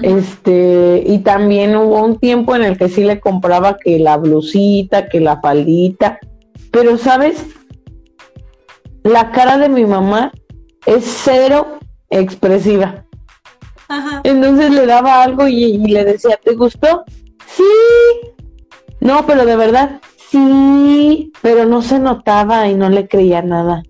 Este, 0.00 1.04
y 1.06 1.18
también 1.18 1.76
hubo 1.76 2.02
un 2.02 2.18
tiempo 2.18 2.56
en 2.56 2.62
el 2.62 2.78
que 2.78 2.88
sí 2.88 3.04
le 3.04 3.20
compraba 3.20 3.76
que 3.76 3.98
la 3.98 4.16
blusita, 4.16 5.08
que 5.08 5.20
la 5.20 5.40
faldita. 5.40 6.18
Pero, 6.70 6.96
¿sabes? 6.96 7.44
La 9.02 9.32
cara 9.32 9.58
de 9.58 9.68
mi 9.68 9.84
mamá 9.84 10.32
es 10.86 11.04
cero 11.04 11.78
expresiva. 12.08 13.04
Entonces 14.24 14.70
le 14.70 14.86
daba 14.86 15.22
algo 15.22 15.46
y, 15.46 15.76
le 15.78 16.04
decía, 16.04 16.38
¿te 16.42 16.54
gustó? 16.54 17.04
Sí. 17.46 17.64
No, 19.00 19.26
pero 19.26 19.44
de 19.44 19.56
verdad, 19.56 20.00
sí. 20.30 21.32
Pero 21.42 21.66
no 21.66 21.82
se 21.82 21.98
notaba 21.98 22.68
y 22.68 22.74
no 22.74 22.88
le 22.88 23.08
creía 23.08 23.42
nada. 23.42 23.82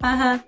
Ajá. 0.00 0.44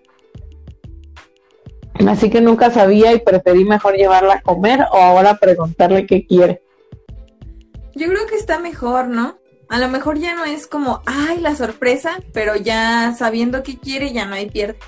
Así 2.07 2.31
que 2.31 2.41
nunca 2.41 2.71
sabía 2.71 3.13
y 3.13 3.21
preferí 3.21 3.65
mejor 3.65 3.97
llevarla 3.97 4.35
a 4.35 4.43
comer 4.43 4.87
o 4.93 4.97
ahora 4.97 5.39
preguntarle 5.39 6.07
qué 6.07 6.27
quiere. 6.27 6.63
Yo 7.95 8.07
creo 8.07 8.27
que 8.27 8.37
está 8.37 8.59
mejor, 8.59 9.09
¿no? 9.09 9.39
A 9.69 9.79
lo 9.79 9.89
mejor 9.89 10.19
ya 10.19 10.35
no 10.35 10.45
es 10.45 10.67
como, 10.67 11.03
ay, 11.05 11.41
la 11.41 11.55
sorpresa, 11.55 12.21
pero 12.33 12.57
ya 12.57 13.15
sabiendo 13.19 13.63
qué 13.63 13.79
quiere, 13.79 14.13
ya 14.13 14.25
no 14.25 14.35
hay 14.35 14.49
pierde. 14.49 14.79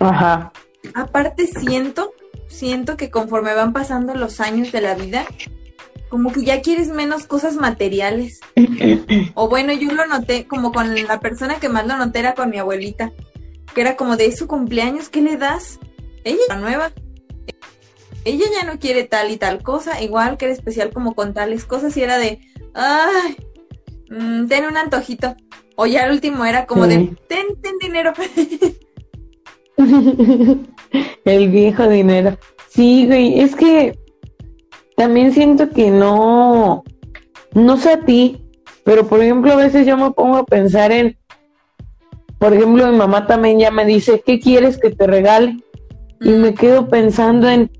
Ajá. 0.00 0.52
Aparte 0.94 1.46
siento, 1.46 2.12
siento 2.46 2.96
que 2.96 3.10
conforme 3.10 3.54
van 3.54 3.72
pasando 3.72 4.14
los 4.14 4.40
años 4.40 4.72
de 4.72 4.80
la 4.80 4.94
vida, 4.94 5.26
como 6.08 6.32
que 6.32 6.44
ya 6.44 6.62
quieres 6.62 6.88
menos 6.88 7.26
cosas 7.26 7.56
materiales. 7.56 8.40
o 9.34 9.48
bueno, 9.48 9.72
yo 9.72 9.92
lo 9.92 10.06
noté 10.06 10.46
como 10.46 10.72
con 10.72 10.94
la 10.94 11.20
persona 11.20 11.56
que 11.56 11.68
más 11.68 11.86
lo 11.86 11.96
noté 11.96 12.20
era 12.20 12.34
con 12.34 12.50
mi 12.50 12.58
abuelita, 12.58 13.12
que 13.74 13.80
era 13.80 13.96
como 13.96 14.16
de 14.16 14.34
su 14.34 14.46
cumpleaños, 14.46 15.08
¿qué 15.08 15.22
le 15.22 15.36
das? 15.36 15.78
Ella 16.24 16.40
la 16.48 16.56
nueva. 16.56 16.92
Ella 18.24 18.44
ya 18.52 18.64
no 18.70 18.78
quiere 18.78 19.04
tal 19.04 19.30
y 19.30 19.36
tal 19.36 19.62
cosa, 19.62 20.02
igual 20.02 20.36
que 20.36 20.46
era 20.46 20.54
especial 20.54 20.90
como 20.92 21.14
con 21.14 21.32
tales 21.34 21.64
cosas 21.64 21.96
y 21.96 22.02
era 22.02 22.18
de, 22.18 22.40
ay, 22.74 23.36
mm, 24.10 24.46
ten 24.46 24.66
un 24.66 24.76
antojito. 24.76 25.36
O 25.76 25.86
ya 25.86 26.04
el 26.04 26.12
último 26.12 26.44
era 26.44 26.66
como 26.66 26.86
de, 26.86 27.16
ten, 27.28 27.46
ten 27.62 27.78
dinero. 27.80 28.12
El 31.24 31.50
viejo 31.50 31.88
dinero. 31.88 32.36
Sí, 32.68 33.06
güey, 33.06 33.40
es 33.40 33.54
que 33.54 33.96
también 34.96 35.32
siento 35.32 35.70
que 35.70 35.90
no, 35.90 36.82
no 37.54 37.76
sé 37.76 37.92
a 37.92 38.00
ti, 38.00 38.44
pero 38.84 39.06
por 39.06 39.22
ejemplo 39.22 39.52
a 39.52 39.56
veces 39.56 39.86
yo 39.86 39.96
me 39.96 40.10
pongo 40.10 40.38
a 40.38 40.44
pensar 40.44 40.90
en, 40.90 41.16
por 42.38 42.54
ejemplo 42.54 42.86
mi 42.86 42.96
mamá 42.96 43.26
también 43.26 43.58
ya 43.58 43.70
me 43.70 43.84
dice, 43.84 44.22
¿qué 44.24 44.38
quieres 44.38 44.78
que 44.78 44.90
te 44.90 45.06
regale? 45.06 45.56
Y 46.20 46.30
me 46.30 46.54
quedo 46.54 46.88
pensando 46.88 47.48
en, 47.48 47.70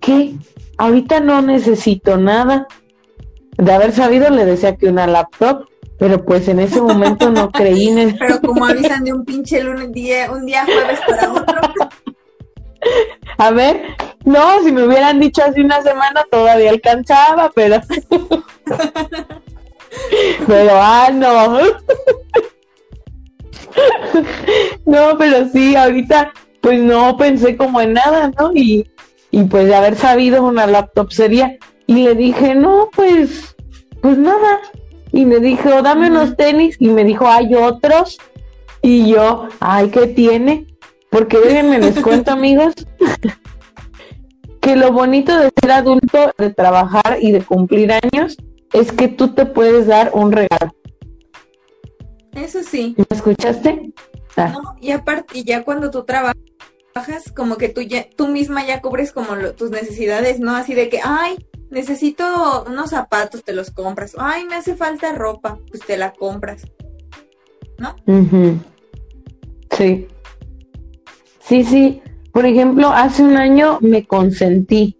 ¿qué? 0.00 0.34
Ahorita 0.78 1.20
no 1.20 1.42
necesito 1.42 2.16
nada. 2.16 2.66
De 3.56 3.72
haber 3.72 3.92
sabido 3.92 4.28
le 4.30 4.44
decía 4.44 4.76
que 4.76 4.88
una 4.88 5.06
laptop, 5.06 5.66
pero 5.98 6.24
pues 6.24 6.46
en 6.48 6.60
ese 6.60 6.80
momento 6.80 7.30
no 7.30 7.50
creí 7.52 7.88
en. 7.88 8.16
Pero 8.18 8.40
como 8.40 8.66
avisan 8.66 9.04
de 9.04 9.12
un 9.12 9.24
pinche 9.24 9.62
lunes, 9.62 9.92
día, 9.92 10.30
un 10.30 10.44
día 10.44 10.64
jueves 10.64 11.00
para 11.06 11.32
otro. 11.32 11.60
A 13.38 13.50
ver, 13.50 13.82
no, 14.24 14.62
si 14.62 14.72
me 14.72 14.84
hubieran 14.84 15.20
dicho 15.20 15.42
hace 15.42 15.60
una 15.60 15.82
semana 15.82 16.24
todavía 16.30 16.70
alcanzaba, 16.70 17.50
pero... 17.54 17.80
pero, 20.46 20.70
ah, 20.72 21.10
no. 21.12 21.58
no, 24.86 25.16
pero 25.18 25.48
sí, 25.48 25.76
ahorita 25.76 26.32
pues 26.60 26.80
no 26.80 27.16
pensé 27.16 27.56
como 27.56 27.80
en 27.80 27.92
nada, 27.92 28.32
¿no? 28.38 28.50
Y, 28.54 28.90
y 29.30 29.44
pues 29.44 29.66
de 29.66 29.74
haber 29.74 29.96
sabido 29.96 30.42
una 30.42 30.66
laptop 30.66 31.12
sería. 31.12 31.56
Y 31.86 32.02
le 32.02 32.14
dije, 32.14 32.54
no, 32.54 32.90
pues, 32.94 33.54
pues 34.00 34.18
nada, 34.18 34.60
y 35.12 35.24
me 35.24 35.38
dijo, 35.38 35.82
dame 35.82 36.10
unos 36.10 36.36
tenis, 36.36 36.76
y 36.80 36.88
me 36.88 37.04
dijo, 37.04 37.28
hay 37.28 37.54
otros, 37.54 38.18
y 38.82 39.08
yo, 39.08 39.48
ay, 39.60 39.88
¿qué 39.88 40.08
tiene? 40.08 40.66
Porque 41.10 41.38
déjenme 41.38 41.78
les 41.78 42.00
cuento, 42.00 42.30
amigos, 42.32 42.74
que 44.60 44.76
lo 44.76 44.92
bonito 44.92 45.38
de 45.38 45.50
ser 45.60 45.70
adulto, 45.70 46.32
de 46.36 46.50
trabajar 46.52 47.18
y 47.20 47.30
de 47.30 47.42
cumplir 47.42 47.92
años, 47.92 48.36
es 48.72 48.90
que 48.92 49.08
tú 49.08 49.28
te 49.28 49.46
puedes 49.46 49.86
dar 49.86 50.10
un 50.12 50.32
regalo. 50.32 50.74
Eso 52.36 52.62
sí. 52.62 52.94
¿Me 52.96 53.04
escuchaste? 53.10 53.92
Ah. 54.36 54.54
y 54.82 54.90
aparte, 54.90 55.42
ya 55.44 55.64
cuando 55.64 55.90
tú 55.90 56.04
trabajas, 56.04 56.36
como 57.34 57.56
que 57.56 57.70
tú 57.70 57.80
ya, 57.80 58.06
tú 58.16 58.28
misma 58.28 58.66
ya 58.66 58.82
cubres 58.82 59.12
como 59.12 59.34
tus 59.56 59.70
necesidades, 59.70 60.40
¿no? 60.40 60.54
Así 60.54 60.74
de 60.74 60.90
que, 60.90 61.00
ay, 61.02 61.46
necesito 61.70 62.64
unos 62.68 62.90
zapatos, 62.90 63.42
te 63.42 63.54
los 63.54 63.70
compras. 63.70 64.14
Ay, 64.18 64.44
me 64.44 64.56
hace 64.56 64.76
falta 64.76 65.12
ropa, 65.12 65.58
pues 65.70 65.84
te 65.84 65.96
la 65.96 66.12
compras. 66.12 66.66
¿No? 67.78 67.96
Sí. 69.76 70.06
Sí, 71.40 71.64
sí. 71.64 72.02
Por 72.32 72.44
ejemplo, 72.44 72.88
hace 72.88 73.22
un 73.22 73.38
año 73.38 73.78
me 73.80 74.06
consentí 74.06 74.98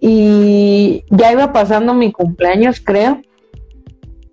y 0.00 1.04
ya 1.08 1.32
iba 1.32 1.54
pasando 1.54 1.94
mi 1.94 2.12
cumpleaños, 2.12 2.82
creo. 2.84 3.22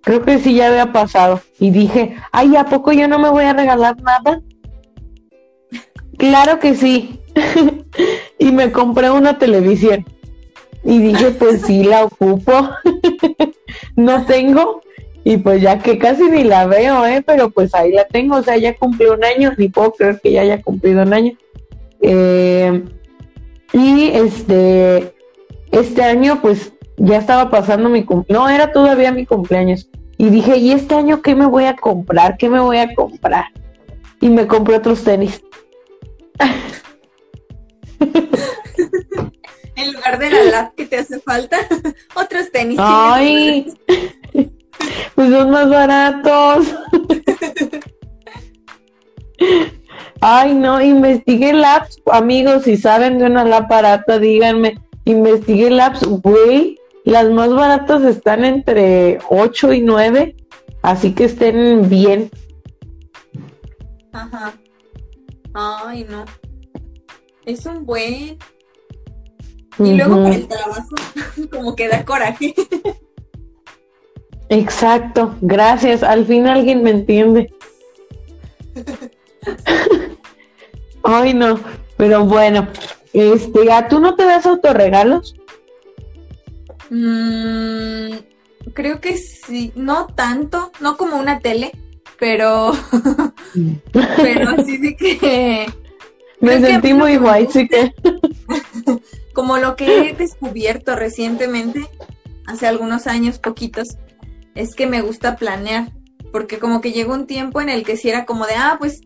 Creo 0.02 0.22
que 0.22 0.38
sí 0.38 0.54
ya 0.54 0.68
había 0.68 0.92
pasado. 0.92 1.40
Y 1.58 1.70
dije, 1.70 2.16
ay, 2.32 2.56
¿a 2.56 2.64
poco 2.64 2.92
yo 2.92 3.08
no 3.08 3.18
me 3.18 3.30
voy 3.30 3.44
a 3.44 3.52
regalar 3.52 4.00
nada? 4.02 4.40
claro 6.18 6.58
que 6.60 6.74
sí. 6.74 7.20
y 8.38 8.52
me 8.52 8.70
compré 8.70 9.10
una 9.10 9.38
televisión. 9.38 10.04
Y 10.84 10.98
dije, 10.98 11.30
pues 11.30 11.62
sí, 11.62 11.84
la 11.84 12.04
ocupo. 12.04 12.52
no 13.96 14.24
tengo, 14.26 14.82
y 15.24 15.36
pues 15.36 15.62
ya 15.62 15.78
que 15.78 15.98
casi 15.98 16.24
ni 16.24 16.42
la 16.42 16.66
veo, 16.66 17.06
¿eh? 17.06 17.22
Pero 17.24 17.50
pues 17.50 17.74
ahí 17.74 17.92
la 17.92 18.04
tengo, 18.06 18.36
o 18.36 18.42
sea, 18.42 18.56
ya 18.56 18.74
cumplió 18.76 19.14
un 19.14 19.24
año, 19.24 19.52
ni 19.56 19.68
puedo 19.68 19.92
creer 19.92 20.20
que 20.20 20.32
ya 20.32 20.42
haya 20.42 20.60
cumplido 20.60 21.02
un 21.02 21.12
año. 21.12 21.32
Eh, 22.00 22.82
y 23.72 24.08
este, 24.08 25.14
este 25.70 26.02
año 26.02 26.40
pues 26.42 26.71
ya 26.96 27.18
estaba 27.18 27.50
pasando 27.50 27.88
mi 27.88 28.04
cumpleaños, 28.04 28.44
no, 28.44 28.48
era 28.48 28.72
todavía 28.72 29.12
mi 29.12 29.26
cumpleaños. 29.26 29.88
Y 30.18 30.30
dije, 30.30 30.56
¿y 30.56 30.72
este 30.72 30.94
año 30.94 31.22
qué 31.22 31.34
me 31.34 31.46
voy 31.46 31.64
a 31.64 31.74
comprar? 31.74 32.36
¿Qué 32.36 32.48
me 32.48 32.60
voy 32.60 32.78
a 32.78 32.94
comprar? 32.94 33.46
Y 34.20 34.28
me 34.28 34.46
compré 34.46 34.76
otros 34.76 35.02
tenis. 35.02 35.42
en 39.76 39.92
lugar 39.92 40.18
de 40.18 40.30
la 40.30 40.44
lap 40.44 40.74
que 40.74 40.86
te 40.86 40.98
hace 40.98 41.20
falta, 41.20 41.58
otros 42.14 42.50
tenis. 42.52 42.78
Ay, 42.80 43.72
pues 45.14 45.30
son 45.30 45.50
más 45.50 45.68
baratos. 45.68 46.66
Ay, 50.20 50.54
no, 50.54 50.80
investigué 50.80 51.52
labs, 51.52 52.00
amigos, 52.12 52.62
si 52.62 52.76
saben 52.76 53.18
de 53.18 53.24
una 53.24 53.44
lap 53.44 53.68
barata, 53.68 54.20
díganme, 54.20 54.78
investigué 55.04 55.70
labs, 55.70 56.04
güey, 56.04 56.78
las 57.04 57.30
más 57.30 57.52
baratas 57.52 58.02
están 58.02 58.44
entre 58.44 59.18
8 59.28 59.72
y 59.72 59.80
9, 59.80 60.36
así 60.82 61.14
que 61.14 61.24
estén 61.24 61.88
bien. 61.88 62.30
Ajá. 64.12 64.54
Ay, 65.54 66.06
no. 66.08 66.24
Es 67.44 67.66
un 67.66 67.84
buen. 67.84 68.38
Y 69.78 69.94
luego 69.94 70.22
por 70.22 70.32
el 70.32 70.46
trabajo, 70.46 70.94
como 71.50 71.74
que 71.74 71.88
da 71.88 72.04
coraje. 72.04 72.54
Exacto, 74.48 75.34
gracias. 75.40 76.02
Al 76.02 76.26
fin 76.26 76.46
alguien 76.46 76.82
me 76.82 76.90
entiende. 76.90 77.52
Ay, 81.02 81.34
no, 81.34 81.58
pero 81.96 82.24
bueno, 82.24 82.68
este, 83.12 83.72
¿a 83.72 83.88
tú 83.88 83.98
no 83.98 84.14
te 84.14 84.24
das 84.24 84.46
autorregalos? 84.46 85.34
Mm, 86.94 88.18
creo 88.74 89.00
que 89.00 89.16
sí, 89.16 89.72
no 89.74 90.08
tanto, 90.08 90.72
no 90.80 90.98
como 90.98 91.16
una 91.16 91.40
tele, 91.40 91.72
pero, 92.18 92.72
pero 93.92 94.50
así 94.50 94.76
de 94.76 94.94
que... 94.94 95.66
Me 96.40 96.60
sentí 96.60 96.92
muy 96.92 97.16
guay, 97.16 97.48
sí 97.50 97.66
que... 97.66 97.94
como 99.32 99.56
lo 99.56 99.74
que 99.74 100.10
he 100.10 100.12
descubierto 100.12 100.94
recientemente, 100.94 101.88
hace 102.46 102.66
algunos 102.66 103.06
años, 103.06 103.38
poquitos, 103.38 103.96
es 104.54 104.74
que 104.74 104.86
me 104.86 105.00
gusta 105.00 105.36
planear, 105.36 105.92
porque 106.30 106.58
como 106.58 106.82
que 106.82 106.92
llegó 106.92 107.14
un 107.14 107.26
tiempo 107.26 107.62
en 107.62 107.70
el 107.70 107.84
que 107.84 107.96
si 107.96 108.10
era 108.10 108.26
como 108.26 108.44
de, 108.44 108.54
ah, 108.54 108.76
pues 108.78 109.00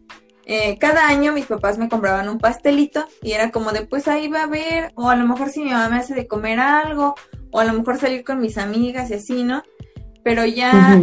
eh, 0.48 0.78
cada 0.78 1.08
año 1.08 1.32
mis 1.32 1.46
papás 1.46 1.76
me 1.76 1.88
compraban 1.88 2.28
un 2.28 2.38
pastelito 2.38 3.04
y 3.20 3.32
era 3.32 3.50
como 3.50 3.72
de, 3.72 3.84
pues 3.84 4.06
ahí 4.06 4.28
va 4.28 4.44
a 4.44 4.46
ver, 4.46 4.92
o 4.94 5.10
a 5.10 5.16
lo 5.16 5.26
mejor 5.26 5.50
si 5.50 5.64
mi 5.64 5.70
mamá 5.70 5.88
me 5.88 5.96
hace 5.96 6.14
de 6.14 6.28
comer 6.28 6.60
algo, 6.60 7.16
o 7.50 7.58
a 7.58 7.64
lo 7.64 7.72
mejor 7.72 7.98
salir 7.98 8.22
con 8.22 8.40
mis 8.40 8.56
amigas 8.56 9.10
y 9.10 9.14
así, 9.14 9.42
¿no? 9.42 9.64
Pero 10.22 10.44
ya 10.44 11.02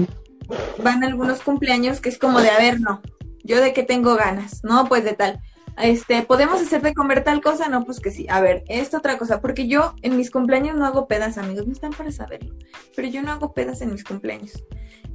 van 0.81 1.03
algunos 1.03 1.41
cumpleaños 1.41 1.99
que 1.99 2.07
es 2.07 2.17
como 2.17 2.39
de, 2.39 2.51
a 2.51 2.57
ver, 2.57 2.79
no, 2.79 3.01
yo 3.43 3.59
de 3.59 3.73
qué 3.73 3.83
tengo 3.83 4.15
ganas, 4.15 4.63
no, 4.63 4.85
pues 4.87 5.03
de 5.03 5.13
tal. 5.13 5.41
Este, 5.77 6.21
¿podemos 6.21 6.61
hacer 6.61 6.81
de 6.81 6.93
comer 6.93 7.23
tal 7.23 7.41
cosa? 7.41 7.67
No, 7.67 7.83
pues 7.83 7.99
que 7.99 8.11
sí. 8.11 8.27
A 8.29 8.39
ver, 8.39 8.63
esta 8.67 8.99
otra 8.99 9.17
cosa, 9.17 9.41
porque 9.41 9.67
yo 9.67 9.95
en 10.03 10.15
mis 10.15 10.31
cumpleaños 10.31 10.77
no 10.77 10.85
hago 10.85 11.07
pedas, 11.07 11.37
amigos, 11.37 11.67
no 11.67 11.73
están 11.73 11.91
para 11.91 12.11
saberlo, 12.11 12.55
pero 12.95 13.09
yo 13.09 13.21
no 13.23 13.31
hago 13.31 13.53
pedas 13.53 13.81
en 13.81 13.91
mis 13.91 14.05
cumpleaños. 14.05 14.63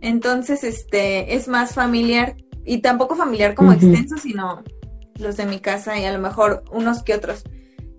Entonces, 0.03 0.65
este, 0.65 1.35
es 1.35 1.49
más 1.49 1.75
familiar 1.75 2.37
y 2.69 2.79
tampoco 2.79 3.17
familiar 3.17 3.55
como 3.55 3.73
extenso, 3.73 4.19
sino 4.19 4.63
los 5.19 5.37
de 5.37 5.47
mi 5.47 5.59
casa 5.59 5.99
y 5.99 6.05
a 6.05 6.13
lo 6.13 6.19
mejor 6.19 6.63
unos 6.71 7.03
que 7.03 7.15
otros. 7.15 7.43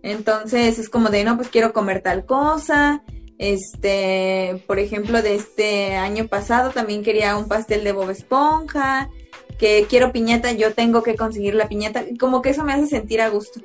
Entonces, 0.03 0.80
es 0.80 0.89
como 0.89 1.09
de, 1.09 1.24
no, 1.24 1.36
pues 1.36 1.49
quiero 1.49 1.74
comer 1.74 2.01
tal 2.01 2.26
cosa. 2.26 3.03
Este, 3.39 4.63
por 4.67 4.80
ejemplo, 4.80 5.22
de 5.22 5.36
este 5.36 5.95
año 5.95 6.28
pasado 6.28 6.70
también 6.70 7.03
quería 7.03 7.36
un 7.36 7.47
pastel 7.47 7.84
de 7.84 7.93
Bob 7.93 8.09
Esponja 8.11 9.09
que 9.57 9.88
quiero 9.89 10.13
piñata, 10.13 10.53
yo 10.53 10.74
tengo 10.74 11.03
que 11.03 11.15
conseguir 11.15 11.55
la 11.55 11.67
piñata. 11.67 12.03
Como 12.20 12.41
que 12.41 12.51
eso 12.51 12.63
me 12.63 12.74
hace 12.74 12.88
sentir 12.88 13.22
a 13.22 13.30
gusto. 13.30 13.59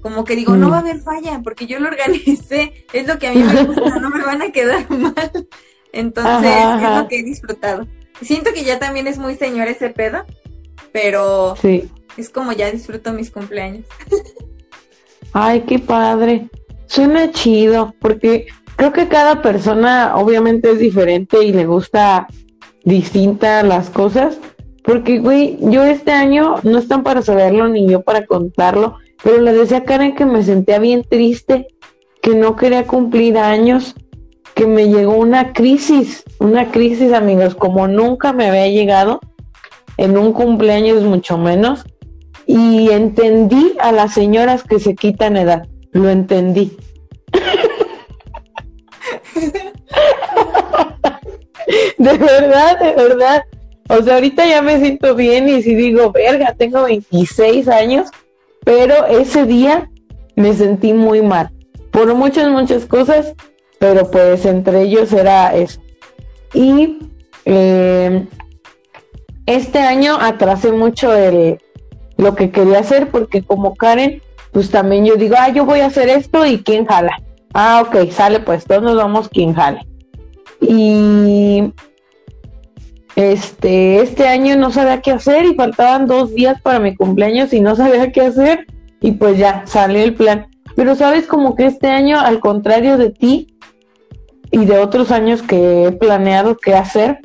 Como 0.00 0.24
que 0.24 0.36
digo, 0.36 0.56
no 0.56 0.70
va 0.70 0.76
a 0.76 0.80
haber 0.80 1.00
falla, 1.00 1.40
porque 1.42 1.66
yo 1.66 1.80
lo 1.80 1.88
organicé, 1.88 2.86
es 2.92 3.06
lo 3.06 3.18
que 3.18 3.26
a 3.26 3.32
mí 3.32 3.42
me 3.42 3.64
gusta, 3.64 3.98
no 3.98 4.10
me 4.10 4.24
van 4.24 4.40
a 4.40 4.52
quedar 4.52 4.88
mal. 4.96 5.48
Entonces, 5.92 6.52
es 6.82 6.96
lo 6.96 7.08
que 7.08 7.18
he 7.18 7.22
disfrutado. 7.24 7.86
Siento 8.22 8.52
que 8.52 8.64
ya 8.64 8.78
también 8.78 9.06
es 9.06 9.18
muy 9.18 9.36
señor 9.36 9.68
ese 9.68 9.90
pedo, 9.90 10.24
pero 10.92 11.56
sí. 11.60 11.90
es 12.16 12.30
como 12.30 12.52
ya 12.52 12.70
disfruto 12.70 13.12
mis 13.12 13.30
cumpleaños. 13.30 13.84
Ay, 15.32 15.60
qué 15.62 15.78
padre. 15.78 16.48
Suena 16.86 17.30
chido, 17.30 17.94
porque 18.00 18.46
creo 18.76 18.92
que 18.92 19.08
cada 19.08 19.42
persona 19.42 20.16
obviamente 20.16 20.70
es 20.70 20.78
diferente 20.78 21.44
y 21.44 21.52
le 21.52 21.66
gusta 21.66 22.26
distintas 22.84 23.64
las 23.64 23.90
cosas, 23.90 24.38
porque, 24.82 25.18
güey, 25.18 25.58
yo 25.60 25.84
este 25.84 26.12
año 26.12 26.56
no 26.62 26.78
están 26.78 27.02
para 27.02 27.20
saberlo 27.20 27.68
ni 27.68 27.86
yo 27.86 28.02
para 28.02 28.24
contarlo, 28.24 28.96
pero 29.22 29.42
le 29.42 29.52
decía 29.52 29.78
a 29.78 29.84
Karen 29.84 30.14
que 30.14 30.24
me 30.24 30.42
sentía 30.42 30.78
bien 30.78 31.04
triste, 31.04 31.68
que 32.22 32.34
no 32.34 32.56
quería 32.56 32.86
cumplir 32.86 33.36
años, 33.36 33.94
que 34.58 34.66
me 34.66 34.88
llegó 34.88 35.16
una 35.16 35.52
crisis, 35.52 36.24
una 36.40 36.72
crisis, 36.72 37.12
amigos, 37.12 37.54
como 37.54 37.86
nunca 37.86 38.32
me 38.32 38.48
había 38.48 38.66
llegado, 38.66 39.20
en 39.96 40.18
un 40.18 40.32
cumpleaños 40.32 41.04
mucho 41.04 41.38
menos, 41.38 41.84
y 42.44 42.90
entendí 42.90 43.74
a 43.78 43.92
las 43.92 44.14
señoras 44.14 44.64
que 44.64 44.80
se 44.80 44.96
quitan 44.96 45.36
edad, 45.36 45.68
lo 45.92 46.10
entendí. 46.10 46.76
de 51.98 52.18
verdad, 52.18 52.80
de 52.80 52.94
verdad. 52.96 53.44
O 53.88 54.02
sea, 54.02 54.14
ahorita 54.16 54.44
ya 54.44 54.60
me 54.60 54.80
siento 54.80 55.14
bien 55.14 55.48
y 55.48 55.62
si 55.62 55.76
digo, 55.76 56.10
verga, 56.10 56.56
tengo 56.58 56.82
26 56.82 57.68
años, 57.68 58.10
pero 58.64 59.06
ese 59.06 59.44
día 59.44 59.88
me 60.34 60.52
sentí 60.52 60.94
muy 60.94 61.22
mal. 61.22 61.50
Por 61.92 62.12
muchas, 62.14 62.50
muchas 62.50 62.86
cosas, 62.86 63.36
pero 63.78 64.10
pues 64.10 64.44
entre 64.44 64.82
ellos 64.82 65.12
era 65.12 65.54
eso. 65.54 65.80
Y 66.54 66.98
eh, 67.44 68.26
este 69.46 69.78
año 69.78 70.18
atrasé 70.20 70.72
mucho 70.72 71.14
el, 71.14 71.58
lo 72.16 72.34
que 72.34 72.50
quería 72.50 72.80
hacer 72.80 73.10
porque 73.10 73.42
como 73.42 73.74
Karen, 73.74 74.20
pues 74.52 74.70
también 74.70 75.04
yo 75.04 75.16
digo, 75.16 75.36
ah, 75.38 75.50
yo 75.50 75.64
voy 75.64 75.80
a 75.80 75.86
hacer 75.86 76.08
esto 76.08 76.44
y 76.44 76.62
quién 76.62 76.86
jala. 76.86 77.22
Ah, 77.54 77.82
ok, 77.86 78.10
sale 78.10 78.40
pues, 78.40 78.64
todos 78.64 78.82
nos 78.82 78.96
vamos 78.96 79.28
quién 79.28 79.54
jale. 79.54 79.80
Y 80.60 81.72
este, 83.16 84.02
este 84.02 84.28
año 84.28 84.56
no 84.56 84.70
sabía 84.70 85.00
qué 85.00 85.12
hacer 85.12 85.44
y 85.44 85.54
faltaban 85.54 86.06
dos 86.06 86.34
días 86.34 86.60
para 86.60 86.80
mi 86.80 86.94
cumpleaños 86.96 87.52
y 87.52 87.60
no 87.60 87.74
sabía 87.76 88.12
qué 88.12 88.22
hacer 88.22 88.66
y 89.00 89.12
pues 89.12 89.38
ya 89.38 89.62
salió 89.66 90.02
el 90.02 90.14
plan. 90.14 90.48
Pero 90.76 90.94
sabes 90.94 91.26
como 91.26 91.56
que 91.56 91.66
este 91.66 91.88
año, 91.88 92.20
al 92.20 92.40
contrario 92.40 92.96
de 92.98 93.10
ti 93.10 93.57
y 94.50 94.64
de 94.64 94.78
otros 94.78 95.10
años 95.10 95.42
que 95.42 95.84
he 95.84 95.92
planeado 95.92 96.56
qué 96.56 96.74
hacer, 96.74 97.18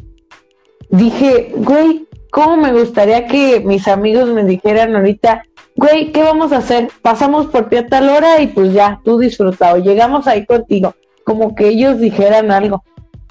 dije, 0.90 1.54
güey, 1.56 2.08
¿cómo 2.32 2.58
me 2.58 2.74
gustaría 2.74 3.28
que 3.28 3.62
mis 3.62 3.88
amigos 3.88 4.30
me 4.30 4.44
dijeran 4.44 4.96
ahorita, 4.96 5.44
güey, 5.76 6.12
¿qué 6.12 6.24
vamos 6.24 6.52
a 6.52 6.58
hacer? 6.58 6.90
Pasamos 7.02 7.48
por 7.48 7.70
ti 7.70 7.78
a 7.78 7.88
tal 7.88 8.10
hora 8.10 8.42
y 8.42 8.48
pues 8.48 8.74
ya, 8.74 9.00
tú 9.04 9.18
disfrutado, 9.18 9.78
llegamos 9.78 10.28
ahí 10.28 10.46
contigo, 10.46 10.96
como 11.24 11.56
que 11.56 11.70
ellos 11.70 12.00
dijeran 12.00 12.52
algo. 12.52 12.84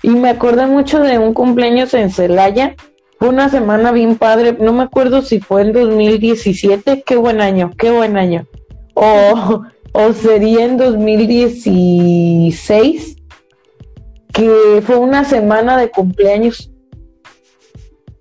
Y 0.02 0.10
me 0.10 0.30
acordé 0.30 0.66
mucho 0.66 1.00
de 1.00 1.18
un 1.18 1.32
cumpleaños 1.32 1.94
en 1.94 2.10
Celaya. 2.10 2.74
Fue 3.18 3.28
una 3.28 3.48
semana 3.48 3.92
bien 3.92 4.16
padre. 4.16 4.56
No 4.58 4.72
me 4.72 4.82
acuerdo 4.82 5.22
si 5.22 5.38
fue 5.38 5.62
en 5.62 5.72
2017. 5.72 7.04
Qué 7.06 7.16
buen 7.16 7.40
año, 7.40 7.70
qué 7.78 7.92
buen 7.92 8.16
año. 8.16 8.48
O, 8.94 9.62
o 9.92 10.12
sería 10.12 10.64
en 10.64 10.76
2016, 10.76 13.16
que 14.32 14.82
fue 14.84 14.96
una 14.96 15.24
semana 15.24 15.76
de 15.76 15.90
cumpleaños. 15.90 16.70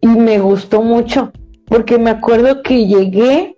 Y 0.01 0.07
me 0.07 0.39
gustó 0.39 0.82
mucho, 0.82 1.32
porque 1.68 1.97
me 1.97 2.09
acuerdo 2.09 2.64
que 2.64 2.88
llegué 2.88 3.57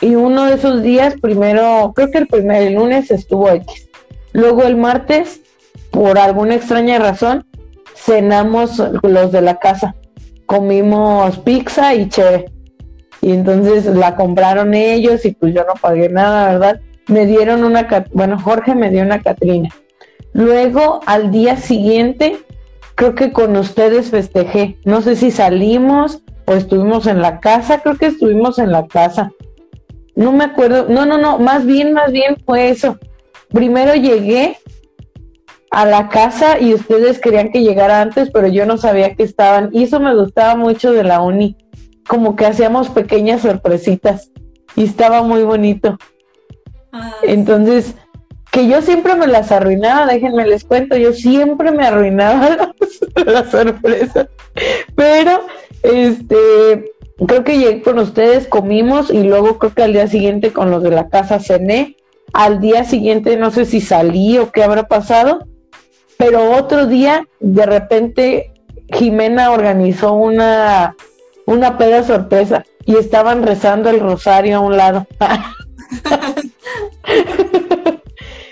y 0.00 0.14
uno 0.14 0.46
de 0.46 0.54
esos 0.54 0.82
días, 0.82 1.14
primero, 1.20 1.92
creo 1.94 2.10
que 2.10 2.18
el 2.18 2.26
primer 2.26 2.72
lunes 2.72 3.10
estuvo 3.10 3.50
X. 3.50 3.88
Luego 4.32 4.62
el 4.62 4.76
martes 4.76 5.42
por 5.90 6.18
alguna 6.18 6.54
extraña 6.54 6.98
razón, 6.98 7.46
cenamos 7.94 8.82
los 9.02 9.32
de 9.32 9.42
la 9.42 9.58
casa. 9.58 9.94
Comimos 10.46 11.38
pizza 11.40 11.94
y 11.94 12.08
chévere. 12.08 12.46
Y 13.20 13.32
entonces 13.32 13.84
la 13.86 14.16
compraron 14.16 14.72
ellos 14.72 15.24
y 15.26 15.32
pues 15.32 15.54
yo 15.54 15.64
no 15.64 15.74
pagué 15.80 16.08
nada, 16.08 16.52
¿verdad? 16.52 16.80
Me 17.08 17.26
dieron 17.26 17.64
una, 17.64 17.86
bueno, 18.12 18.38
Jorge 18.38 18.74
me 18.74 18.90
dio 18.90 19.02
una 19.02 19.20
Catrina. 19.20 19.68
Luego, 20.32 21.00
al 21.06 21.30
día 21.30 21.56
siguiente, 21.56 22.44
creo 22.94 23.14
que 23.14 23.32
con 23.32 23.56
ustedes 23.56 24.10
festejé. 24.10 24.78
No 24.84 25.02
sé 25.02 25.16
si 25.16 25.30
salimos 25.30 26.22
o 26.46 26.54
estuvimos 26.54 27.06
en 27.06 27.22
la 27.22 27.40
casa, 27.40 27.80
creo 27.80 27.96
que 27.96 28.06
estuvimos 28.06 28.58
en 28.58 28.72
la 28.72 28.86
casa. 28.86 29.32
No 30.14 30.32
me 30.32 30.44
acuerdo, 30.44 30.86
no, 30.88 31.06
no, 31.06 31.18
no, 31.18 31.38
más 31.38 31.64
bien, 31.64 31.92
más 31.92 32.12
bien 32.12 32.36
fue 32.44 32.68
eso. 32.68 32.98
Primero 33.50 33.94
llegué 33.94 34.58
a 35.70 35.86
la 35.86 36.08
casa 36.08 36.58
y 36.60 36.74
ustedes 36.74 37.20
querían 37.20 37.50
que 37.50 37.62
llegara 37.62 38.02
antes, 38.02 38.30
pero 38.30 38.48
yo 38.48 38.66
no 38.66 38.76
sabía 38.76 39.14
que 39.14 39.22
estaban. 39.22 39.70
Y 39.72 39.84
eso 39.84 40.00
me 40.00 40.14
gustaba 40.14 40.56
mucho 40.56 40.92
de 40.92 41.04
la 41.04 41.20
uni, 41.20 41.56
como 42.06 42.36
que 42.36 42.46
hacíamos 42.46 42.90
pequeñas 42.90 43.42
sorpresitas 43.42 44.30
y 44.76 44.84
estaba 44.84 45.22
muy 45.22 45.42
bonito. 45.42 45.96
Ah, 46.92 47.14
Entonces, 47.22 47.94
que 48.50 48.66
yo 48.66 48.82
siempre 48.82 49.14
me 49.14 49.26
las 49.26 49.52
arruinaba, 49.52 50.06
déjenme 50.06 50.46
les 50.46 50.64
cuento, 50.64 50.96
yo 50.96 51.12
siempre 51.12 51.70
me 51.70 51.86
arruinaba 51.86 52.72
las, 53.26 53.50
sorpresas, 53.50 54.28
pero 54.94 55.46
este, 55.82 56.92
creo 57.26 57.44
que 57.44 57.58
llegué 57.58 57.82
con 57.82 57.98
ustedes, 57.98 58.48
comimos 58.48 59.10
y 59.10 59.22
luego 59.22 59.58
creo 59.58 59.74
que 59.74 59.82
al 59.84 59.92
día 59.92 60.08
siguiente 60.08 60.52
con 60.52 60.70
los 60.70 60.82
de 60.82 60.90
la 60.90 61.08
casa 61.08 61.38
cené, 61.38 61.96
al 62.32 62.60
día 62.60 62.84
siguiente 62.84 63.36
no 63.36 63.50
sé 63.50 63.64
si 63.64 63.80
salí 63.80 64.38
o 64.38 64.50
qué 64.50 64.64
habrá 64.64 64.88
pasado, 64.88 65.46
pero 66.16 66.52
otro 66.52 66.86
día 66.86 67.26
de 67.38 67.66
repente 67.66 68.52
Jimena 68.92 69.52
organizó 69.52 70.12
una, 70.12 70.96
una 71.46 71.78
peda 71.78 72.02
sorpresa 72.02 72.64
y 72.84 72.96
estaban 72.96 73.44
rezando 73.44 73.90
el 73.90 74.00
rosario 74.00 74.56
a 74.56 74.60
un 74.60 74.76
lado. 74.76 75.06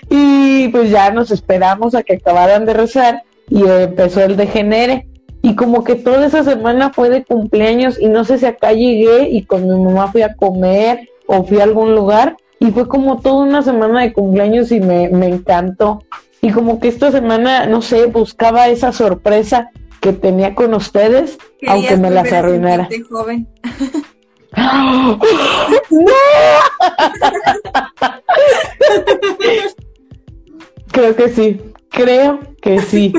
Y 0.09 0.67
pues 0.69 0.89
ya 0.89 1.11
nos 1.11 1.31
esperamos 1.31 1.95
a 1.95 2.03
que 2.03 2.13
acabaran 2.13 2.65
de 2.65 2.73
rezar 2.73 3.23
y 3.49 3.63
empezó 3.63 4.21
el 4.23 4.37
degenere. 4.37 5.07
Y 5.41 5.55
como 5.55 5.83
que 5.83 5.95
toda 5.95 6.25
esa 6.25 6.43
semana 6.43 6.91
fue 6.91 7.09
de 7.09 7.23
cumpleaños 7.23 7.99
y 7.99 8.07
no 8.07 8.25
sé 8.25 8.37
si 8.37 8.45
acá 8.45 8.73
llegué 8.73 9.29
y 9.29 9.45
con 9.45 9.67
mi 9.67 9.79
mamá 9.79 10.11
fui 10.11 10.21
a 10.21 10.35
comer 10.35 11.07
o 11.27 11.43
fui 11.43 11.59
a 11.59 11.63
algún 11.63 11.95
lugar 11.95 12.35
y 12.59 12.71
fue 12.71 12.87
como 12.87 13.21
toda 13.21 13.43
una 13.43 13.61
semana 13.61 14.01
de 14.01 14.11
cumpleaños 14.11 14.71
y 14.71 14.81
me, 14.81 15.07
me 15.09 15.27
encantó. 15.27 16.03
Y 16.41 16.51
como 16.51 16.79
que 16.79 16.89
esta 16.89 17.11
semana, 17.11 17.65
no 17.67 17.81
sé, 17.81 18.07
buscaba 18.07 18.67
esa 18.67 18.91
sorpresa 18.91 19.71
que 20.01 20.13
tenía 20.13 20.55
con 20.55 20.73
ustedes, 20.73 21.37
aunque 21.67 21.97
me 21.97 22.09
las 22.09 22.31
arruinara. 22.31 22.89
Joven. 23.09 23.47
¡No! 24.57 25.19
Creo 30.91 31.15
que 31.15 31.29
sí, 31.29 31.61
creo 31.89 32.39
que 32.61 32.79
sí. 32.81 33.13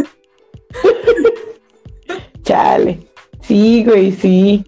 Chale. 2.42 3.06
Sí, 3.42 3.84
güey, 3.84 4.12
sí. 4.12 4.64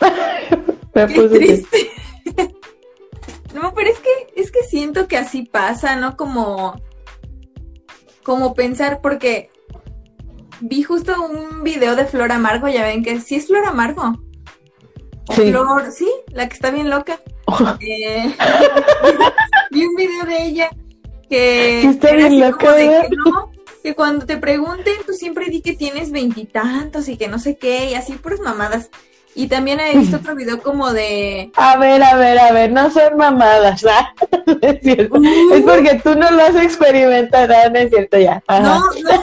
Me 0.94 1.06
Qué 1.06 1.28
triste. 1.28 1.90
no, 3.54 3.74
pero 3.74 3.90
es 3.90 3.98
que, 3.98 4.10
es 4.36 4.50
que 4.50 4.62
siento 4.62 5.06
que 5.08 5.16
así 5.16 5.42
pasa, 5.42 5.96
¿no? 5.96 6.16
Como, 6.16 6.80
como 8.22 8.54
pensar, 8.54 9.00
porque 9.00 9.50
vi 10.60 10.82
justo 10.82 11.14
un 11.22 11.62
video 11.62 11.94
de 11.94 12.06
Flor 12.06 12.32
Amargo, 12.32 12.68
ya 12.68 12.84
ven 12.84 13.02
que 13.02 13.20
sí 13.20 13.36
es 13.36 13.46
Flor 13.46 13.64
Amargo. 13.64 14.20
sí. 15.34 15.50
Flor, 15.50 15.90
sí, 15.92 16.10
la 16.32 16.48
que 16.48 16.54
está 16.54 16.70
bien 16.70 16.90
loca. 16.90 17.20
Eh, 17.80 18.34
vi 19.70 19.84
un 19.84 19.94
video 19.94 20.24
de 20.26 20.44
ella 20.44 20.70
que, 21.28 21.82
está 21.82 22.12
bien 22.12 22.40
loca, 22.40 22.76
que, 22.76 23.08
no, 23.16 23.52
que 23.82 23.94
cuando 23.94 24.26
te 24.26 24.36
pregunten, 24.36 24.94
tú 25.06 25.12
siempre 25.12 25.46
di 25.46 25.60
que 25.60 25.74
tienes 25.74 26.10
veintitantos 26.10 27.08
y, 27.08 27.16
que 27.16 27.28
no 27.28 27.38
sé 27.38 27.56
qué, 27.56 27.90
y 27.90 27.94
así 27.94 28.14
puras 28.14 28.40
mamadas. 28.40 28.90
Y 29.34 29.46
también 29.46 29.78
he 29.78 29.96
visto 29.96 30.16
otro 30.20 30.34
video 30.34 30.60
como 30.60 30.92
de... 30.92 31.52
A 31.54 31.76
ver, 31.76 32.02
a 32.02 32.16
ver, 32.16 32.38
a 32.38 32.52
ver, 32.52 32.72
no 32.72 32.90
son 32.90 33.16
mamadas, 33.16 33.84
¿ah? 33.86 34.12
es 34.62 34.80
cierto. 34.82 35.20
Es 35.52 35.62
porque 35.62 36.00
tú 36.02 36.14
no 36.16 36.30
lo 36.30 36.42
has 36.42 36.56
experimentado, 36.56 37.70
no 37.70 37.78
es 37.78 37.90
cierto 37.90 38.18
ya. 38.18 38.42
No, 38.48 38.60
no, 38.60 38.86
o 38.88 38.92
sea, 38.92 39.14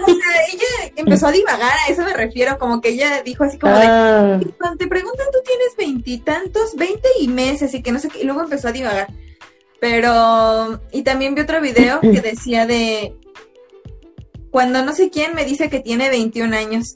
ella 0.53 0.93
empezó 0.95 1.28
a 1.28 1.32
divagar, 1.32 1.74
a 1.86 1.91
eso 1.91 2.03
me 2.03 2.14
refiero, 2.14 2.58
como 2.58 2.80
que 2.80 2.89
ella 2.89 3.22
dijo 3.24 3.43
así 3.43 3.60
como 3.60 3.78
de... 3.78 3.86
Ah. 3.86 4.39
Cuando 4.58 4.78
te 4.78 4.88
preguntan, 4.88 5.28
tú 5.34 5.39
tienes 5.45 5.76
veintitantos, 5.78 6.76
veinte 6.76 7.10
y 7.20 7.28
meses 7.28 7.74
y 7.74 7.82
que 7.82 7.91
no 7.91 7.99
sé 7.99 8.08
qué, 8.08 8.22
y 8.22 8.24
luego 8.24 8.41
empezó 8.41 8.70
a 8.70 8.72
divagar. 8.72 9.08
Pero, 9.80 10.82
y 10.91 11.03
también 11.03 11.36
vi 11.36 11.41
otro 11.41 11.61
video 11.61 11.99
que 12.01 12.21
decía 12.21 12.65
de, 12.65 13.15
cuando 14.55 14.86
no 14.86 14.93
sé 14.93 15.09
quién 15.09 15.36
me 15.36 15.43
dice 15.43 15.69
que 15.69 15.82
tiene 15.82 16.09
21 16.09 16.55
años. 16.55 16.95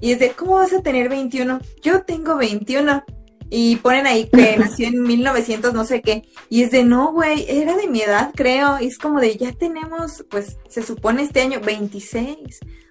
Y 0.00 0.12
es 0.12 0.18
de, 0.18 0.30
¿cómo 0.30 0.54
vas 0.54 0.72
a 0.72 0.80
tener 0.80 1.10
21? 1.10 1.60
Yo 1.82 2.02
tengo 2.02 2.36
21. 2.36 3.04
Y 3.50 3.76
ponen 3.76 4.06
ahí 4.06 4.28
que 4.30 4.56
nació 4.58 4.88
en 4.88 5.02
1900 5.02 5.74
no 5.74 5.84
sé 5.84 6.00
qué. 6.00 6.22
Y 6.48 6.62
es 6.62 6.70
de, 6.70 6.82
no, 6.82 7.12
güey, 7.12 7.44
era 7.46 7.76
de 7.76 7.88
mi 7.88 8.00
edad, 8.00 8.32
creo. 8.34 8.80
Y 8.80 8.86
es 8.86 8.96
como 8.96 9.20
de, 9.20 9.36
ya 9.36 9.52
tenemos, 9.52 10.24
pues, 10.30 10.56
se 10.68 10.82
supone 10.82 11.22
este 11.22 11.42
año 11.42 11.60
26. 11.60 12.36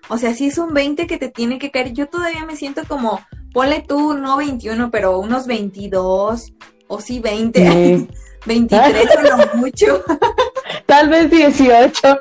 O 0.10 0.18
sea, 0.20 0.36
sí 0.36 0.46
es 0.46 0.60
un 0.60 0.76
20 0.76 1.08
que 1.08 1.18
te 1.18 1.30
tiene 1.30 1.58
que 1.58 1.72
caer. 1.72 1.94
Yo 1.94 2.08
todavía 2.08 2.46
me 2.46 2.56
siento 2.56 2.84
como, 2.88 3.20
ponle 3.52 3.84
tú, 3.88 4.14
no 4.14 4.38
21, 4.38 4.92
pero 4.92 5.20
unos 5.20 5.48
22 5.48 6.54
o 6.88 7.02
sí 7.02 7.20
20. 7.20 8.08
23 8.46 9.08
lo 9.24 9.58
mucho. 9.58 10.04
Tal 10.86 11.10
vez 11.10 11.30
18. 11.30 12.20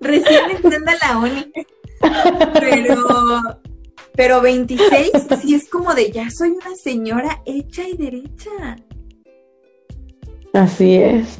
Recién 0.00 0.50
entrando 0.50 0.90
a 0.90 1.06
la 1.06 1.18
uni. 1.18 1.52
Pero, 2.60 3.40
pero 4.14 4.40
26 4.40 5.10
sí 5.40 5.54
es 5.54 5.68
como 5.68 5.94
de 5.94 6.10
ya 6.10 6.28
soy 6.30 6.50
una 6.50 6.74
señora 6.76 7.40
hecha 7.46 7.82
y 7.88 7.96
derecha. 7.96 8.76
Así 10.52 10.96
es. 10.96 11.38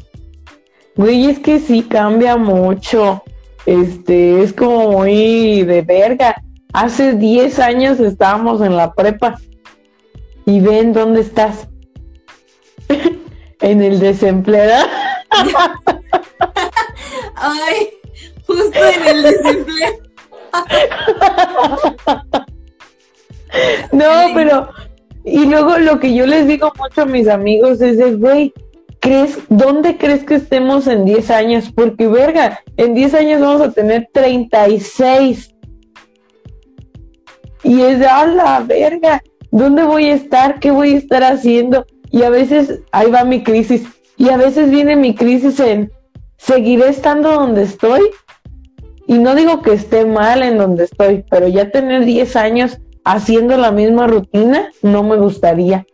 Güey, 0.97 1.27
es 1.27 1.39
que 1.39 1.59
sí 1.59 1.83
cambia 1.83 2.37
mucho. 2.37 3.23
Este, 3.67 4.43
es 4.43 4.53
como 4.53 4.93
muy 4.93 5.63
de 5.63 5.83
verga. 5.83 6.43
Hace 6.73 7.15
10 7.15 7.59
años 7.59 8.01
estábamos 8.01 8.61
en 8.63 8.77
la 8.77 8.93
prepa. 8.95 9.39
Y 10.47 10.61
ven 10.61 10.93
dónde 10.93 11.21
estás. 11.21 11.69
en 13.61 13.83
el 13.83 14.01
desempleo. 14.01 14.85
Ay, 17.35 17.89
justo 18.47 18.79
en 18.79 19.07
el 19.09 19.23
desempleo. 19.23 19.93
no, 23.93 24.35
pero 24.35 24.69
y 25.27 25.45
luego 25.45 25.79
lo 25.79 25.99
que 25.99 26.15
yo 26.15 26.25
les 26.25 26.47
digo 26.47 26.73
mucho 26.79 27.03
a 27.03 27.07
mis 27.07 27.27
amigos 27.27 27.81
es 27.81 27.99
de, 27.99 28.15
güey, 28.15 28.55
¿crees, 29.01 29.41
¿dónde 29.49 29.99
crees 29.99 30.23
que 30.23 30.37
estemos 30.37 30.87
en 30.87 31.05
10 31.05 31.31
años? 31.33 31.73
Porque, 31.75 32.07
verga, 32.07 32.61
en 32.77 32.95
10 32.95 33.15
años 33.15 33.41
vamos 33.41 33.61
a 33.61 33.73
tener 33.73 34.09
36. 34.13 35.53
Y 37.65 37.81
es 37.81 37.99
de, 37.99 38.07
a 38.07 38.25
la 38.25 38.61
verga, 38.61 39.21
¿dónde 39.51 39.83
voy 39.83 40.11
a 40.11 40.15
estar? 40.15 40.61
¿Qué 40.61 40.71
voy 40.71 40.95
a 40.95 40.99
estar 40.99 41.25
haciendo? 41.25 41.85
Y 42.17 42.23
a 42.23 42.31
veces, 42.31 42.81
ahí 42.93 43.11
va 43.11 43.25
mi 43.25 43.43
crisis, 43.43 43.83
y 44.17 44.31
a 44.31 44.39
veces 44.39 44.71
viene 44.71 44.97
mi 44.97 45.15
crisis 45.15 45.61
en, 45.61 45.93
¿seguiré 46.39 46.89
estando 46.89 47.31
donde 47.31 47.65
estoy? 47.65 48.01
Y 49.07 49.19
no 49.19 49.35
digo 49.35 49.61
que 49.61 49.75
esté 49.75 50.07
mal 50.07 50.43
en 50.43 50.57
donde 50.57 50.85
estoy, 50.85 51.27
pero 51.29 51.47
ya 51.47 51.71
tener 51.71 52.07
10 52.07 52.37
años 52.37 52.79
haciendo 53.05 53.59
la 53.59 53.71
misma 53.71 54.07
rutina 54.07 54.71
no 54.81 55.03
me 55.03 55.19
gustaría. 55.19 55.85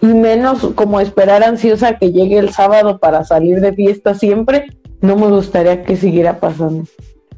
Y 0.00 0.06
menos 0.06 0.72
como 0.74 0.98
esperar 0.98 1.44
ansiosa 1.44 1.98
que 1.98 2.12
llegue 2.12 2.38
el 2.38 2.54
sábado 2.54 2.98
para 2.98 3.24
salir 3.24 3.60
de 3.60 3.74
fiesta 3.74 4.14
siempre, 4.14 4.68
no 5.02 5.16
me 5.16 5.26
gustaría 5.26 5.82
que 5.82 5.96
siguiera 5.96 6.40
pasando. 6.40 6.84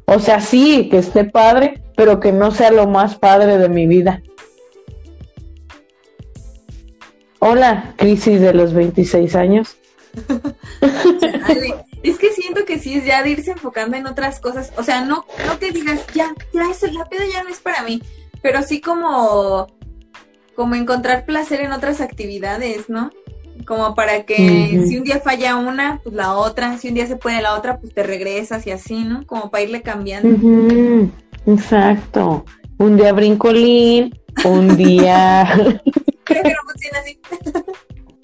O 0.05 0.19
sea, 0.19 0.39
sí, 0.39 0.87
que 0.89 0.99
esté 0.99 1.25
padre, 1.25 1.83
pero 1.97 2.21
que 2.21 2.31
no 2.31 2.51
sea 2.51 2.71
lo 2.71 2.87
más 2.87 3.15
padre 3.15 3.57
de 3.57 3.67
mi 3.67 3.87
vida. 3.87 4.23
Hola, 7.39 7.93
crisis 7.95 8.41
de 8.41 8.53
los 8.53 8.73
26 8.73 9.35
años. 9.35 9.77
es 12.03 12.17
que 12.17 12.31
siento 12.31 12.65
que 12.65 12.79
sí 12.79 12.95
es 12.95 13.05
ya 13.05 13.23
de 13.23 13.29
irse 13.29 13.51
enfocando 13.51 13.95
en 13.95 14.07
otras 14.07 14.41
cosas. 14.41 14.73
O 14.77 14.83
sea, 14.83 15.05
no, 15.05 15.25
no 15.47 15.57
que 15.57 15.71
digas, 15.71 16.05
ya, 16.13 16.33
ya, 16.53 16.69
eso, 16.69 16.87
la 16.87 17.05
peda 17.05 17.23
ya 17.31 17.43
no 17.43 17.49
es 17.49 17.59
para 17.59 17.83
mí. 17.83 18.01
Pero 18.41 18.61
sí 18.61 18.81
como, 18.81 19.67
como 20.53 20.75
encontrar 20.75 21.25
placer 21.25 21.61
en 21.61 21.71
otras 21.71 22.01
actividades, 22.01 22.89
¿no? 22.89 23.09
Como 23.65 23.95
para 23.95 24.23
que 24.23 24.83
si 24.87 24.97
un 24.97 25.03
día 25.05 25.19
falla 25.19 25.55
una, 25.55 26.01
pues 26.03 26.15
la 26.15 26.35
otra. 26.35 26.77
Si 26.77 26.89
un 26.89 26.93
día 26.93 27.07
se 27.07 27.15
puede 27.15 27.41
la 27.41 27.55
otra, 27.55 27.79
pues 27.79 27.93
te 27.93 28.03
regresas 28.03 28.67
y 28.67 28.71
así, 28.71 29.03
¿no? 29.03 29.25
Como 29.25 29.49
para 29.49 29.63
irle 29.63 29.81
cambiando. 29.81 31.09
Exacto. 31.45 32.45
Un 32.77 32.97
día 32.97 33.11
brincolín, 33.13 34.17
un 34.45 34.77
día 34.77 35.81
Creo 36.29 36.43
que 36.43 36.49
no 36.49 36.61
funciona 36.65 36.99
así. 36.99 37.19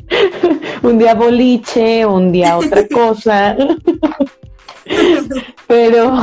un 0.84 0.98
día 0.98 1.16
boliche, 1.16 2.06
un 2.06 2.32
día 2.32 2.58
otra 2.58 2.88
cosa. 2.92 3.58
pero, 5.68 6.14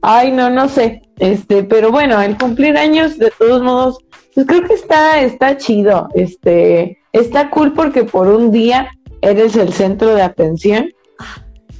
ay, 0.00 0.32
no, 0.32 0.50
no 0.50 0.68
sé. 0.68 1.02
Este, 1.18 1.64
pero 1.64 1.90
bueno, 1.90 2.20
el 2.22 2.38
cumplir 2.38 2.76
años, 2.76 3.18
de 3.18 3.32
todos 3.36 3.62
modos, 3.62 3.98
pues 4.34 4.46
creo 4.46 4.64
que 4.64 4.74
está, 4.74 5.20
está 5.20 5.56
chido. 5.56 6.08
Este, 6.14 6.98
está 7.12 7.50
cool 7.50 7.72
porque 7.72 8.04
por 8.04 8.28
un 8.28 8.50
día 8.50 8.90
eres 9.20 9.56
el 9.56 9.72
centro 9.72 10.14
de 10.14 10.22
atención, 10.22 10.90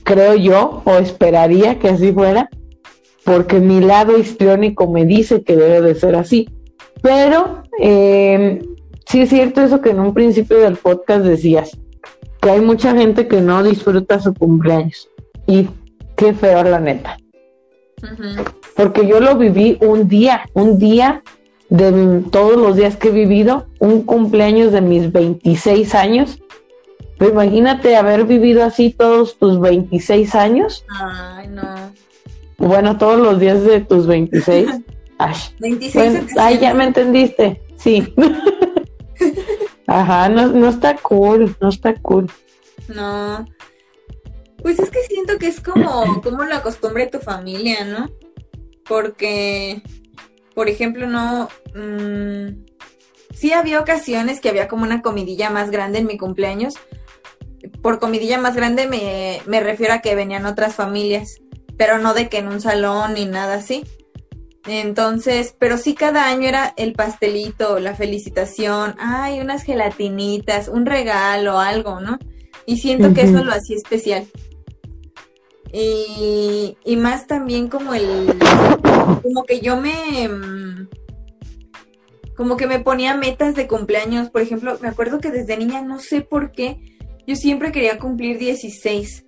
creo 0.03 0.35
yo, 0.35 0.83
o 0.85 0.95
esperaría 0.95 1.79
que 1.79 1.89
así 1.89 2.13
fuera, 2.13 2.49
porque 3.25 3.61
mi 3.61 3.81
lado 3.81 4.19
histriónico 4.19 4.91
me 4.91 5.05
dice 5.05 5.43
que 5.43 5.57
debe 5.57 5.81
de 5.81 5.95
ser 5.95 6.17
así. 6.17 6.49
Pero 7.03 7.65
eh, 7.79 8.61
sí 9.07 9.23
es 9.23 9.29
cierto 9.29 9.63
eso 9.63 9.81
que 9.81 9.91
en 9.91 10.01
un 10.01 10.15
principio 10.15 10.59
del 10.59 10.77
podcast 10.77 11.25
decías, 11.25 11.77
que 12.41 12.51
hay 12.51 12.61
mucha 12.61 12.95
gente 12.95 13.27
que 13.27 13.41
no 13.41 13.63
disfruta 13.63 14.21
su 14.21 14.35
cumpleaños. 14.35 15.09
Y 15.47 15.69
qué 16.17 16.35
feo, 16.35 16.63
la 16.63 16.79
neta. 16.79 17.17
Porque 18.77 19.07
yo 19.07 19.21
lo 19.21 19.37
viví 19.37 19.79
un 19.81 20.09
día, 20.09 20.43
un 20.53 20.79
día 20.79 21.23
de 21.71 22.23
todos 22.31 22.57
los 22.57 22.77
días 22.77 22.97
que 22.97 23.09
he 23.09 23.13
vivido, 23.13 23.67
un 23.79 24.03
cumpleaños 24.03 24.73
de 24.73 24.81
mis 24.81 25.11
26 25.11 25.95
años. 25.95 26.39
Pero 27.19 27.31
imagínate 27.33 27.97
haber 27.97 28.25
vivido 28.25 28.65
así 28.65 28.91
todos 28.91 29.39
tus 29.39 29.61
26 29.61 30.35
años. 30.35 30.85
Ay, 30.89 31.49
no. 31.49 31.63
Bueno, 32.59 32.99
todos 32.99 33.19
los 33.19 33.41
días 33.41 33.65
de 33.65 33.81
tus 33.81 34.07
26. 34.07 34.69
Ay, 35.19 35.35
26 35.61 36.37
ay 36.37 36.59
ya 36.59 36.75
me 36.75 36.85
entendiste. 36.85 37.63
Sí. 37.77 38.13
Ajá, 39.87 40.29
no, 40.29 40.49
no 40.49 40.69
está 40.69 40.97
cool, 40.97 41.57
no 41.61 41.69
está 41.69 41.95
cool. 41.97 42.31
No. 42.89 43.45
Pues 44.63 44.79
es 44.79 44.91
que 44.91 45.03
siento 45.03 45.39
que 45.39 45.49
es 45.49 45.61
como, 45.61 46.21
como 46.23 46.45
la 46.45 46.63
costumbre 46.63 47.05
de 47.05 47.11
tu 47.11 47.19
familia, 47.19 47.85
¿no? 47.85 48.11
Porque, 48.87 49.83
por 50.55 50.69
ejemplo, 50.69 51.07
no. 51.07 51.49
Mm, 51.75 52.65
sí 53.35 53.53
había 53.53 53.81
ocasiones 53.81 54.41
que 54.41 54.49
había 54.49 54.69
como 54.69 54.85
una 54.85 55.03
comidilla 55.03 55.51
más 55.51 55.71
grande 55.71 55.99
en 55.99 56.07
mi 56.07 56.17
cumpleaños. 56.17 56.75
Por 57.83 57.99
comidilla 57.99 58.39
más 58.39 58.57
grande 58.57 58.87
me, 58.87 59.41
me 59.47 59.61
refiero 59.61 59.95
a 59.95 60.01
que 60.01 60.15
venían 60.15 60.47
otras 60.47 60.75
familias, 60.75 61.41
pero 61.77 61.99
no 61.99 62.15
de 62.15 62.29
que 62.29 62.39
en 62.39 62.49
un 62.49 62.61
salón 62.61 63.15
ni 63.15 63.27
nada 63.27 63.55
así. 63.55 63.85
Entonces, 64.67 65.55
pero 65.59 65.77
sí 65.77 65.95
cada 65.95 66.27
año 66.27 66.49
era 66.49 66.73
el 66.77 66.95
pastelito, 66.95 67.79
la 67.79 67.95
felicitación, 67.95 68.95
ay, 68.99 69.41
unas 69.41 69.63
gelatinitas, 69.63 70.69
un 70.69 70.87
regalo, 70.87 71.59
algo, 71.59 72.01
¿no? 72.01 72.19
Y 72.65 72.79
siento 72.79 73.13
que 73.13 73.23
eso 73.23 73.45
lo 73.45 73.53
hacía 73.53 73.77
especial. 73.77 74.27
Y, 75.71 76.77
y, 76.85 76.97
más 76.97 77.27
también 77.27 77.69
como 77.69 77.95
el, 77.95 78.33
como 79.23 79.43
que 79.43 79.61
yo 79.61 79.77
me, 79.77 80.29
mm, 80.29 80.89
como 82.37 82.57
que 82.57 82.67
me 82.67 82.79
ponía 82.79 83.17
metas 83.17 83.55
de 83.55 83.67
cumpleaños. 83.67 84.31
Por 84.31 84.41
ejemplo, 84.41 84.79
me 84.81 84.89
acuerdo 84.89 85.19
que 85.19 85.31
desde 85.31 85.57
niña, 85.57 85.83
no 85.83 85.99
sé 85.99 86.21
por 86.21 86.53
qué, 86.53 86.79
yo 87.27 87.37
siempre 87.37 87.73
quería 87.73 87.99
cumplir 87.99 88.39
16. 88.39 89.27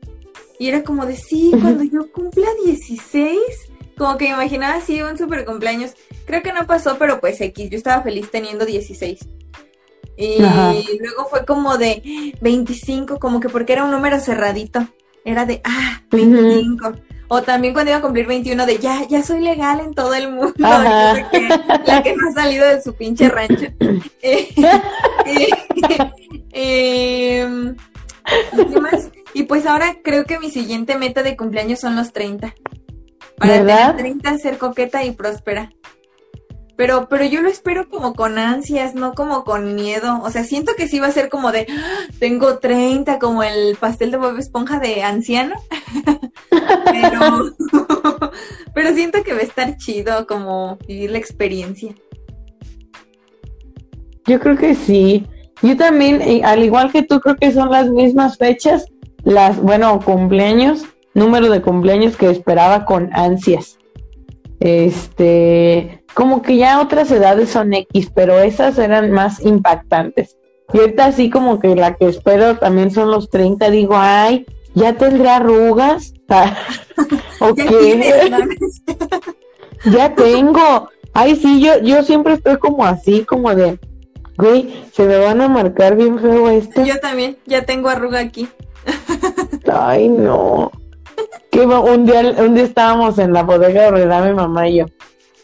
Y 0.58 0.68
era 0.68 0.84
como 0.84 1.04
de, 1.04 1.16
sí, 1.16 1.50
cuando 1.60 1.82
yo 1.84 2.10
cumpla 2.12 2.46
16, 2.64 3.38
como 3.96 4.16
que 4.16 4.26
me 4.26 4.34
imaginaba 4.34 4.74
así 4.74 5.02
un 5.02 5.18
super 5.18 5.44
cumpleaños. 5.44 5.92
Creo 6.26 6.42
que 6.42 6.52
no 6.52 6.66
pasó, 6.66 6.96
pero 6.98 7.20
pues 7.20 7.40
X, 7.40 7.70
yo 7.70 7.76
estaba 7.76 8.02
feliz 8.02 8.30
teniendo 8.30 8.64
16. 8.66 9.20
Y 10.18 10.38
luego 10.38 11.26
fue 11.28 11.44
como 11.44 11.76
de 11.76 12.34
25, 12.40 13.18
como 13.18 13.40
que 13.40 13.48
porque 13.48 13.74
era 13.74 13.84
un 13.84 13.90
número 13.90 14.18
cerradito. 14.20 14.86
Era 15.24 15.44
de, 15.44 15.60
ah, 15.64 16.02
25. 16.10 16.92
O 17.28 17.42
también 17.42 17.74
cuando 17.74 17.90
iba 17.90 17.98
a 17.98 18.02
cumplir 18.02 18.26
21, 18.26 18.66
de 18.66 18.78
ya, 18.78 19.06
ya 19.08 19.22
soy 19.22 19.40
legal 19.40 19.80
en 19.80 19.94
todo 19.94 20.14
el 20.14 20.30
mundo. 20.30 20.52
la 20.58 22.02
que 22.02 22.14
no 22.14 22.28
ha 22.28 22.32
salido 22.32 22.66
de 22.66 22.80
su 22.80 22.94
pinche 22.94 23.28
rancho. 23.28 23.66
Eh, 26.58 27.40
em, 27.42 27.76
y, 29.34 29.42
pues 29.42 29.66
ahora 29.66 29.96
creo 30.02 30.24
que 30.24 30.38
mi 30.38 30.50
siguiente 30.50 30.96
meta 30.96 31.22
de 31.22 31.36
cumpleaños 31.36 31.80
son 31.80 31.96
los 31.96 32.14
30. 32.14 32.54
Para 33.38 33.58
tener 33.58 33.96
30, 33.96 34.38
ser 34.38 34.58
coqueta 34.58 35.04
y 35.04 35.12
próspera. 35.12 35.70
Pero, 36.76 37.08
pero 37.08 37.24
yo 37.24 37.40
lo 37.40 37.48
espero 37.48 37.88
como 37.88 38.14
con 38.14 38.38
ansias, 38.38 38.94
no 38.94 39.14
como 39.14 39.44
con 39.44 39.74
miedo. 39.74 40.20
O 40.22 40.30
sea, 40.30 40.44
siento 40.44 40.72
que 40.76 40.88
sí 40.88 41.00
va 41.00 41.06
a 41.06 41.12
ser 41.12 41.30
como 41.30 41.50
de, 41.50 41.66
¡Ah! 41.70 42.00
tengo 42.18 42.58
30, 42.58 43.18
como 43.18 43.42
el 43.42 43.76
pastel 43.76 44.10
de 44.10 44.18
Bob 44.18 44.36
Esponja 44.38 44.78
de 44.78 45.02
anciano. 45.02 45.56
pero, 46.84 47.52
pero 48.74 48.94
siento 48.94 49.22
que 49.22 49.32
va 49.32 49.40
a 49.40 49.44
estar 49.44 49.76
chido 49.78 50.26
como 50.26 50.76
vivir 50.86 51.12
la 51.12 51.18
experiencia. 51.18 51.94
Yo 54.26 54.38
creo 54.38 54.56
que 54.56 54.74
sí. 54.74 55.26
Yo 55.62 55.76
también, 55.76 56.44
al 56.44 56.62
igual 56.62 56.92
que 56.92 57.02
tú, 57.02 57.20
creo 57.20 57.36
que 57.36 57.52
son 57.52 57.70
las 57.70 57.88
mismas 57.88 58.36
fechas, 58.36 58.84
las, 59.24 59.58
bueno, 59.58 59.98
cumpleaños, 60.04 60.84
número 61.16 61.48
de 61.48 61.62
cumpleaños 61.62 62.16
que 62.16 62.30
esperaba 62.30 62.84
con 62.84 63.10
ansias. 63.14 63.78
Este, 64.60 66.04
como 66.14 66.42
que 66.42 66.56
ya 66.56 66.80
otras 66.80 67.10
edades 67.10 67.48
son 67.48 67.72
X, 67.72 68.10
pero 68.14 68.38
esas 68.38 68.78
eran 68.78 69.10
más 69.10 69.44
impactantes. 69.44 70.36
Y 70.72 70.78
ahorita 70.78 71.06
así 71.06 71.30
como 71.30 71.58
que 71.58 71.74
la 71.74 71.94
que 71.94 72.08
espero 72.08 72.58
también 72.58 72.90
son 72.90 73.10
los 73.10 73.30
30, 73.30 73.70
digo, 73.70 73.94
ay, 73.96 74.46
ya 74.74 74.92
tendré 74.92 75.30
arrugas. 75.30 76.12
ok. 77.40 77.60
ya 79.90 80.14
tengo. 80.14 80.90
Ay, 81.14 81.36
sí, 81.36 81.62
yo, 81.62 81.80
yo 81.80 82.02
siempre 82.02 82.34
estoy 82.34 82.58
como 82.58 82.84
así, 82.84 83.24
como 83.24 83.54
de, 83.54 83.78
güey, 84.36 84.84
se 84.92 85.06
me 85.06 85.16
van 85.16 85.40
a 85.40 85.48
marcar 85.48 85.96
bien 85.96 86.18
feo 86.18 86.50
esto. 86.50 86.84
Yo 86.84 87.00
también, 87.00 87.38
ya 87.46 87.64
tengo 87.64 87.88
arruga 87.88 88.20
aquí. 88.20 88.50
ay, 89.72 90.10
no. 90.10 90.70
Que 91.50 91.60
un 91.60 92.04
día, 92.04 92.34
un 92.38 92.54
día 92.54 92.64
estábamos 92.64 93.18
en 93.18 93.32
la 93.32 93.42
bodega 93.42 93.90
de 93.90 94.30
mi 94.30 94.34
mamá 94.34 94.68
y 94.68 94.78
yo 94.78 94.86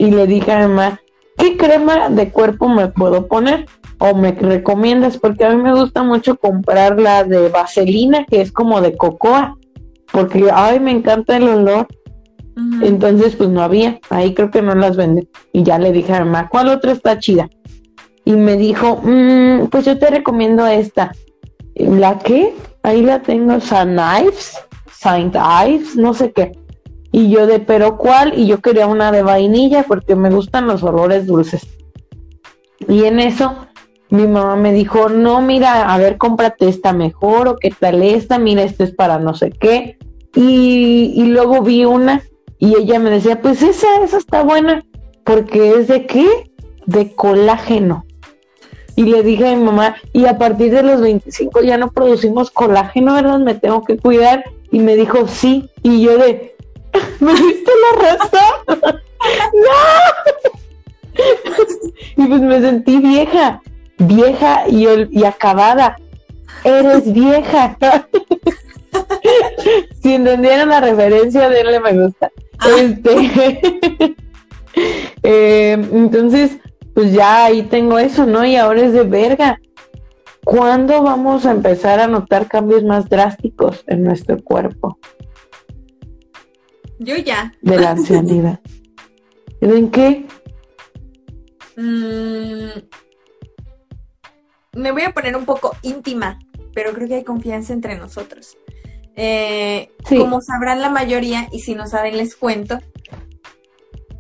y 0.03 0.11
le 0.11 0.27
dije 0.27 0.51
a 0.51 0.59
mi 0.59 0.75
mamá, 0.75 1.01
¿qué 1.39 1.57
crema 1.57 2.09
de 2.09 2.31
cuerpo 2.31 2.69
me 2.69 2.89
puedo 2.89 3.29
poner? 3.29 3.67
¿O 3.99 4.17
me 4.17 4.33
recomiendas? 4.33 5.17
Porque 5.17 5.45
a 5.45 5.55
mí 5.55 5.63
me 5.63 5.73
gusta 5.75 6.03
mucho 6.03 6.37
comprar 6.37 7.01
la 7.01 7.23
de 7.23 7.49
vaselina, 7.51 8.25
que 8.25 8.41
es 8.41 8.51
como 8.51 8.81
de 8.81 8.97
cocoa, 8.97 9.57
porque, 10.11 10.51
ay, 10.53 10.81
me 10.81 10.91
encanta 10.91 11.37
el 11.37 11.49
olor. 11.49 11.87
Entonces, 12.83 13.37
pues 13.37 13.49
no 13.49 13.63
había, 13.63 14.01
ahí 14.11 14.35
creo 14.35 14.51
que 14.51 14.61
no 14.61 14.75
las 14.75 14.97
venden. 14.97 15.29
Y 15.53 15.63
ya 15.63 15.79
le 15.79 15.93
dije 15.93 16.13
a 16.13 16.25
mi 16.25 16.31
mamá, 16.31 16.49
¿cuál 16.49 16.69
otra 16.69 16.91
está 16.91 17.21
chida? 17.21 17.49
Y 18.25 18.33
me 18.33 18.57
dijo, 18.57 19.01
mm, 19.05 19.69
pues 19.69 19.85
yo 19.85 19.97
te 20.01 20.11
recomiendo 20.11 20.67
esta. 20.67 21.13
¿La 21.77 22.19
qué? 22.19 22.53
Ahí 22.83 23.03
la 23.03 23.23
tengo, 23.23 23.61
Saint 23.61 24.01
Ives, 24.21 24.59
Saint 25.03 25.35
Ives, 25.35 25.97
no 25.97 26.15
sé 26.15 26.33
qué. 26.33 26.53
Y 27.11 27.29
yo 27.29 27.47
de, 27.47 27.59
pero 27.59 27.99
¿cuál? 27.99 28.39
Y 28.39 28.47
yo 28.47 28.61
quería 28.61 28.87
una 28.87 29.11
de 29.11 29.23
vainilla 29.23 29.85
porque 29.87 30.15
me 30.15 30.31
gustan 30.31 30.67
los 30.67 30.83
olores 30.83 31.27
dulces. 31.27 31.67
Y 32.89 33.05
en 33.05 33.19
eso 33.19 33.67
mi 34.11 34.27
mamá 34.27 34.57
me 34.57 34.73
dijo, 34.73 35.09
no, 35.09 35.43
mira, 35.43 35.93
a 35.93 35.99
ver, 35.99 36.19
cómprate 36.19 36.69
esta 36.69 36.93
mejor 36.93 37.49
o 37.49 37.57
qué 37.57 37.71
tal 37.71 38.03
esta, 38.03 38.39
mira, 38.39 38.63
esta 38.63 38.85
es 38.85 38.93
para 38.93 39.19
no 39.19 39.35
sé 39.35 39.51
qué. 39.51 39.99
Y, 40.35 41.13
y 41.17 41.25
luego 41.27 41.63
vi 41.63 41.85
una 41.85 42.23
y 42.59 42.77
ella 42.77 42.99
me 43.01 43.11
decía, 43.11 43.41
pues 43.43 43.63
esa, 43.63 43.89
esa 44.05 44.19
está 44.19 44.43
buena, 44.45 44.85
porque 45.25 45.73
es 45.73 45.89
de 45.89 46.07
qué? 46.07 46.29
De 46.87 47.15
colágeno. 47.15 48.05
Y 48.97 49.05
le 49.05 49.23
dije 49.23 49.49
a 49.49 49.57
mi 49.57 49.65
mamá, 49.65 49.97
y 50.13 50.27
a 50.27 50.39
partir 50.39 50.73
de 50.73 50.83
los 50.83 51.01
25 51.01 51.63
ya 51.63 51.79
no 51.79 51.91
producimos 51.91 52.51
colágeno, 52.51 53.15
¿verdad? 53.15 53.39
Me 53.39 53.55
tengo 53.55 53.83
que 53.85 53.97
cuidar. 53.97 54.45
Y 54.71 54.81
me 54.81 54.97
dijo, 54.97 55.29
sí. 55.29 55.71
Y 55.83 56.03
yo 56.03 56.19
de, 56.19 56.53
¿Me 57.21 57.33
diste 57.33 57.71
la 57.83 58.03
razón? 58.03 58.55
¡No! 59.55 60.43
Y 62.17 62.27
pues 62.27 62.41
me 62.41 62.61
sentí 62.61 62.97
vieja, 62.99 63.61
vieja 63.99 64.65
y, 64.67 64.87
y 65.11 65.25
acabada. 65.25 65.97
Eres 66.65 67.13
vieja. 67.13 67.77
si 70.03 70.15
entendieron 70.15 70.71
la 70.71 70.81
referencia, 70.81 71.51
denle 71.51 71.81
me 71.81 71.93
gusta. 72.05 72.31
Ah. 72.59 72.69
Este, 72.79 74.15
eh, 75.23 75.73
entonces, 75.93 76.59
pues 76.95 77.13
ya 77.13 77.47
ahí 77.47 77.63
tengo 77.63 77.99
eso, 77.99 78.27
¿no? 78.27 78.45
Y 78.45 78.57
ahora 78.57 78.83
es 78.83 78.93
de 78.93 79.05
verga. 79.05 79.61
¿Cuándo 80.45 81.03
vamos 81.03 81.47
a 81.47 81.53
empezar 81.53 82.01
a 82.01 82.09
notar 82.09 82.49
cambios 82.49 82.83
más 82.83 83.09
drásticos 83.09 83.85
en 83.87 84.03
nuestro 84.03 84.43
cuerpo? 84.43 84.99
Yo 86.99 87.17
ya. 87.17 87.53
De 87.63 87.79
la 87.79 87.93
ancianidad. 87.93 88.61
¿En 89.61 89.91
qué? 89.91 90.27
Mm, 91.77 92.81
me 94.75 94.93
voy 94.93 95.03
a 95.03 95.13
poner 95.13 95.37
un 95.37 95.45
poco 95.45 95.77
íntima, 95.83 96.39
pero 96.75 96.93
creo 96.93 97.09
que 97.09 97.15
hay 97.17 97.25
confianza 97.25 97.73
entre 97.73 97.97
nosotros. 97.97 98.57
Eh, 99.15 99.91
como 100.09 100.41
sabrán 100.41 100.81
la 100.81 100.91
mayoría, 100.91 101.49
y 101.53 101.61
si 101.61 101.75
no 101.75 101.87
saben 101.87 102.17
les 102.17 102.35
cuento, 102.35 102.79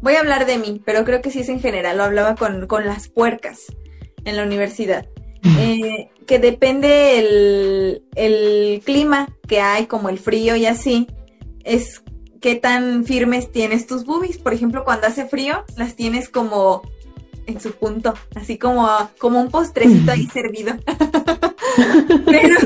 voy 0.03 0.16
a 0.16 0.20
hablar 0.20 0.44
de 0.44 0.59
mí, 0.59 0.82
pero 0.84 1.05
creo 1.05 1.22
que 1.22 1.30
sí 1.30 1.40
es 1.40 1.48
en 1.48 1.61
general, 1.61 1.96
lo 1.96 2.05
hablaba 2.05 2.34
con, 2.34 2.66
con 2.66 2.86
las 2.86 3.09
puercas 3.09 3.61
en 4.24 4.36
la 4.36 4.42
universidad. 4.42 5.07
Eh, 5.59 6.11
que 6.26 6.38
depende 6.38 7.18
el, 7.18 8.05
el 8.14 8.80
clima 8.84 9.28
que 9.48 9.61
hay, 9.61 9.86
como 9.86 10.09
el 10.09 10.18
frío 10.18 10.55
y 10.55 10.66
así, 10.66 11.09
es 11.64 12.03
qué 12.40 12.55
tan 12.55 13.05
firmes 13.05 13.50
tienes 13.50 13.86
tus 13.86 14.05
boobies. 14.05 14.38
Por 14.38 14.55
ejemplo, 14.55 14.84
cuando 14.84 15.09
hace 15.09 15.26
frío, 15.26 15.64
las 15.76 15.96
tienes 15.96 16.28
como 16.28 16.82
en 17.46 17.61
su 17.61 17.72
punto, 17.72 18.14
así 18.34 18.57
como, 18.57 18.88
como 19.18 19.40
un 19.40 19.50
postrecito 19.50 20.12
ahí 20.12 20.26
servido. 20.32 20.74
pero, 22.26 22.57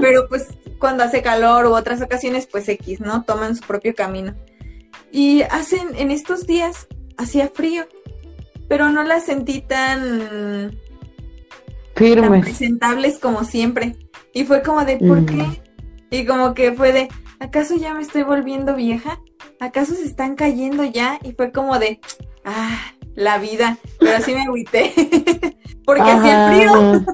pero 0.00 0.28
pues 0.28 0.46
cuando 0.78 1.04
hace 1.04 1.22
calor 1.22 1.66
u 1.66 1.74
otras 1.74 2.00
ocasiones, 2.00 2.46
pues 2.46 2.68
X, 2.68 3.00
¿no? 3.00 3.24
Toman 3.24 3.56
su 3.56 3.66
propio 3.66 3.94
camino. 3.94 4.34
Y 5.10 5.42
hacen, 5.42 5.88
en 5.96 6.10
estos 6.10 6.46
días, 6.46 6.86
hacía 7.16 7.48
frío, 7.48 7.86
pero 8.68 8.90
no 8.90 9.02
las 9.04 9.24
sentí 9.24 9.60
tan, 9.60 10.78
firmes, 11.94 12.44
presentables 12.44 13.18
como 13.18 13.44
siempre. 13.44 13.96
Y 14.32 14.44
fue 14.44 14.62
como 14.62 14.84
de, 14.84 14.98
¿por 14.98 15.24
qué? 15.24 15.34
Mm. 15.34 15.56
Y 16.10 16.26
como 16.26 16.54
que 16.54 16.72
fue 16.72 16.92
de, 16.92 17.08
¿acaso 17.40 17.76
ya 17.76 17.94
me 17.94 18.02
estoy 18.02 18.22
volviendo 18.22 18.74
vieja? 18.74 19.20
¿Acaso 19.60 19.94
se 19.94 20.04
están 20.04 20.36
cayendo 20.36 20.84
ya? 20.84 21.18
Y 21.22 21.32
fue 21.32 21.52
como 21.52 21.78
de, 21.78 22.00
ah, 22.44 22.78
la 23.14 23.38
vida. 23.38 23.78
Pero 23.98 24.16
así 24.16 24.32
me 24.32 24.42
agüité. 24.42 24.92
Porque 25.84 26.02
hacía 26.02 26.48
frío. 26.50 27.04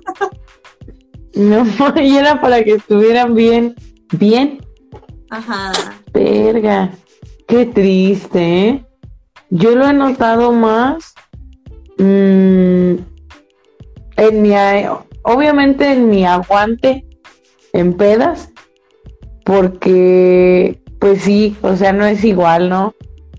no, 1.34 2.02
y 2.02 2.16
era 2.16 2.40
para 2.40 2.62
que 2.62 2.72
estuvieran 2.72 3.34
bien, 3.34 3.74
bien. 4.18 4.60
Ajá. 5.30 5.72
Verga. 6.12 6.90
Qué 7.46 7.66
triste, 7.66 8.68
¿eh? 8.68 8.84
Yo 9.50 9.74
lo 9.74 9.86
he 9.86 9.92
notado 9.92 10.52
más. 10.52 11.14
Mm, 11.98 12.96
en 14.16 14.42
mi, 14.42 14.52
obviamente 15.22 15.92
en 15.92 16.08
mi 16.08 16.24
aguante 16.24 17.04
en 17.72 17.94
pedas, 17.94 18.50
porque 19.44 20.80
pues 20.98 21.22
sí, 21.22 21.56
o 21.60 21.76
sea, 21.76 21.92
no 21.92 22.06
es 22.06 22.24
igual, 22.24 22.70
¿no? 22.70 22.94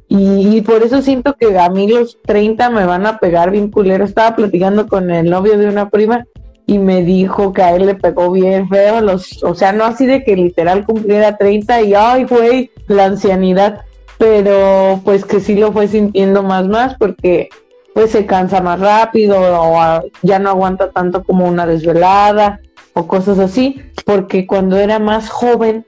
Y, 0.07 0.61
por 0.61 0.83
eso 0.83 1.01
siento 1.01 1.35
que 1.35 1.57
a 1.57 1.67
mí 1.69 1.87
los 1.87 2.21
30 2.21 2.69
me 2.69 2.85
van 2.85 3.05
a 3.07 3.17
pegar 3.17 3.49
bien 3.49 3.71
culero. 3.71 4.05
Estaba 4.05 4.35
platicando 4.35 4.87
con 4.87 5.09
el 5.09 5.29
novio 5.29 5.57
de 5.57 5.67
una 5.67 5.89
prima 5.89 6.25
y 6.67 6.77
me 6.77 7.03
dijo 7.03 7.53
que 7.53 7.63
a 7.63 7.75
él 7.75 7.87
le 7.87 7.95
pegó 7.95 8.31
bien 8.31 8.69
feo, 8.69 9.01
los, 9.01 9.43
o 9.43 9.55
sea, 9.55 9.71
no 9.71 9.83
así 9.83 10.05
de 10.05 10.23
que 10.23 10.35
literal 10.35 10.85
cumpliera 10.85 11.37
30 11.37 11.81
y 11.81 11.93
ay, 11.95 12.25
güey, 12.25 12.71
la 12.87 13.05
ancianidad, 13.05 13.81
pero 14.17 15.01
pues 15.03 15.25
que 15.25 15.39
sí 15.39 15.55
lo 15.55 15.71
fue 15.71 15.87
sintiendo 15.87 16.43
más 16.43 16.67
más 16.67 16.95
porque 16.95 17.49
pues 17.93 18.11
se 18.11 18.25
cansa 18.25 18.61
más 18.61 18.79
rápido 18.79 19.37
o 19.39 20.01
ya 20.21 20.39
no 20.39 20.49
aguanta 20.49 20.91
tanto 20.91 21.23
como 21.23 21.47
una 21.47 21.65
desvelada 21.65 22.59
o 22.93 23.07
cosas 23.07 23.39
así, 23.39 23.81
porque 24.05 24.45
cuando 24.47 24.77
era 24.77 24.99
más 24.99 25.29
joven 25.29 25.85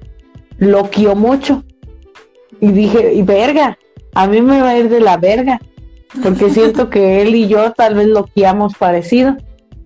loqueó 0.58 1.16
mucho. 1.16 1.64
Y 2.60 2.70
dije, 2.70 3.14
y 3.14 3.22
verga, 3.22 3.78
a 4.14 4.28
mí 4.28 4.42
me 4.42 4.62
va 4.62 4.70
a 4.70 4.78
ir 4.78 4.90
de 4.90 5.00
la 5.00 5.18
verga, 5.18 5.60
porque 6.24 6.50
siento 6.54 6.90
que 6.90 7.22
él 7.22 7.36
y 7.36 7.48
yo 7.48 7.72
tal 7.74 7.96
vez 7.96 8.08
loqueamos 8.08 8.76
parecido. 8.76 9.36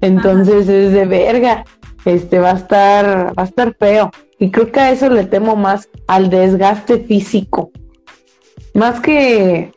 Entonces 0.02 0.68
es 0.68 0.94
de 0.94 1.06
verga, 1.06 1.66
este 2.06 2.40
va 2.40 2.52
a 2.52 2.56
estar, 2.56 3.34
va 3.38 3.44
a 3.44 3.46
estar 3.46 3.76
feo. 3.76 4.12
Y 4.40 4.50
creo 4.50 4.72
que 4.72 4.80
a 4.80 4.92
eso 4.92 5.10
le 5.10 5.26
temo 5.26 5.56
más 5.56 5.90
al 6.08 6.30
desgaste 6.30 7.00
físico. 7.00 7.72
Más 8.74 9.00
que 9.02 9.72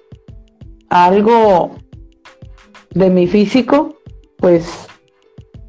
algo 0.88 1.76
de 2.90 3.10
mi 3.10 3.26
físico, 3.26 3.98
pues. 4.38 4.86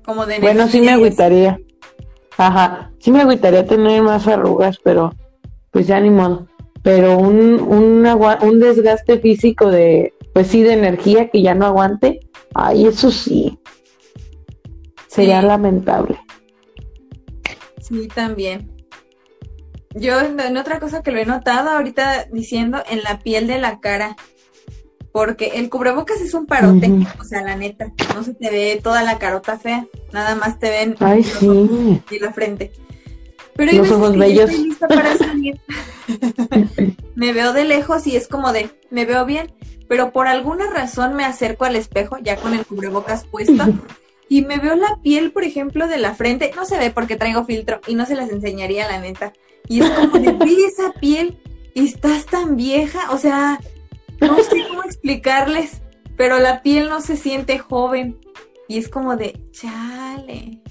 Como 0.03 0.25
de 0.25 0.39
Bueno, 0.39 0.67
sí 0.67 0.81
me 0.81 0.91
agüitaría. 0.91 1.59
Ajá, 2.37 2.91
sí 2.99 3.11
me 3.11 3.21
agüitaría 3.21 3.65
tener 3.65 4.03
más 4.03 4.27
arrugas, 4.27 4.77
pero 4.83 5.13
pues 5.71 5.87
ya 5.87 5.99
ni 5.99 6.09
modo. 6.09 6.47
Pero 6.83 7.17
un, 7.17 7.59
un, 7.59 8.05
un 8.05 8.59
desgaste 8.59 9.19
físico 9.19 9.71
de, 9.71 10.13
pues 10.33 10.47
sí, 10.47 10.61
de 10.61 10.73
energía 10.73 11.29
que 11.29 11.41
ya 11.41 11.55
no 11.55 11.65
aguante, 11.65 12.19
ay, 12.53 12.85
eso 12.85 13.09
sí. 13.09 13.57
Sería 15.07 15.41
lamentable. 15.41 16.19
Sí, 17.79 18.07
también. 18.13 18.74
Yo 19.95 20.19
en 20.19 20.57
otra 20.57 20.79
cosa 20.79 21.01
que 21.01 21.11
lo 21.11 21.19
he 21.19 21.25
notado 21.25 21.69
ahorita 21.69 22.27
diciendo 22.31 22.83
en 22.89 23.01
la 23.01 23.19
piel 23.19 23.47
de 23.47 23.57
la 23.57 23.79
cara 23.79 24.15
porque 25.15 25.53
el 25.55 25.69
cubrebocas 25.69 26.19
es 26.19 26.33
un 26.33 26.45
parote, 26.45 26.91
o 27.17 27.23
sea, 27.23 27.41
la 27.41 27.55
neta, 27.55 27.93
no 28.13 28.21
se 28.21 28.33
te 28.33 28.49
ve 28.49 28.81
toda 28.83 29.01
la 29.01 29.17
carota 29.17 29.57
fea, 29.57 29.87
nada 30.11 30.35
más 30.35 30.59
te 30.59 30.69
ven 30.69 30.97
Ay, 30.99 31.23
sí. 31.23 32.01
y 32.11 32.19
la 32.19 32.33
frente. 32.33 32.73
Pero 33.55 33.71
hay 33.71 33.79
veces 33.79 33.97
que 33.97 34.41
estoy 34.43 34.63
lista 34.65 34.87
para 34.89 35.17
salir. 35.17 35.61
me 37.15 37.31
veo 37.31 37.53
de 37.53 37.63
lejos 37.63 38.05
y 38.07 38.17
es 38.17 38.27
como 38.27 38.51
de, 38.51 38.69
me 38.89 39.05
veo 39.05 39.25
bien, 39.25 39.53
pero 39.87 40.11
por 40.11 40.27
alguna 40.27 40.69
razón 40.69 41.13
me 41.13 41.23
acerco 41.23 41.63
al 41.63 41.77
espejo 41.77 42.17
ya 42.21 42.35
con 42.35 42.53
el 42.53 42.65
cubrebocas 42.65 43.23
puesto 43.23 43.63
y 44.27 44.41
me 44.41 44.57
veo 44.57 44.75
la 44.75 44.99
piel, 45.01 45.31
por 45.31 45.45
ejemplo, 45.45 45.87
de 45.87 45.97
la 45.97 46.13
frente, 46.13 46.51
no 46.57 46.65
se 46.65 46.77
ve 46.77 46.91
porque 46.91 47.15
traigo 47.15 47.45
filtro 47.45 47.79
y 47.87 47.95
no 47.95 48.05
se 48.05 48.15
las 48.15 48.29
enseñaría 48.29 48.85
la 48.89 48.99
neta. 48.99 49.31
Y 49.67 49.81
es 49.81 49.89
como 49.91 50.19
de, 50.19 50.37
esa 50.67 50.91
piel 50.99 51.37
y 51.73 51.85
estás 51.85 52.25
tan 52.25 52.55
vieja, 52.55 53.11
o 53.11 53.17
sea, 53.17 53.59
no 54.21 54.37
sé 54.37 54.65
cómo 54.67 54.83
explicarles, 54.83 55.81
pero 56.15 56.39
la 56.39 56.61
piel 56.61 56.89
no 56.89 57.01
se 57.01 57.17
siente 57.17 57.57
joven 57.57 58.19
y 58.67 58.77
es 58.77 58.87
como 58.89 59.15
de, 59.15 59.39
chale. 59.51 60.61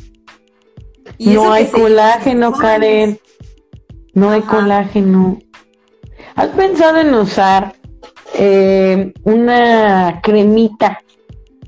no 1.18 1.52
hay 1.52 1.66
colágeno, 1.66 2.52
Karen. 2.52 3.18
No 4.14 4.30
hay 4.30 4.42
colágeno. 4.42 5.38
¿Has 6.36 6.48
pensado 6.50 6.98
en 6.98 7.14
usar 7.14 7.74
eh, 8.34 9.12
una 9.24 10.20
cremita 10.22 11.00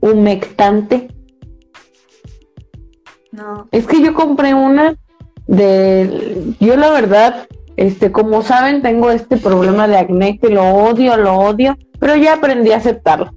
humectante? 0.00 1.08
No. 3.32 3.68
Es 3.72 3.86
que 3.86 4.00
yo 4.00 4.14
compré 4.14 4.54
una 4.54 4.96
de, 5.46 6.54
yo 6.60 6.76
la 6.76 6.90
verdad, 6.90 7.46
este, 7.76 8.10
como 8.12 8.42
saben, 8.42 8.82
tengo 8.82 9.10
este 9.10 9.36
problema 9.36 9.86
de 9.86 9.98
acné 9.98 10.38
que 10.38 10.48
lo 10.48 10.64
odio, 10.64 11.16
lo 11.16 11.34
odio, 11.34 11.76
pero 11.98 12.16
ya 12.16 12.34
aprendí 12.34 12.72
a 12.72 12.78
aceptarlo. 12.78 13.32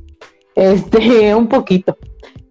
Este, 0.56 1.34
un 1.36 1.48
poquito. 1.48 1.98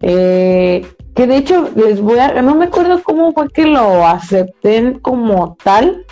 Eh, 0.01 0.87
que 1.15 1.27
de 1.27 1.37
hecho 1.37 1.71
les 1.75 2.01
voy 2.01 2.21
a, 2.21 2.41
no 2.43 2.55
me 2.55 2.67
acuerdo 2.67 3.03
cómo 3.03 3.33
fue 3.33 3.49
que 3.49 3.67
lo 3.67 4.07
acepté 4.07 4.99
como 5.03 5.57
tal. 5.63 6.05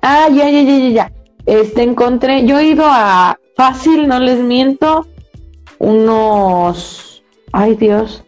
Ah, 0.00 0.28
ya, 0.30 0.48
ya, 0.48 0.62
ya, 0.62 0.78
ya, 0.78 0.88
ya. 0.88 1.12
Este, 1.44 1.82
encontré, 1.82 2.46
yo 2.46 2.58
he 2.58 2.68
ido 2.68 2.84
a 2.86 3.38
fácil, 3.56 4.08
no 4.08 4.18
les 4.18 4.38
miento, 4.38 5.06
unos, 5.78 7.22
ay 7.52 7.74
Dios, 7.74 8.24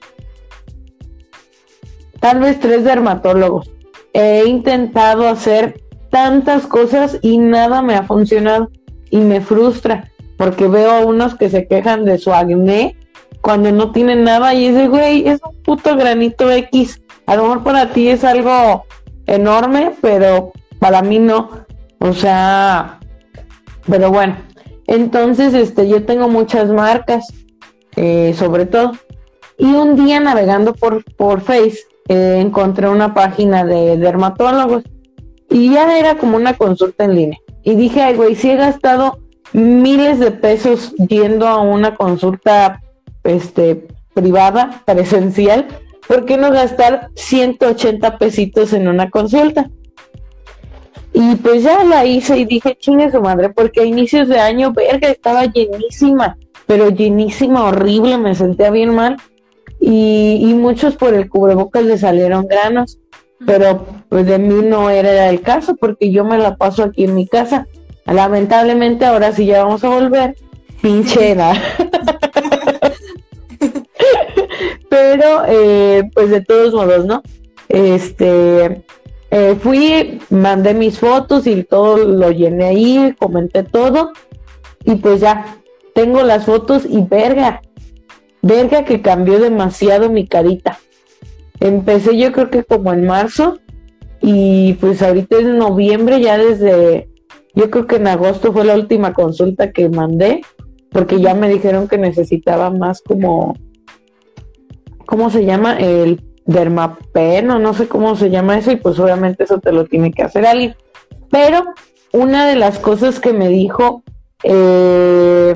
tal 2.21 2.41
vez 2.41 2.59
tres 2.61 2.85
dermatólogos 2.85 3.71
he 4.13 4.45
intentado 4.47 5.29
hacer 5.29 5.81
tantas 6.11 6.67
cosas 6.67 7.19
y 7.23 7.39
nada 7.39 7.83
me 7.83 7.95
ha 7.95 8.05
funcionado 8.05 8.71
y 9.11 9.19
me 9.19 9.41
frustra 9.41 10.11
porque 10.39 10.69
veo 10.69 10.91
a 10.91 11.05
unos 11.05 11.35
que 11.35 11.51
se 11.51 11.67
quejan 11.67 12.05
de 12.05 12.17
su 12.17 12.33
acné 12.33 12.97
cuando 13.41 13.73
no 13.73 13.93
tienen 13.93 14.25
nada 14.25 14.55
y 14.55 14.67
ese 14.67 14.89
güey 14.89 15.29
es 15.29 15.41
un 15.45 15.63
puto 15.63 15.97
granito 15.97 16.51
X. 16.51 17.03
A 17.27 17.37
lo 17.37 17.43
mejor 17.43 17.65
para 17.65 17.93
ti 17.93 18.09
es 18.09 18.25
algo 18.25 18.85
enorme, 19.27 19.93
pero 20.01 20.53
para 20.79 21.03
mí 21.03 21.19
no. 21.19 21.51
O 21.99 22.13
sea, 22.13 23.01
pero 23.89 24.11
bueno. 24.11 24.37
Entonces, 24.87 25.53
este, 25.55 25.89
yo 25.89 26.05
tengo 26.07 26.29
muchas 26.29 26.71
marcas, 26.71 27.27
eh, 27.97 28.35
sobre 28.39 28.65
todo. 28.65 28.93
Y 29.59 29.67
un 29.67 29.97
día 29.97 30.21
navegando 30.21 30.73
por, 30.73 31.05
por 31.17 31.41
Face, 31.41 31.81
eh, 32.09 32.39
encontré 32.41 32.89
una 32.89 33.13
página 33.13 33.65
de 33.65 33.99
dermatólogos 33.99 34.83
y 35.51 35.73
ya 35.73 35.99
era 35.99 36.17
como 36.17 36.37
una 36.37 36.55
consulta 36.55 37.05
en 37.05 37.15
línea. 37.15 37.39
Y 37.63 37.75
dije, 37.75 38.03
ay, 38.03 38.17
güey, 38.17 38.35
si 38.35 38.51
he 38.51 38.57
gastado 38.57 39.19
miles 39.53 40.19
de 40.19 40.31
pesos 40.31 40.95
yendo 40.97 41.47
a 41.47 41.61
una 41.61 41.95
consulta 41.97 42.81
este, 43.25 43.87
privada, 44.15 44.83
presencial, 44.87 45.67
¿por 46.07 46.25
qué 46.25 46.37
no 46.37 46.51
gastar 46.51 47.11
180 47.15 48.19
pesitos 48.19 48.73
en 48.73 48.89
una 48.89 49.11
consulta? 49.11 49.71
Y 51.13 51.37
pues 51.37 51.63
ya 51.63 51.85
la 51.85 52.05
hice 52.05 52.39
y 52.39 52.45
dije, 52.45 52.77
chingue 52.79 53.11
su 53.11 53.21
madre, 53.21 53.51
porque 53.51 53.81
a 53.81 53.85
inicios 53.85 54.29
de 54.29 54.39
año, 54.39 54.73
verga, 54.73 55.09
estaba 55.09 55.45
llenísima, 55.47 56.37
pero 56.67 56.91
llenísima, 56.91 57.65
horrible, 57.65 58.19
me 58.19 58.35
sentía 58.35 58.71
bien 58.71 58.95
mal 58.95 59.17
y, 59.81 60.53
muchos 60.55 60.97
por 60.97 61.15
el 61.15 61.29
cubrebocas 61.29 61.85
le 61.85 61.99
salieron 61.99 62.47
granos. 62.47 62.99
pero 63.47 63.87
pues 64.09 64.27
de 64.27 64.39
mí 64.39 64.65
no 64.65 64.91
era 64.91 65.29
el 65.31 65.41
caso 65.43 65.77
porque 65.77 66.11
yo 66.11 66.25
me 66.25 66.39
la 66.39 66.57
paso 66.57 66.83
aquí 66.83 67.05
en 67.05 67.15
mi 67.15 67.27
casa. 67.27 67.67
Lamentablemente 68.05 69.05
ahora 69.05 69.33
sí 69.33 69.47
ya 69.47 69.65
vamos 69.65 69.85
a 69.85 69.89
volver, 69.91 70.35
pinchera. 70.81 71.53
pero 74.89 75.43
eh, 75.47 76.09
pues 76.15 76.31
de 76.31 76.41
todos 76.41 76.75
modos, 76.75 77.05
¿no? 77.07 77.23
Este, 77.69 78.83
eh, 79.31 79.57
fui, 79.61 80.21
mandé 80.31 80.75
mis 80.75 80.99
fotos 80.99 81.47
y 81.47 81.63
todo 81.63 81.99
lo 81.99 82.31
llené 82.31 82.65
ahí, 82.65 83.15
comenté 83.19 83.63
todo 83.63 84.13
y 84.85 84.95
pues 84.97 85.21
ya, 85.21 85.59
tengo 85.95 86.23
las 86.23 86.47
fotos 86.47 86.87
y 86.89 87.03
verga, 87.03 87.61
verga 88.43 88.85
que 88.85 89.03
cambió 89.03 89.39
demasiado 89.39 90.11
mi 90.11 90.27
carita. 90.27 90.79
Empecé 91.61 92.17
yo 92.17 92.33
creo 92.33 92.51
que 92.51 92.65
como 92.65 92.93
en 92.93 93.07
marzo 93.07 93.59
y 94.21 94.75
pues 94.75 95.03
ahorita 95.03 95.39
en 95.39 95.59
noviembre 95.59 96.21
ya 96.21 96.39
desde, 96.39 97.09
yo 97.55 97.71
creo 97.71 97.87
que 97.87 97.97
en 97.97 98.09
agosto 98.09 98.53
fue 98.53 98.65
la 98.65 98.75
última 98.75 99.13
consulta 99.13 99.73
que 99.73 99.89
mandé 99.89 100.43
porque 100.91 101.21
ya 101.21 101.35
me 101.35 101.49
dijeron 101.49 101.89
que 101.89 101.99
necesitaba 101.99 102.71
más 102.71 103.03
como, 103.03 103.55
¿cómo 105.07 105.31
se 105.31 105.45
llama? 105.45 105.79
El 105.79 106.23
dermapeno, 106.47 107.59
no 107.59 107.75
sé 107.75 107.89
cómo 107.89 108.17
se 108.17 108.31
llama 108.31 108.57
eso 108.57 108.73
y 108.73 108.77
pues 108.77 108.99
obviamente 108.99 109.45
eso 109.45 109.59
te 109.59 109.73
lo 109.73 109.85
tiene 109.85 110.13
que 110.13 110.23
hacer 110.23 110.47
alguien. 110.47 110.75
Pero 111.31 111.63
una 112.13 112.47
de 112.47 112.57
las 112.57 112.79
cosas 112.79 113.21
que 113.21 113.35
me 113.35 113.49
dijo, 113.49 114.03
eh, 114.43 115.55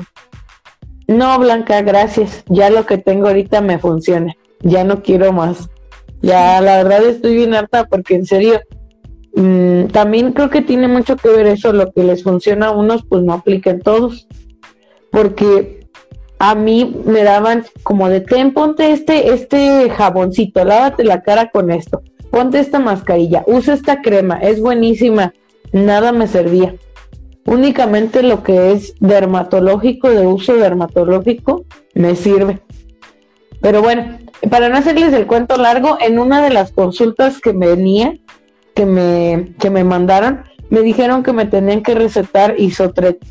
no 1.17 1.39
Blanca, 1.39 1.81
gracias, 1.81 2.43
ya 2.47 2.69
lo 2.69 2.85
que 2.85 2.97
tengo 2.97 3.27
ahorita 3.27 3.61
me 3.61 3.79
funciona, 3.79 4.33
ya 4.61 4.83
no 4.83 5.01
quiero 5.01 5.31
más. 5.31 5.69
Ya, 6.21 6.61
la 6.61 6.77
verdad 6.83 7.03
estoy 7.03 7.35
bien 7.35 7.53
harta 7.53 7.85
porque 7.85 8.15
en 8.15 8.25
serio, 8.25 8.61
mm, 9.35 9.87
también 9.87 10.31
creo 10.31 10.49
que 10.49 10.61
tiene 10.61 10.87
mucho 10.87 11.17
que 11.17 11.29
ver 11.29 11.47
eso, 11.47 11.73
lo 11.73 11.91
que 11.91 12.03
les 12.03 12.23
funciona 12.23 12.67
a 12.67 12.71
unos, 12.71 13.03
pues 13.03 13.23
no 13.23 13.33
apliquen 13.33 13.81
todos. 13.81 14.27
Porque 15.11 15.87
a 16.39 16.55
mí 16.55 16.95
me 17.05 17.23
daban 17.23 17.65
como 17.83 18.09
de 18.09 18.21
ten, 18.21 18.53
ponte 18.53 18.91
este, 18.91 19.33
este 19.33 19.89
jaboncito, 19.89 20.63
lávate 20.63 21.03
la 21.03 21.21
cara 21.21 21.51
con 21.51 21.71
esto, 21.71 22.01
ponte 22.31 22.59
esta 22.59 22.79
mascarilla, 22.79 23.43
usa 23.45 23.73
esta 23.73 24.01
crema, 24.01 24.37
es 24.37 24.61
buenísima. 24.61 25.33
Nada 25.73 26.11
me 26.11 26.27
servía. 26.27 26.75
Únicamente 27.45 28.23
lo 28.23 28.41
que 28.43 28.71
es 28.71 28.95
dermatológico, 28.99 30.09
de 30.09 30.25
uso 30.25 30.55
dermatológico, 30.55 31.65
me 31.93 32.15
sirve. 32.15 32.61
Pero 33.61 33.81
bueno, 33.81 34.19
para 34.49 34.69
no 34.69 34.77
hacerles 34.77 35.13
el 35.13 35.27
cuento 35.27 35.57
largo, 35.57 35.97
en 35.99 36.19
una 36.19 36.41
de 36.41 36.49
las 36.51 36.71
consultas 36.71 37.39
que 37.39 37.51
venía, 37.51 38.17
que 38.73 38.85
me, 38.85 39.53
que 39.59 39.69
me 39.69 39.83
mandaron, 39.83 40.43
me 40.69 40.81
dijeron 40.81 41.23
que 41.23 41.33
me 41.33 41.45
tenían 41.45 41.83
que 41.83 41.95
recetar 41.95 42.55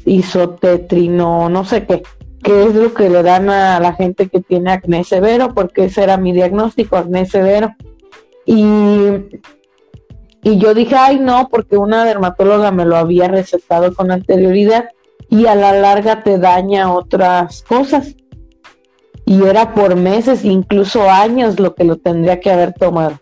isotetrino, 0.04 1.48
no 1.48 1.64
sé 1.64 1.86
qué, 1.86 2.02
que 2.42 2.64
es 2.64 2.74
lo 2.74 2.92
que 2.94 3.08
le 3.08 3.22
dan 3.22 3.50
a 3.50 3.80
la 3.80 3.94
gente 3.94 4.28
que 4.28 4.40
tiene 4.40 4.72
acné 4.72 5.04
severo, 5.04 5.54
porque 5.54 5.86
ese 5.86 6.02
era 6.02 6.16
mi 6.16 6.32
diagnóstico, 6.32 6.96
acné 6.96 7.26
severo. 7.26 7.74
Y, 8.44 8.64
y 10.43 10.59
yo 10.59 10.74
dije, 10.74 10.97
ay 10.97 11.20
no, 11.20 11.49
porque 11.49 11.76
una 11.76 12.05
dermatóloga 12.05 12.72
me 12.72 12.84
lo 12.84 12.97
había 12.97 13.28
recetado 13.28 13.95
con 13.95 14.11
anterioridad 14.11 14.86
y 15.30 15.47
a 15.47 15.55
la 15.55 15.72
larga 15.72 16.22
te 16.22 16.38
daña 16.38 16.93
otras 16.93 17.62
cosas 17.62 18.16
y 19.24 19.43
era 19.45 19.72
por 19.72 19.95
meses, 19.95 20.45
incluso 20.45 21.09
años 21.09 21.61
lo 21.61 21.74
que 21.74 21.84
lo 21.84 21.97
tendría 21.97 22.40
que 22.40 22.51
haber 22.51 22.72
tomado. 22.72 23.20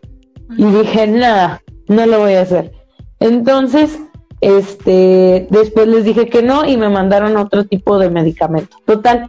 Y 0.56 0.64
dije, 0.64 1.06
nada, 1.06 1.62
no 1.88 2.06
lo 2.06 2.20
voy 2.20 2.34
a 2.34 2.42
hacer. 2.42 2.72
Entonces, 3.20 4.00
este, 4.40 5.46
después 5.50 5.86
les 5.88 6.04
dije 6.04 6.28
que 6.28 6.42
no 6.42 6.64
y 6.64 6.76
me 6.78 6.88
mandaron 6.88 7.36
otro 7.36 7.64
tipo 7.64 7.98
de 7.98 8.10
medicamento. 8.10 8.78
Total, 8.86 9.28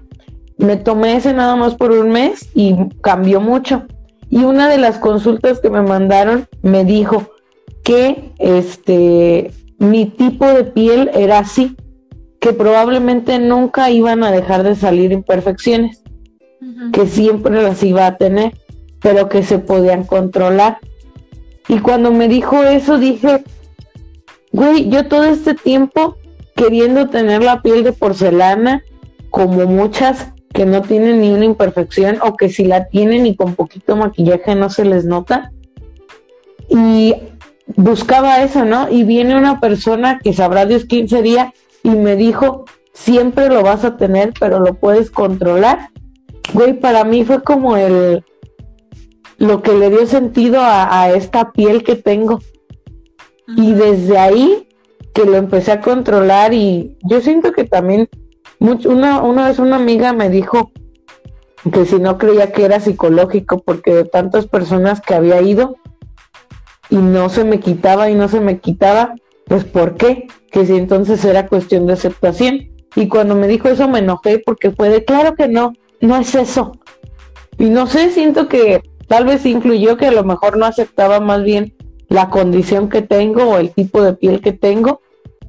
me 0.57 0.77
tomé 0.77 1.17
ese 1.17 1.33
nada 1.33 1.55
más 1.57 1.75
por 1.75 1.91
un 1.91 2.09
mes 2.09 2.49
y 2.55 2.75
cambió 3.01 3.41
mucho. 3.41 3.83
Y 4.29 4.43
una 4.43 4.69
de 4.69 4.77
las 4.77 4.97
consultas 4.97 5.59
que 5.59 5.69
me 5.69 5.81
mandaron 5.81 6.47
me 6.61 6.85
dijo 6.85 7.27
que 7.83 8.31
este 8.39 9.51
mi 9.77 10.05
tipo 10.05 10.45
de 10.45 10.63
piel 10.63 11.09
era 11.13 11.39
así, 11.39 11.75
que 12.39 12.53
probablemente 12.53 13.39
nunca 13.39 13.89
iban 13.89 14.23
a 14.23 14.31
dejar 14.31 14.63
de 14.63 14.75
salir 14.75 15.11
imperfecciones 15.11 16.01
que 16.93 17.07
siempre 17.07 17.61
las 17.61 17.81
iba 17.83 18.05
a 18.05 18.17
tener, 18.17 18.53
pero 18.99 19.29
que 19.29 19.43
se 19.43 19.59
podían 19.59 20.03
controlar. 20.03 20.77
Y 21.67 21.79
cuando 21.79 22.11
me 22.11 22.27
dijo 22.27 22.63
eso 22.63 22.97
dije, 22.97 23.43
güey, 24.51 24.89
yo 24.89 25.07
todo 25.07 25.23
este 25.23 25.53
tiempo 25.53 26.17
queriendo 26.55 27.09
tener 27.09 27.43
la 27.43 27.61
piel 27.61 27.83
de 27.83 27.93
porcelana, 27.93 28.83
como 29.29 29.65
muchas 29.65 30.31
que 30.53 30.65
no 30.65 30.81
tienen 30.81 31.21
ni 31.21 31.31
una 31.31 31.45
imperfección 31.45 32.17
o 32.21 32.35
que 32.35 32.49
si 32.49 32.65
la 32.65 32.87
tienen 32.87 33.25
y 33.25 33.35
con 33.35 33.55
poquito 33.55 33.95
maquillaje 33.95 34.53
no 34.55 34.69
se 34.69 34.85
les 34.85 35.05
nota. 35.05 35.51
Y 36.69 37.15
buscaba 37.67 38.43
eso, 38.43 38.65
¿no? 38.65 38.89
Y 38.89 39.03
viene 39.03 39.37
una 39.37 39.59
persona 39.59 40.19
que 40.19 40.33
sabrá 40.33 40.65
Dios 40.65 40.85
quién 40.85 41.07
sería 41.07 41.53
y 41.83 41.89
me 41.89 42.15
dijo, 42.15 42.65
siempre 42.93 43.49
lo 43.49 43.63
vas 43.63 43.85
a 43.85 43.97
tener, 43.97 44.33
pero 44.39 44.59
lo 44.59 44.75
puedes 44.75 45.11
controlar 45.11 45.91
güey, 46.53 46.73
para 46.73 47.03
mí 47.03 47.23
fue 47.23 47.43
como 47.43 47.77
el 47.77 48.23
lo 49.37 49.63
que 49.63 49.73
le 49.73 49.89
dio 49.89 50.05
sentido 50.05 50.59
a, 50.61 51.09
esta 51.15 51.51
piel 51.51 51.83
que 51.83 51.95
tengo. 51.95 52.39
Y 53.57 53.73
desde 53.73 54.19
ahí 54.19 54.67
que 55.15 55.25
lo 55.25 55.35
empecé 55.35 55.71
a 55.71 55.81
controlar 55.81 56.53
y 56.53 56.95
yo 57.09 57.21
siento 57.21 57.51
que 57.51 57.63
también 57.63 58.07
mucho, 58.59 58.89
una, 58.89 59.21
una 59.23 59.47
vez 59.47 59.57
una 59.57 59.77
amiga 59.77 60.13
me 60.13 60.29
dijo 60.29 60.71
que 61.73 61.85
si 61.85 61.97
no 61.97 62.19
creía 62.19 62.51
que 62.51 62.65
era 62.65 62.79
psicológico 62.79 63.63
porque 63.65 63.93
de 63.93 64.05
tantas 64.05 64.45
personas 64.45 65.01
que 65.01 65.15
había 65.15 65.41
ido 65.41 65.75
y 66.91 66.97
no 66.97 67.29
se 67.29 67.45
me 67.45 67.59
quitaba 67.59 68.09
y 68.09 68.15
no 68.15 68.27
se 68.27 68.41
me 68.41 68.59
quitaba, 68.59 69.15
pues 69.45 69.63
¿por 69.63 69.95
qué? 69.95 70.27
Que 70.51 70.65
si 70.65 70.75
entonces 70.75 71.23
era 71.25 71.47
cuestión 71.47 71.87
de 71.87 71.93
aceptación. 71.93 72.69
Y 72.95 73.07
cuando 73.07 73.33
me 73.33 73.47
dijo 73.47 73.69
eso 73.69 73.87
me 73.87 73.99
enojé 73.99 74.39
porque 74.45 74.71
fue 74.71 74.89
de 74.89 75.05
claro 75.05 75.33
que 75.33 75.47
no, 75.47 75.73
no 76.01 76.17
es 76.17 76.35
eso. 76.35 76.73
Y 77.57 77.69
no 77.69 77.87
sé, 77.87 78.11
siento 78.11 78.49
que 78.49 78.81
tal 79.07 79.25
vez 79.25 79.45
influyó 79.45 79.95
que 79.95 80.07
a 80.07 80.11
lo 80.11 80.25
mejor 80.25 80.57
no 80.57 80.65
aceptaba 80.65 81.21
más 81.21 81.43
bien 81.43 81.73
la 82.09 82.29
condición 82.29 82.89
que 82.89 83.01
tengo 83.01 83.45
o 83.45 83.57
el 83.57 83.71
tipo 83.71 84.01
de 84.01 84.13
piel 84.13 84.41
que 84.41 84.51
tengo 84.51 84.99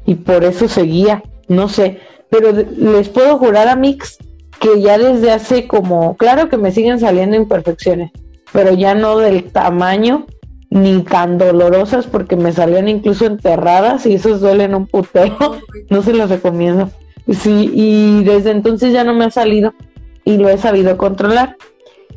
y 0.07 0.15
por 0.15 0.45
eso 0.45 0.69
seguía, 0.69 1.25
no 1.49 1.69
sé. 1.69 1.99
Pero 2.31 2.53
les 2.53 3.09
puedo 3.09 3.37
jurar 3.39 3.67
a 3.67 3.75
Mix 3.75 4.19
que 4.61 4.81
ya 4.81 4.97
desde 4.97 5.33
hace 5.33 5.67
como, 5.67 6.17
claro 6.17 6.49
que 6.49 6.57
me 6.57 6.71
siguen 6.71 7.01
saliendo 7.01 7.35
imperfecciones, 7.35 8.13
pero 8.53 8.75
ya 8.75 8.95
no 8.95 9.19
del 9.19 9.51
tamaño 9.51 10.27
ni 10.73 11.03
tan 11.03 11.37
dolorosas 11.37 12.07
porque 12.07 12.35
me 12.35 12.51
salían 12.51 12.89
incluso 12.89 13.27
enterradas 13.27 14.07
y 14.07 14.15
esos 14.15 14.41
duelen 14.41 14.75
un 14.75 14.87
puteo, 14.87 15.37
no 15.91 16.03
se 16.03 16.15
los 16.15 16.31
recomiendo. 16.31 16.91
Sí, 17.31 17.71
y 17.75 18.25
desde 18.25 18.53
entonces 18.53 18.93
ya 18.93 19.05
no 19.05 19.15
me 19.15 19.27
ha 19.27 19.31
salido 19.31 19.75
y 20.25 20.39
lo 20.39 20.49
he 20.49 20.57
sabido 20.57 20.97
controlar. 20.97 21.57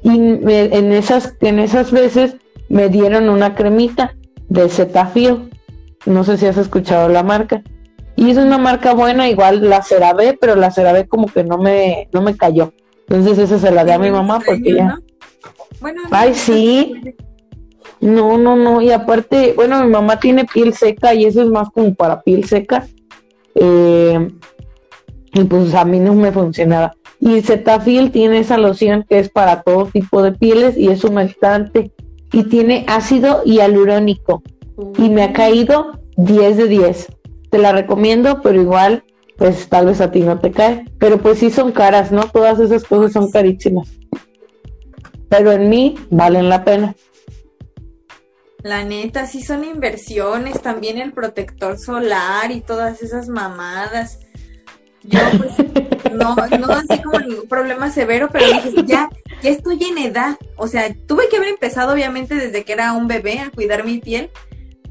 Y 0.03 0.09
en, 0.17 0.93
esas, 0.93 1.35
en 1.41 1.59
esas 1.59 1.91
veces 1.91 2.37
me 2.69 2.87
dieron 2.87 3.29
una 3.29 3.55
cremita 3.55 4.15
de 4.47 4.69
Cetaphil. 4.69 5.49
No 6.05 6.23
sé 6.23 6.37
si 6.37 6.45
has 6.45 6.57
escuchado 6.57 7.09
la 7.09 7.23
marca. 7.23 7.61
Y 8.15 8.29
es 8.29 8.37
una 8.37 8.57
marca 8.57 8.93
buena, 8.93 9.27
igual 9.27 9.69
la 9.69 9.81
CeraVe, 9.81 10.37
pero 10.39 10.55
la 10.55 10.71
CeraVe 10.71 11.07
como 11.07 11.27
que 11.27 11.43
no 11.43 11.57
me, 11.57 12.07
no 12.13 12.21
me 12.21 12.37
cayó. 12.37 12.71
Entonces 13.09 13.37
esa 13.37 13.59
se 13.59 13.71
la 13.71 13.83
di 13.83 13.91
a 13.91 13.99
mi 13.99 14.11
mamá 14.11 14.39
porque 14.45 14.75
ya... 14.75 14.97
Bueno, 15.81 16.01
Ay, 16.09 16.33
sí. 16.33 17.15
No, 18.01 18.37
no, 18.37 18.55
no. 18.55 18.81
Y 18.81 18.91
aparte, 18.91 19.53
bueno, 19.55 19.83
mi 19.83 19.89
mamá 19.89 20.19
tiene 20.19 20.45
piel 20.45 20.73
seca 20.73 21.13
y 21.13 21.25
eso 21.25 21.41
es 21.41 21.49
más 21.49 21.69
como 21.69 21.93
para 21.93 22.21
piel 22.21 22.45
seca. 22.45 22.87
Eh, 23.55 24.29
y 25.33 25.43
pues 25.43 25.73
a 25.73 25.85
mí 25.85 25.99
no 25.99 26.13
me 26.13 26.31
funcionaba. 26.31 26.93
Y 27.19 27.41
Cetaphil 27.41 28.11
tiene 28.11 28.39
esa 28.39 28.57
loción 28.57 29.05
que 29.07 29.19
es 29.19 29.29
para 29.29 29.61
todo 29.61 29.85
tipo 29.85 30.21
de 30.21 30.31
pieles 30.31 30.77
y 30.77 30.89
es 30.89 31.03
humectante 31.03 31.91
y 32.31 32.43
tiene 32.43 32.85
ácido 32.87 33.43
hialurónico 33.43 34.43
y 34.97 35.09
me 35.09 35.23
ha 35.23 35.33
caído 35.33 35.99
10 36.17 36.57
de 36.57 36.67
10. 36.67 37.07
Te 37.49 37.57
la 37.57 37.71
recomiendo, 37.71 38.41
pero 38.41 38.61
igual 38.61 39.03
pues 39.37 39.67
tal 39.67 39.87
vez 39.87 40.01
a 40.01 40.11
ti 40.11 40.21
no 40.21 40.39
te 40.39 40.51
cae, 40.51 40.85
pero 40.97 41.17
pues 41.17 41.39
sí 41.39 41.49
son 41.49 41.71
caras, 41.71 42.11
¿no? 42.11 42.23
Todas 42.23 42.59
esas 42.59 42.83
cosas 42.83 43.11
son 43.11 43.31
carísimas. 43.31 43.89
Pero 45.29 45.51
en 45.51 45.69
mí 45.69 45.95
valen 46.09 46.49
la 46.49 46.63
pena. 46.63 46.95
La 48.65 48.83
neta, 48.83 49.27
sí 49.27 49.43
son 49.43 49.63
inversiones, 49.63 50.59
también 50.59 50.97
el 50.97 51.13
protector 51.13 51.77
solar 51.77 52.49
y 52.49 52.61
todas 52.61 53.03
esas 53.03 53.27
mamadas. 53.27 54.17
Yo 55.03 55.19
pues 55.37 56.11
no, 56.13 56.35
no 56.35 56.73
así 56.73 56.99
como 57.03 57.19
ningún 57.19 57.47
problema 57.47 57.91
severo, 57.91 58.27
pero 58.31 58.47
dije, 58.47 58.73
ya, 58.87 59.07
ya 59.43 59.49
estoy 59.51 59.83
en 59.83 59.99
edad. 59.99 60.37
O 60.55 60.67
sea, 60.67 60.91
tuve 61.05 61.29
que 61.29 61.37
haber 61.37 61.49
empezado 61.49 61.93
obviamente 61.93 62.33
desde 62.33 62.63
que 62.63 62.73
era 62.73 62.93
un 62.93 63.07
bebé 63.07 63.37
a 63.37 63.51
cuidar 63.51 63.85
mi 63.85 63.99
piel, 63.99 64.31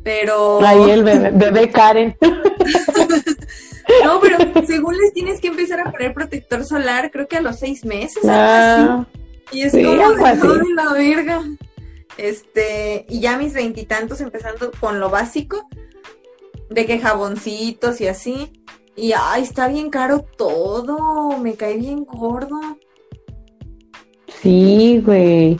pero... 0.05 0.64
Ahí 0.64 0.90
el 0.90 1.02
bebé, 1.02 1.32
bebé 1.32 1.68
Karen. 1.68 2.16
no, 4.05 4.20
pero 4.20 4.38
según 4.68 4.96
les 4.98 5.12
tienes 5.12 5.40
que 5.40 5.48
empezar 5.48 5.80
a 5.80 5.90
poner 5.90 6.14
protector 6.14 6.64
solar, 6.64 7.10
creo 7.10 7.26
que 7.26 7.38
a 7.38 7.40
los 7.40 7.59
seis 7.59 7.84
meses. 7.84 8.22
Ah, 8.24 9.05
y 9.51 9.62
es 9.62 9.72
sí, 9.72 9.82
como 9.82 9.96
de 9.96 10.24
así. 10.26 10.40
"Ay, 10.46 10.72
la 10.76 10.92
verga. 10.92 11.42
Este, 12.16 13.07
y 13.09 13.20
ya 13.20 13.36
mis 13.39 13.55
veintitantos 13.55 14.20
empezando 14.20 14.70
con 14.78 15.01
lo 15.01 15.11
básico, 15.11 15.69
de 16.70 16.86
que 16.86 16.99
jaboncitos 16.99 18.01
y 18.01 18.07
así. 18.07 18.53
Y 18.97 19.12
ay, 19.16 19.43
está 19.43 19.69
bien 19.69 19.91
caro 19.91 20.24
todo, 20.36 21.39
me 21.39 21.55
cae 21.55 21.77
bien 21.77 22.05
gordo. 22.05 22.59
Sí, 24.41 25.03
güey. 25.05 25.59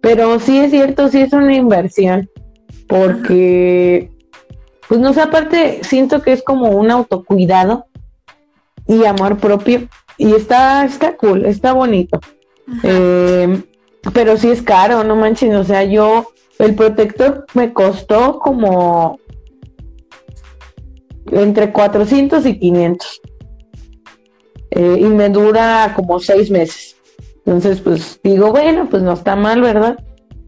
Pero 0.00 0.38
sí 0.38 0.58
es 0.58 0.70
cierto, 0.70 1.08
sí 1.08 1.20
es 1.20 1.32
una 1.32 1.54
inversión. 1.54 2.30
Porque, 2.86 4.10
pues 4.88 5.00
no 5.00 5.12
sé, 5.12 5.22
aparte 5.22 5.80
siento 5.82 6.22
que 6.22 6.32
es 6.32 6.42
como 6.42 6.70
un 6.70 6.90
autocuidado 6.90 7.86
y 8.86 9.04
amor 9.04 9.38
propio. 9.38 9.88
Y 10.18 10.34
está, 10.34 10.84
está 10.84 11.16
cool, 11.16 11.44
está 11.46 11.72
bonito. 11.72 12.20
Eh, 12.82 13.62
pero 14.12 14.36
sí 14.36 14.50
es 14.50 14.62
caro, 14.62 15.04
no 15.04 15.16
manches. 15.16 15.54
O 15.54 15.64
sea, 15.64 15.84
yo, 15.84 16.32
el 16.58 16.74
protector 16.74 17.46
me 17.54 17.72
costó 17.72 18.38
como 18.38 19.18
entre 21.30 21.72
400 21.72 22.46
y 22.46 22.58
500. 22.58 23.20
Eh, 24.70 24.98
y 25.00 25.04
me 25.04 25.28
dura 25.28 25.92
como 25.94 26.18
seis 26.20 26.50
meses. 26.50 26.96
Entonces, 27.44 27.80
pues 27.80 28.20
digo, 28.22 28.50
bueno, 28.50 28.88
pues 28.90 29.02
no 29.02 29.12
está 29.12 29.36
mal, 29.36 29.60
¿verdad? 29.62 29.96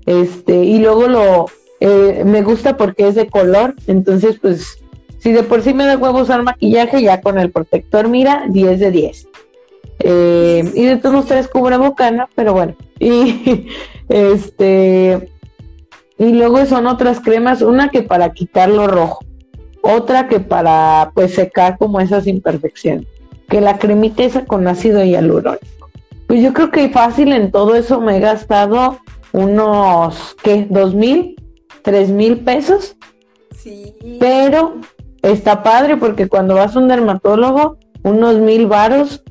Este, 0.07 0.65
y 0.65 0.79
luego 0.81 1.07
lo 1.07 1.47
eh, 1.81 2.23
me 2.25 2.43
gusta 2.43 2.77
porque 2.77 3.09
es 3.09 3.15
de 3.15 3.29
color. 3.29 3.75
Entonces, 3.87 4.39
pues, 4.41 4.79
si 5.19 5.33
de 5.33 5.43
por 5.45 5.63
sí 5.63 5.75
me 5.75 5.87
da 5.87 5.97
huevo 5.97 6.21
usar 6.21 6.43
maquillaje, 6.43 7.03
ya 7.03 7.21
con 7.21 7.39
el 7.39 7.51
protector, 7.51 8.09
mira, 8.09 8.45
10 8.49 8.81
de 8.81 8.91
10. 8.91 9.28
Eh, 10.01 10.71
y 10.75 10.85
de 10.85 10.97
todos 10.97 11.15
los 11.15 11.27
tres 11.27 11.49
cubreboca, 11.49 12.11
¿no? 12.11 12.29
Pero 12.35 12.53
bueno. 12.53 12.75
Y 12.99 13.69
este. 14.09 15.31
Y 16.19 16.33
luego 16.33 16.65
son 16.67 16.87
otras 16.87 17.21
cremas, 17.21 17.63
una 17.63 17.91
que 17.91 18.03
para 18.03 18.33
quitar 18.33 18.69
lo 18.69 18.89
rojo, 18.89 19.21
otra 19.83 20.27
que 20.27 20.41
para 20.41 21.13
pues 21.15 21.35
secar 21.35 21.79
como 21.79 22.01
esas 22.01 22.27
imperfecciones. 22.27 23.07
Que 23.49 23.61
la 23.61 23.79
cremita 23.79 24.25
esa 24.25 24.45
con 24.45 24.67
ácido 24.67 25.05
hialurónico. 25.05 25.91
Pues 26.27 26.43
yo 26.43 26.53
creo 26.53 26.71
que 26.71 26.89
fácil 26.91 27.33
en 27.33 27.53
todo 27.53 27.77
eso 27.77 28.01
me 28.01 28.17
he 28.17 28.21
gastado 28.21 28.99
unos, 29.33 30.37
¿qué? 30.43 30.67
¿Dos 30.69 30.95
mil? 30.95 31.37
¿Tres 31.83 32.11
mil 32.11 32.41
pesos? 32.41 32.97
Sí. 33.57 33.95
Pero 34.19 34.75
está 35.23 35.63
padre 35.63 35.97
porque 35.97 36.29
cuando 36.29 36.57
vas 36.57 36.75
a 36.75 36.81
un 36.81 36.89
dermatólogo, 36.89 37.79
unos 38.03 38.39
mil 38.39 38.67
varos 38.67 39.23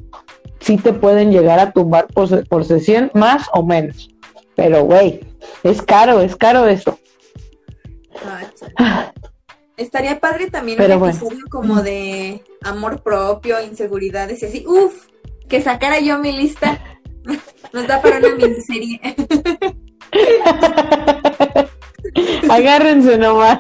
sí 0.60 0.78
te 0.78 0.94
pueden 0.94 1.32
llegar 1.32 1.60
a 1.60 1.72
tumbar 1.72 2.08
por, 2.08 2.48
por 2.48 2.66
sesión, 2.66 3.12
más 3.14 3.48
o 3.54 3.64
menos. 3.64 4.10
Pero, 4.56 4.84
güey, 4.84 5.22
es 5.64 5.82
caro, 5.82 6.22
es 6.22 6.36
caro 6.36 6.68
eso. 6.68 7.00
Ah, 8.78 9.14
Estaría 9.78 10.20
padre 10.20 10.50
también 10.50 10.80
Pero 10.80 10.96
un 10.96 11.02
bueno. 11.02 11.16
episodio 11.16 11.46
como 11.52 11.84
de 11.84 12.44
amor 12.64 13.04
propio, 13.04 13.62
inseguridades 13.62 14.42
y 14.42 14.48
así. 14.48 14.66
Uf, 14.66 15.06
que 15.48 15.62
sacara 15.62 16.00
yo 16.00 16.18
mi 16.18 16.32
lista. 16.32 16.82
Nos 17.74 17.88
da 17.88 18.02
para 18.02 18.18
una 18.18 18.34
miniserie. 18.36 19.00
Agárrense 22.50 23.20
nomás. 23.20 23.60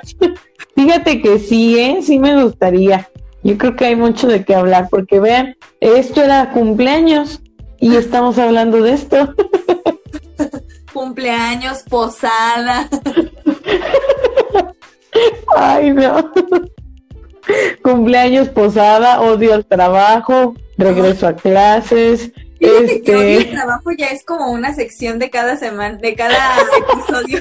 Fíjate 0.75 1.21
que 1.21 1.37
sí, 1.37 1.79
¿eh? 1.79 1.99
Sí 2.01 2.17
me 2.17 2.43
gustaría. 2.43 3.07
Yo 3.47 3.57
creo 3.57 3.77
que 3.77 3.85
hay 3.85 3.95
mucho 3.95 4.27
de 4.27 4.43
qué 4.43 4.55
hablar, 4.55 4.89
porque 4.91 5.21
vean, 5.21 5.55
esto 5.79 6.21
era 6.21 6.51
cumpleaños 6.51 7.39
y 7.79 7.95
estamos 7.95 8.37
hablando 8.37 8.81
de 8.81 8.91
esto. 8.91 9.33
Cumpleaños, 10.93 11.83
posada. 11.83 12.89
Ay, 15.55 15.93
no. 15.93 16.29
Cumpleaños, 17.81 18.49
posada, 18.49 19.21
odio 19.21 19.53
al 19.53 19.65
trabajo, 19.65 20.53
regreso 20.77 21.27
a 21.27 21.33
clases. 21.33 22.33
Fíjate 22.59 23.01
que 23.01 23.15
odio 23.15 23.39
Este, 23.39 23.51
trabajo 23.53 23.91
ya 23.97 24.07
es 24.07 24.25
como 24.25 24.51
una 24.51 24.75
sección 24.75 25.19
de 25.19 25.29
cada 25.29 25.55
semana, 25.55 25.95
de 25.95 26.15
cada 26.15 26.35
episodio. 26.91 27.39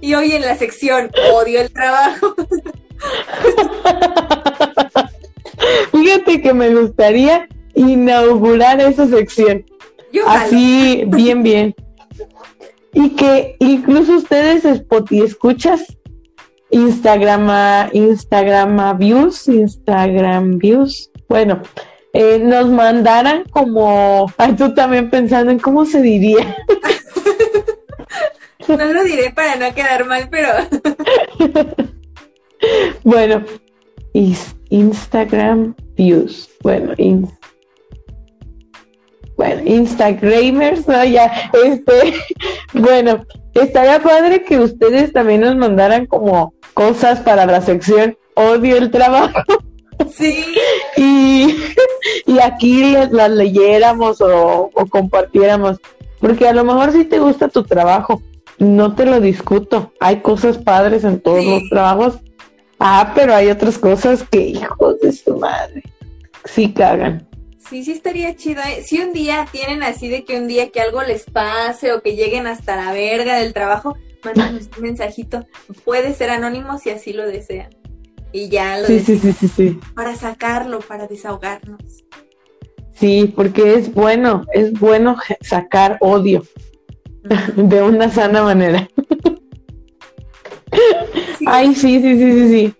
y 0.00 0.14
hoy 0.14 0.32
en 0.32 0.40
la 0.40 0.56
sección 0.56 1.10
odio 1.34 1.60
el 1.60 1.70
trabajo. 1.70 2.34
fíjate 5.92 6.42
que 6.42 6.54
me 6.54 6.74
gustaría 6.74 7.48
inaugurar 7.74 8.80
esa 8.80 9.06
sección. 9.06 9.64
Yo 10.12 10.24
jalo. 10.24 10.44
Así, 10.44 11.04
bien, 11.06 11.42
bien. 11.42 11.74
Y 12.92 13.10
que 13.10 13.56
incluso 13.60 14.16
ustedes, 14.16 14.64
Spotify, 14.64 15.22
escuchas 15.22 15.96
Instagram, 16.70 17.90
Instagram 17.92 18.98
views, 18.98 19.48
Instagram 19.48 20.58
views, 20.58 21.10
bueno, 21.28 21.62
eh, 22.12 22.40
nos 22.40 22.68
mandaran 22.68 23.44
como, 23.50 24.32
ay, 24.36 24.54
tú 24.54 24.74
también 24.74 25.10
pensando 25.10 25.52
en 25.52 25.58
cómo 25.58 25.84
se 25.84 26.02
diría, 26.02 26.56
No 28.68 28.84
lo 28.84 29.02
diré 29.02 29.30
para 29.30 29.56
no 29.56 29.74
quedar 29.74 30.06
mal, 30.06 30.28
pero 30.30 30.48
bueno, 33.02 33.44
is- 34.12 34.54
Instagram 34.70 35.74
views, 35.96 36.48
bueno, 36.62 36.92
in- 36.96 37.28
bueno, 39.36 39.62
Instagramers, 39.64 40.86
¿no? 40.86 41.02
ya, 41.04 41.50
este, 41.64 42.14
bueno, 42.74 43.24
estaría 43.54 44.00
padre 44.02 44.42
que 44.44 44.58
ustedes 44.58 45.12
también 45.12 45.40
nos 45.40 45.56
mandaran 45.56 46.06
como 46.06 46.52
cosas 46.74 47.20
para 47.20 47.46
la 47.46 47.60
sección 47.62 48.16
odio 48.34 48.76
el 48.76 48.90
trabajo 48.90 49.40
sí. 50.14 50.44
y, 50.96 51.56
y 52.26 52.38
aquí 52.38 52.92
las, 52.92 53.10
las 53.12 53.30
leyéramos 53.30 54.20
o, 54.20 54.70
o 54.74 54.86
compartiéramos, 54.86 55.78
porque 56.20 56.46
a 56.48 56.52
lo 56.52 56.64
mejor 56.64 56.92
si 56.92 57.04
te 57.04 57.18
gusta 57.18 57.48
tu 57.48 57.64
trabajo, 57.64 58.22
no 58.58 58.94
te 58.94 59.06
lo 59.06 59.20
discuto, 59.20 59.92
hay 60.00 60.16
cosas 60.20 60.58
padres 60.58 61.04
en 61.04 61.18
todos 61.20 61.40
Sí. 61.40 61.48
los 61.50 61.68
trabajos, 61.70 62.18
ah, 62.80 63.12
pero 63.14 63.34
hay 63.34 63.48
otras 63.48 63.78
cosas 63.78 64.24
que 64.30 64.40
hijos 64.40 64.98
de 65.00 65.12
su 65.12 65.36
madre, 65.36 65.82
sí 66.44 66.72
cagan. 66.72 67.26
Sí, 67.68 67.84
sí 67.84 67.92
estaría 67.92 68.34
chido. 68.34 68.62
¿eh? 68.62 68.82
Si 68.82 68.98
un 69.00 69.12
día 69.12 69.46
tienen 69.52 69.84
así 69.84 70.08
de 70.08 70.24
que 70.24 70.38
un 70.40 70.48
día 70.48 70.70
que 70.70 70.80
algo 70.80 71.02
les 71.02 71.24
pase 71.24 71.92
o 71.92 72.02
que 72.02 72.16
lleguen 72.16 72.48
hasta 72.48 72.74
la 72.74 72.92
verga 72.92 73.36
del 73.36 73.52
trabajo, 73.52 73.96
mándanos 74.24 74.68
un 74.76 74.82
mensajito. 74.82 75.46
Puede 75.84 76.12
ser 76.14 76.30
anónimo 76.30 76.78
si 76.78 76.90
así 76.90 77.12
lo 77.12 77.26
desean. 77.26 77.70
Y 78.32 78.48
ya 78.48 78.78
lo 78.78 78.86
Sí, 78.86 79.00
sí, 79.00 79.18
sí, 79.18 79.32
sí, 79.32 79.48
sí. 79.48 79.80
para 79.94 80.16
sacarlo, 80.16 80.80
para 80.80 81.06
desahogarnos. 81.06 82.04
Sí, 82.94 83.32
porque 83.34 83.74
es 83.74 83.94
bueno, 83.94 84.44
es 84.52 84.72
bueno 84.72 85.16
sacar 85.40 85.96
odio 86.00 86.44
de 87.56 87.82
una 87.82 88.10
sana 88.10 88.42
manera. 88.42 88.88
Sí. 91.38 91.44
Ay, 91.48 91.74
sí, 91.74 92.00
sí, 92.00 92.18
sí, 92.18 92.32
sí, 92.32 92.48
sí. 92.48 92.74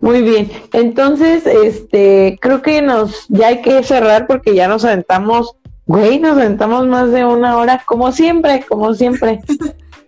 Muy 0.00 0.22
bien. 0.22 0.50
Entonces, 0.72 1.46
este, 1.46 2.38
creo 2.40 2.62
que 2.62 2.82
nos, 2.82 3.26
ya 3.28 3.48
hay 3.48 3.62
que 3.62 3.82
cerrar 3.82 4.26
porque 4.26 4.54
ya 4.54 4.68
nos 4.68 4.84
aventamos, 4.84 5.56
güey, 5.86 6.18
nos 6.18 6.36
aventamos 6.36 6.86
más 6.86 7.10
de 7.12 7.24
una 7.24 7.56
hora, 7.56 7.82
como 7.86 8.12
siempre, 8.12 8.64
como 8.68 8.94
siempre. 8.94 9.40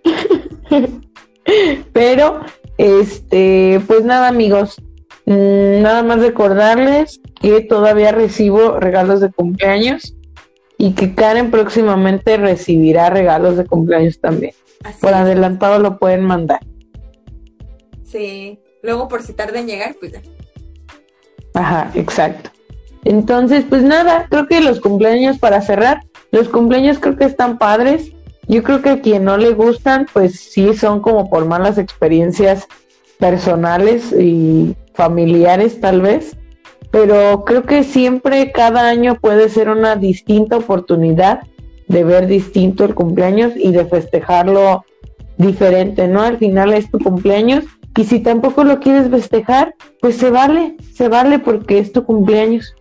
Pero, 1.93 2.41
este, 2.77 3.81
pues 3.87 4.05
nada, 4.05 4.29
amigos, 4.29 4.77
mm, 5.27 5.83
nada 5.83 6.03
más 6.03 6.21
recordarles 6.21 7.21
que 7.41 7.61
todavía 7.63 8.13
recibo 8.13 8.79
regalos 8.79 9.21
de 9.21 9.31
cumpleaños 9.31 10.15
y 10.77 10.93
que 10.93 11.15
Karen 11.15 11.51
próximamente 11.51 12.37
recibirá 12.37 13.11
regalos 13.11 13.57
de 13.57 13.67
cumpleaños 13.67 14.21
también. 14.21 14.53
Así 14.85 15.01
Por 15.01 15.11
es. 15.11 15.17
adelantado 15.17 15.79
lo 15.81 15.99
pueden 15.99 16.25
mandar. 16.25 16.61
Sí. 18.11 18.59
Luego 18.83 19.09
por 19.09 19.23
si 19.23 19.33
tarda 19.33 19.61
en 19.61 19.67
llegar, 19.67 19.97
pues 19.99 20.13
ya. 20.13 20.23
Ajá, 21.55 21.91
exacto. 21.95 22.51
Entonces, 23.05 23.65
pues 23.69 23.83
nada, 23.83 24.27
creo 24.29 24.47
que 24.47 24.61
los 24.61 24.81
cumpleaños 24.81 25.39
para 25.39 25.61
cerrar, 25.61 26.03
los 26.31 26.49
cumpleaños 26.49 26.99
creo 26.99 27.17
que 27.17 27.25
están 27.25 27.59
padres. 27.59 28.13
Yo 28.47 28.63
creo 28.63 28.83
que 28.83 28.91
a 28.91 29.01
quien 29.01 29.25
no 29.25 29.37
le 29.37 29.51
gustan, 29.51 30.07
pues 30.13 30.41
sí 30.41 30.75
son 30.75 31.01
como 31.01 31.29
por 31.29 31.45
malas 31.45 31.79
experiencias 31.79 32.67
personales 33.19 34.13
y 34.13 34.75
familiares 34.95 35.81
tal 35.81 36.01
vez. 36.01 36.37
Pero 36.91 37.45
creo 37.45 37.65
que 37.65 37.85
siempre 37.85 38.51
cada 38.53 38.89
año 38.89 39.17
puede 39.17 39.49
ser 39.51 39.69
una 39.69 39.97
distinta 39.97 40.57
oportunidad 40.57 41.41
de 41.89 42.05
ver 42.05 42.27
distinto 42.27 42.85
el 42.85 42.95
cumpleaños 42.95 43.53
y 43.57 43.73
de 43.73 43.85
festejarlo 43.85 44.85
diferente, 45.37 46.09
¿no? 46.09 46.23
Al 46.23 46.39
final 46.39 46.73
es 46.73 46.91
tu 46.91 46.99
cumpleaños 46.99 47.65
y 47.97 48.05
si 48.05 48.21
tampoco 48.21 48.65
lo 48.65 48.79
quieres 48.81 49.11
festejar, 49.11 49.75
pues 50.01 50.17
se 50.17 50.31
vale, 50.31 50.77
se 50.93 51.09
vale 51.09 51.39
porque 51.39 51.79
es 51.79 51.93
tu 51.93 52.05
cumpleaños, 52.05 52.75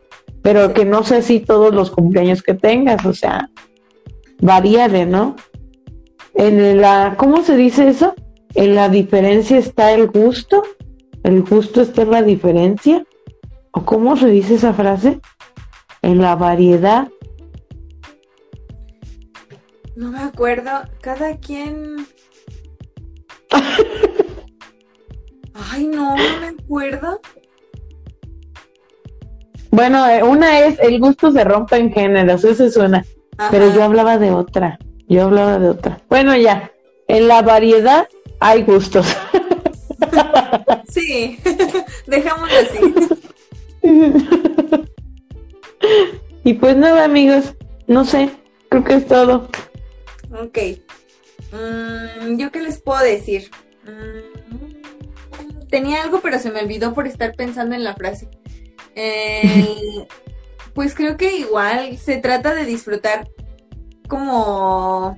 pero 0.44 0.74
que 0.74 0.86
no 0.86 1.04
sea 1.04 1.20
así 1.20 1.40
todos 1.40 1.74
los 1.74 1.92
cumpleaños 1.92 2.44
que 2.44 2.54
tengas, 2.54 3.06
o 3.06 3.14
sea, 3.14 3.50
varía 4.40 4.88
de, 4.88 5.06
¿no? 5.06 5.36
En 6.36 6.80
la, 6.80 7.16
¿cómo 7.18 7.42
se 7.44 7.58
dice 7.58 7.88
eso? 7.88 8.14
En 8.54 8.76
la 8.76 8.90
diferencia 8.90 9.58
está 9.58 9.92
el 9.92 10.08
gusto, 10.08 10.64
el 11.24 11.42
gusto 11.44 11.82
está 11.82 12.04
en 12.04 12.12
la 12.12 12.22
diferencia, 12.22 13.04
o 13.72 13.84
cómo 13.84 14.18
se 14.18 14.28
dice 14.28 14.56
esa 14.56 14.74
frase, 14.74 15.20
en 16.04 16.20
la 16.22 16.36
variedad. 16.36 17.10
No 19.96 20.12
me 20.12 20.20
acuerdo, 20.20 20.70
cada 21.02 21.38
quien 21.38 22.06
Ay, 25.72 25.88
no, 25.88 26.16
no 26.16 26.40
me 26.42 26.48
acuerdo. 26.48 27.22
Bueno, 29.72 30.08
eh, 30.10 30.24
una 30.24 30.60
es 30.62 30.80
el 30.80 31.00
gusto 31.00 31.32
se 31.32 31.44
rompe 31.44 31.78
en 31.78 31.92
géneros, 31.92 32.44
esa 32.44 32.66
es 32.66 32.78
una. 32.78 33.06
Pero 33.52 33.74
yo 33.74 33.84
hablaba 33.84 34.18
de 34.18 34.32
otra. 34.32 34.80
Yo 35.08 35.24
hablaba 35.24 35.60
de 35.60 35.70
otra. 35.70 36.02
Bueno, 36.10 36.36
ya. 36.36 36.72
En 37.08 37.28
la 37.28 37.42
variedad 37.42 38.08
hay 38.40 38.64
gustos. 38.64 39.08
Sí, 40.90 41.38
dejámoslo 42.08 42.58
así. 42.58 42.80
Y 46.44 46.54
pues 46.54 46.76
nada, 46.76 47.04
amigos. 47.04 47.54
No 47.88 48.06
sé, 48.06 48.32
creo 48.70 48.84
que 48.84 48.96
es 48.96 49.08
todo. 49.08 49.50
Ok. 50.32 50.58
Mm, 51.52 52.38
¿Yo 52.38 52.52
qué 52.52 52.62
les 52.62 52.82
puedo 52.82 53.02
decir? 53.02 53.52
Mm, 53.84 54.37
tenía 55.70 56.04
algo, 56.04 56.22
pero 56.22 56.40
se 56.40 56.52
me 56.52 56.62
olvidó 56.62 56.94
por 56.94 57.08
estar 57.08 57.36
pensando 57.36 57.76
en 57.76 57.84
la 57.84 57.96
frase. 57.96 58.30
Eh, 58.96 60.08
pues 60.74 60.96
creo 60.96 61.18
que 61.18 61.38
igual 61.38 61.98
se 61.98 62.18
trata 62.18 62.54
de 62.54 62.66
disfrutar 62.66 63.28
como 64.08 65.18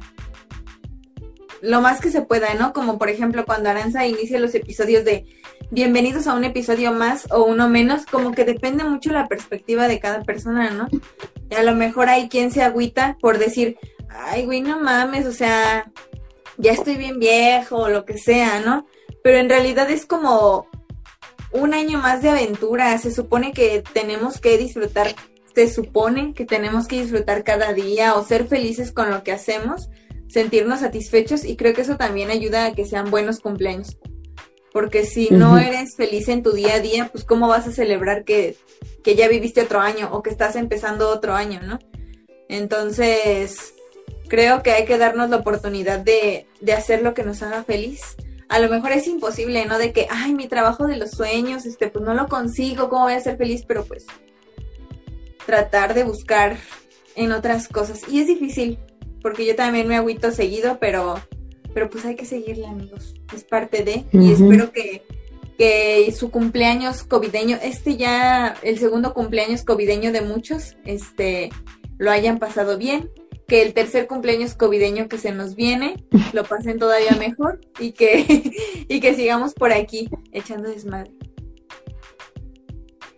lo 1.62 1.82
más 1.82 2.00
que 2.00 2.10
se 2.10 2.22
pueda, 2.22 2.54
¿no? 2.54 2.74
Como 2.74 2.98
por 2.98 3.10
ejemplo 3.10 3.46
cuando 3.46 3.70
Aranza 3.70 4.06
inicia 4.06 4.40
los 4.40 4.56
episodios 4.56 5.04
de 5.06 5.26
bienvenidos 5.72 6.28
a 6.28 6.34
un 6.34 6.44
episodio 6.44 6.92
más 6.92 7.28
o 7.32 7.44
uno 7.44 7.70
menos, 7.70 8.06
como 8.06 8.32
que 8.32 8.46
depende 8.46 8.84
mucho 8.84 9.12
la 9.12 9.28
perspectiva 9.28 9.88
de 9.88 10.00
cada 10.00 10.24
persona, 10.24 10.72
¿no? 10.72 10.88
Y 11.50 11.56
a 11.56 11.64
lo 11.64 11.76
mejor 11.76 12.10
hay 12.10 12.30
quien 12.30 12.52
se 12.52 12.64
agüita 12.64 13.18
por 13.20 13.38
decir, 13.38 13.78
ay, 14.10 14.46
güey, 14.46 14.62
no 14.62 14.80
mames, 14.80 15.26
o 15.26 15.32
sea, 15.32 15.92
ya 16.58 16.72
estoy 16.72 16.96
bien 16.96 17.20
viejo 17.20 17.78
o 17.78 17.90
lo 17.90 18.06
que 18.06 18.18
sea, 18.18 18.60
¿no? 18.62 18.88
Pero 19.24 19.38
en 19.38 19.50
realidad 19.50 19.90
es 19.90 20.06
como 20.06 20.68
un 21.52 21.74
año 21.74 22.00
más 22.00 22.22
de 22.22 22.30
aventura. 22.30 22.98
Se 22.98 23.12
supone 23.12 23.52
que 23.54 23.84
tenemos 23.94 24.40
que 24.40 24.58
disfrutar, 24.58 25.16
se 25.54 25.70
supone 25.70 26.34
que 26.34 26.46
tenemos 26.46 26.88
que 26.88 27.02
disfrutar 27.02 27.44
cada 27.44 27.74
día 27.74 28.16
o 28.16 28.24
ser 28.24 28.48
felices 28.48 28.92
con 28.92 29.10
lo 29.10 29.24
que 29.24 29.32
hacemos, 29.32 29.90
sentirnos 30.28 30.82
satisfechos 30.82 31.44
y 31.44 31.56
creo 31.56 31.74
que 31.74 31.82
eso 31.82 31.98
también 31.98 32.30
ayuda 32.30 32.66
a 32.66 32.74
que 32.74 32.86
sean 32.86 33.12
buenos 33.12 33.40
cumpleaños. 33.40 33.98
Porque 34.72 35.06
si 35.06 35.30
no 35.32 35.58
eres 35.58 35.96
feliz 35.96 36.30
en 36.30 36.44
tu 36.44 36.52
día 36.52 36.76
a 36.76 36.80
día, 36.80 37.10
pues 37.12 37.24
cómo 37.24 37.48
vas 37.48 37.68
a 37.68 37.72
celebrar 37.72 38.24
que, 38.24 38.56
que 39.04 39.16
ya 39.16 39.28
viviste 39.28 39.62
otro 39.62 39.80
año 39.80 40.10
o 40.12 40.22
que 40.22 40.30
estás 40.30 40.56
empezando 40.56 41.10
otro 41.10 41.34
año, 41.34 41.60
¿no? 41.64 41.80
Entonces, 42.50 43.74
creo 44.28 44.64
que 44.64 44.72
hay 44.72 44.86
que 44.86 44.98
darnos 44.98 45.30
la 45.30 45.38
oportunidad 45.38 46.00
de, 46.00 46.48
hacer 46.76 47.02
lo 47.02 47.14
que 47.14 47.24
nos 47.24 47.42
haga 47.42 47.64
feliz. 47.64 48.16
A 48.50 48.60
lo 48.60 48.70
mejor 48.70 48.92
es 48.92 49.08
imposible, 49.08 49.66
¿no? 49.66 49.78
De 49.78 49.94
que, 49.94 50.08
ay, 50.10 50.34
mi 50.34 50.48
trabajo 50.48 50.88
de 50.88 50.98
los 50.98 51.12
sueños, 51.12 51.66
este, 51.66 51.88
pues 51.88 52.04
no 52.04 52.14
lo 52.14 52.28
consigo, 52.28 52.90
¿cómo 52.90 53.04
voy 53.04 53.14
a 53.14 53.20
ser 53.22 53.38
feliz? 53.38 53.64
Pero 53.68 53.86
pues 53.86 54.06
tratar 55.46 55.94
de 55.94 56.04
buscar 56.04 56.58
en 57.16 57.32
otras 57.32 57.68
cosas. 57.68 58.02
Y 58.10 58.20
es 58.20 58.28
difícil, 58.28 58.80
porque 59.22 59.46
yo 59.46 59.56
también 59.56 59.88
me 59.88 59.96
agüito 59.96 60.32
seguido, 60.32 60.78
pero, 60.80 61.20
pero 61.74 61.90
pues 61.90 62.06
hay 62.06 62.16
que 62.16 62.26
seguirle, 62.26 62.68
amigos. 62.68 63.16
Es 63.36 63.44
parte 63.44 63.84
de, 63.84 64.06
y 64.12 64.32
espero 64.32 64.72
que, 64.72 65.04
que 65.58 66.14
su 66.18 66.32
cumpleaños 66.32 67.04
covideño, 67.04 67.58
este 67.62 67.98
ya, 67.98 68.56
el 68.62 68.80
segundo 68.80 69.14
cumpleaños 69.14 69.64
covideño 69.64 70.12
de 70.12 70.22
muchos, 70.22 70.78
este, 70.86 71.50
lo 71.98 72.12
hayan 72.12 72.40
pasado 72.40 72.78
bien, 72.78 73.10
que 73.50 73.62
el 73.62 73.74
tercer 73.74 74.08
cumpleaños 74.08 74.54
covideño 74.54 75.10
que 75.10 75.18
se 75.18 75.34
nos 75.34 75.56
viene 75.56 76.06
lo 76.32 76.46
pasen 76.46 76.80
todavía 76.80 77.18
mejor 77.20 77.60
y 77.80 77.92
que, 77.92 78.54
y 78.88 79.02
que 79.02 79.14
sigamos 79.14 79.54
por 79.54 79.74
aquí 79.74 80.10
echando 80.32 80.70
desmadre. 80.70 81.12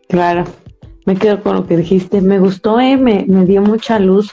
Claro, 0.08 0.46
me 1.06 1.16
quedo 1.16 1.44
con 1.44 1.56
lo 1.56 1.68
que 1.68 1.78
dijiste. 1.78 2.22
Me 2.22 2.40
gustó, 2.40 2.80
eh, 2.80 2.98
me, 2.98 3.26
me 3.28 3.46
dio 3.46 3.62
mucha 3.62 4.00
luz 4.00 4.32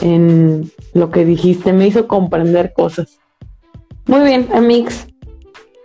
en 0.00 0.72
lo 0.94 1.10
que 1.10 1.24
dijiste, 1.24 1.72
me 1.72 1.86
hizo 1.86 2.08
comprender 2.08 2.72
cosas. 2.72 3.18
Muy 4.06 4.20
bien, 4.20 4.48
amigos. 4.52 5.06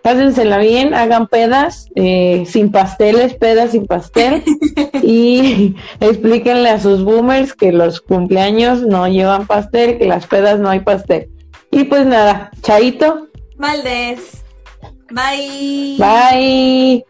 Pásensela 0.06 0.60
bien, 0.60 0.94
hagan 0.94 1.26
pedas, 1.26 1.90
eh, 1.96 2.44
sin 2.46 2.72
pasteles, 2.72 3.34
pedas 3.34 3.72
sin 3.72 3.88
pastel. 3.88 4.44
y 5.02 5.76
explíquenle 6.00 6.70
a 6.70 6.80
sus 6.80 7.04
boomers 7.04 7.56
que 7.56 7.72
los 7.72 8.02
cumpleaños 8.02 8.84
no 8.84 9.08
llevan 9.08 9.48
pastel, 9.48 9.98
que 9.98 10.06
las 10.06 10.28
pedas 10.28 10.60
no 10.60 10.70
hay 10.70 10.82
pastel. 10.82 11.32
Y 11.72 11.86
pues 11.86 12.06
nada, 12.06 12.52
Chaito. 12.62 13.30
Valdés. 13.58 14.44
Bye. 15.10 15.98
Bye. 15.98 17.06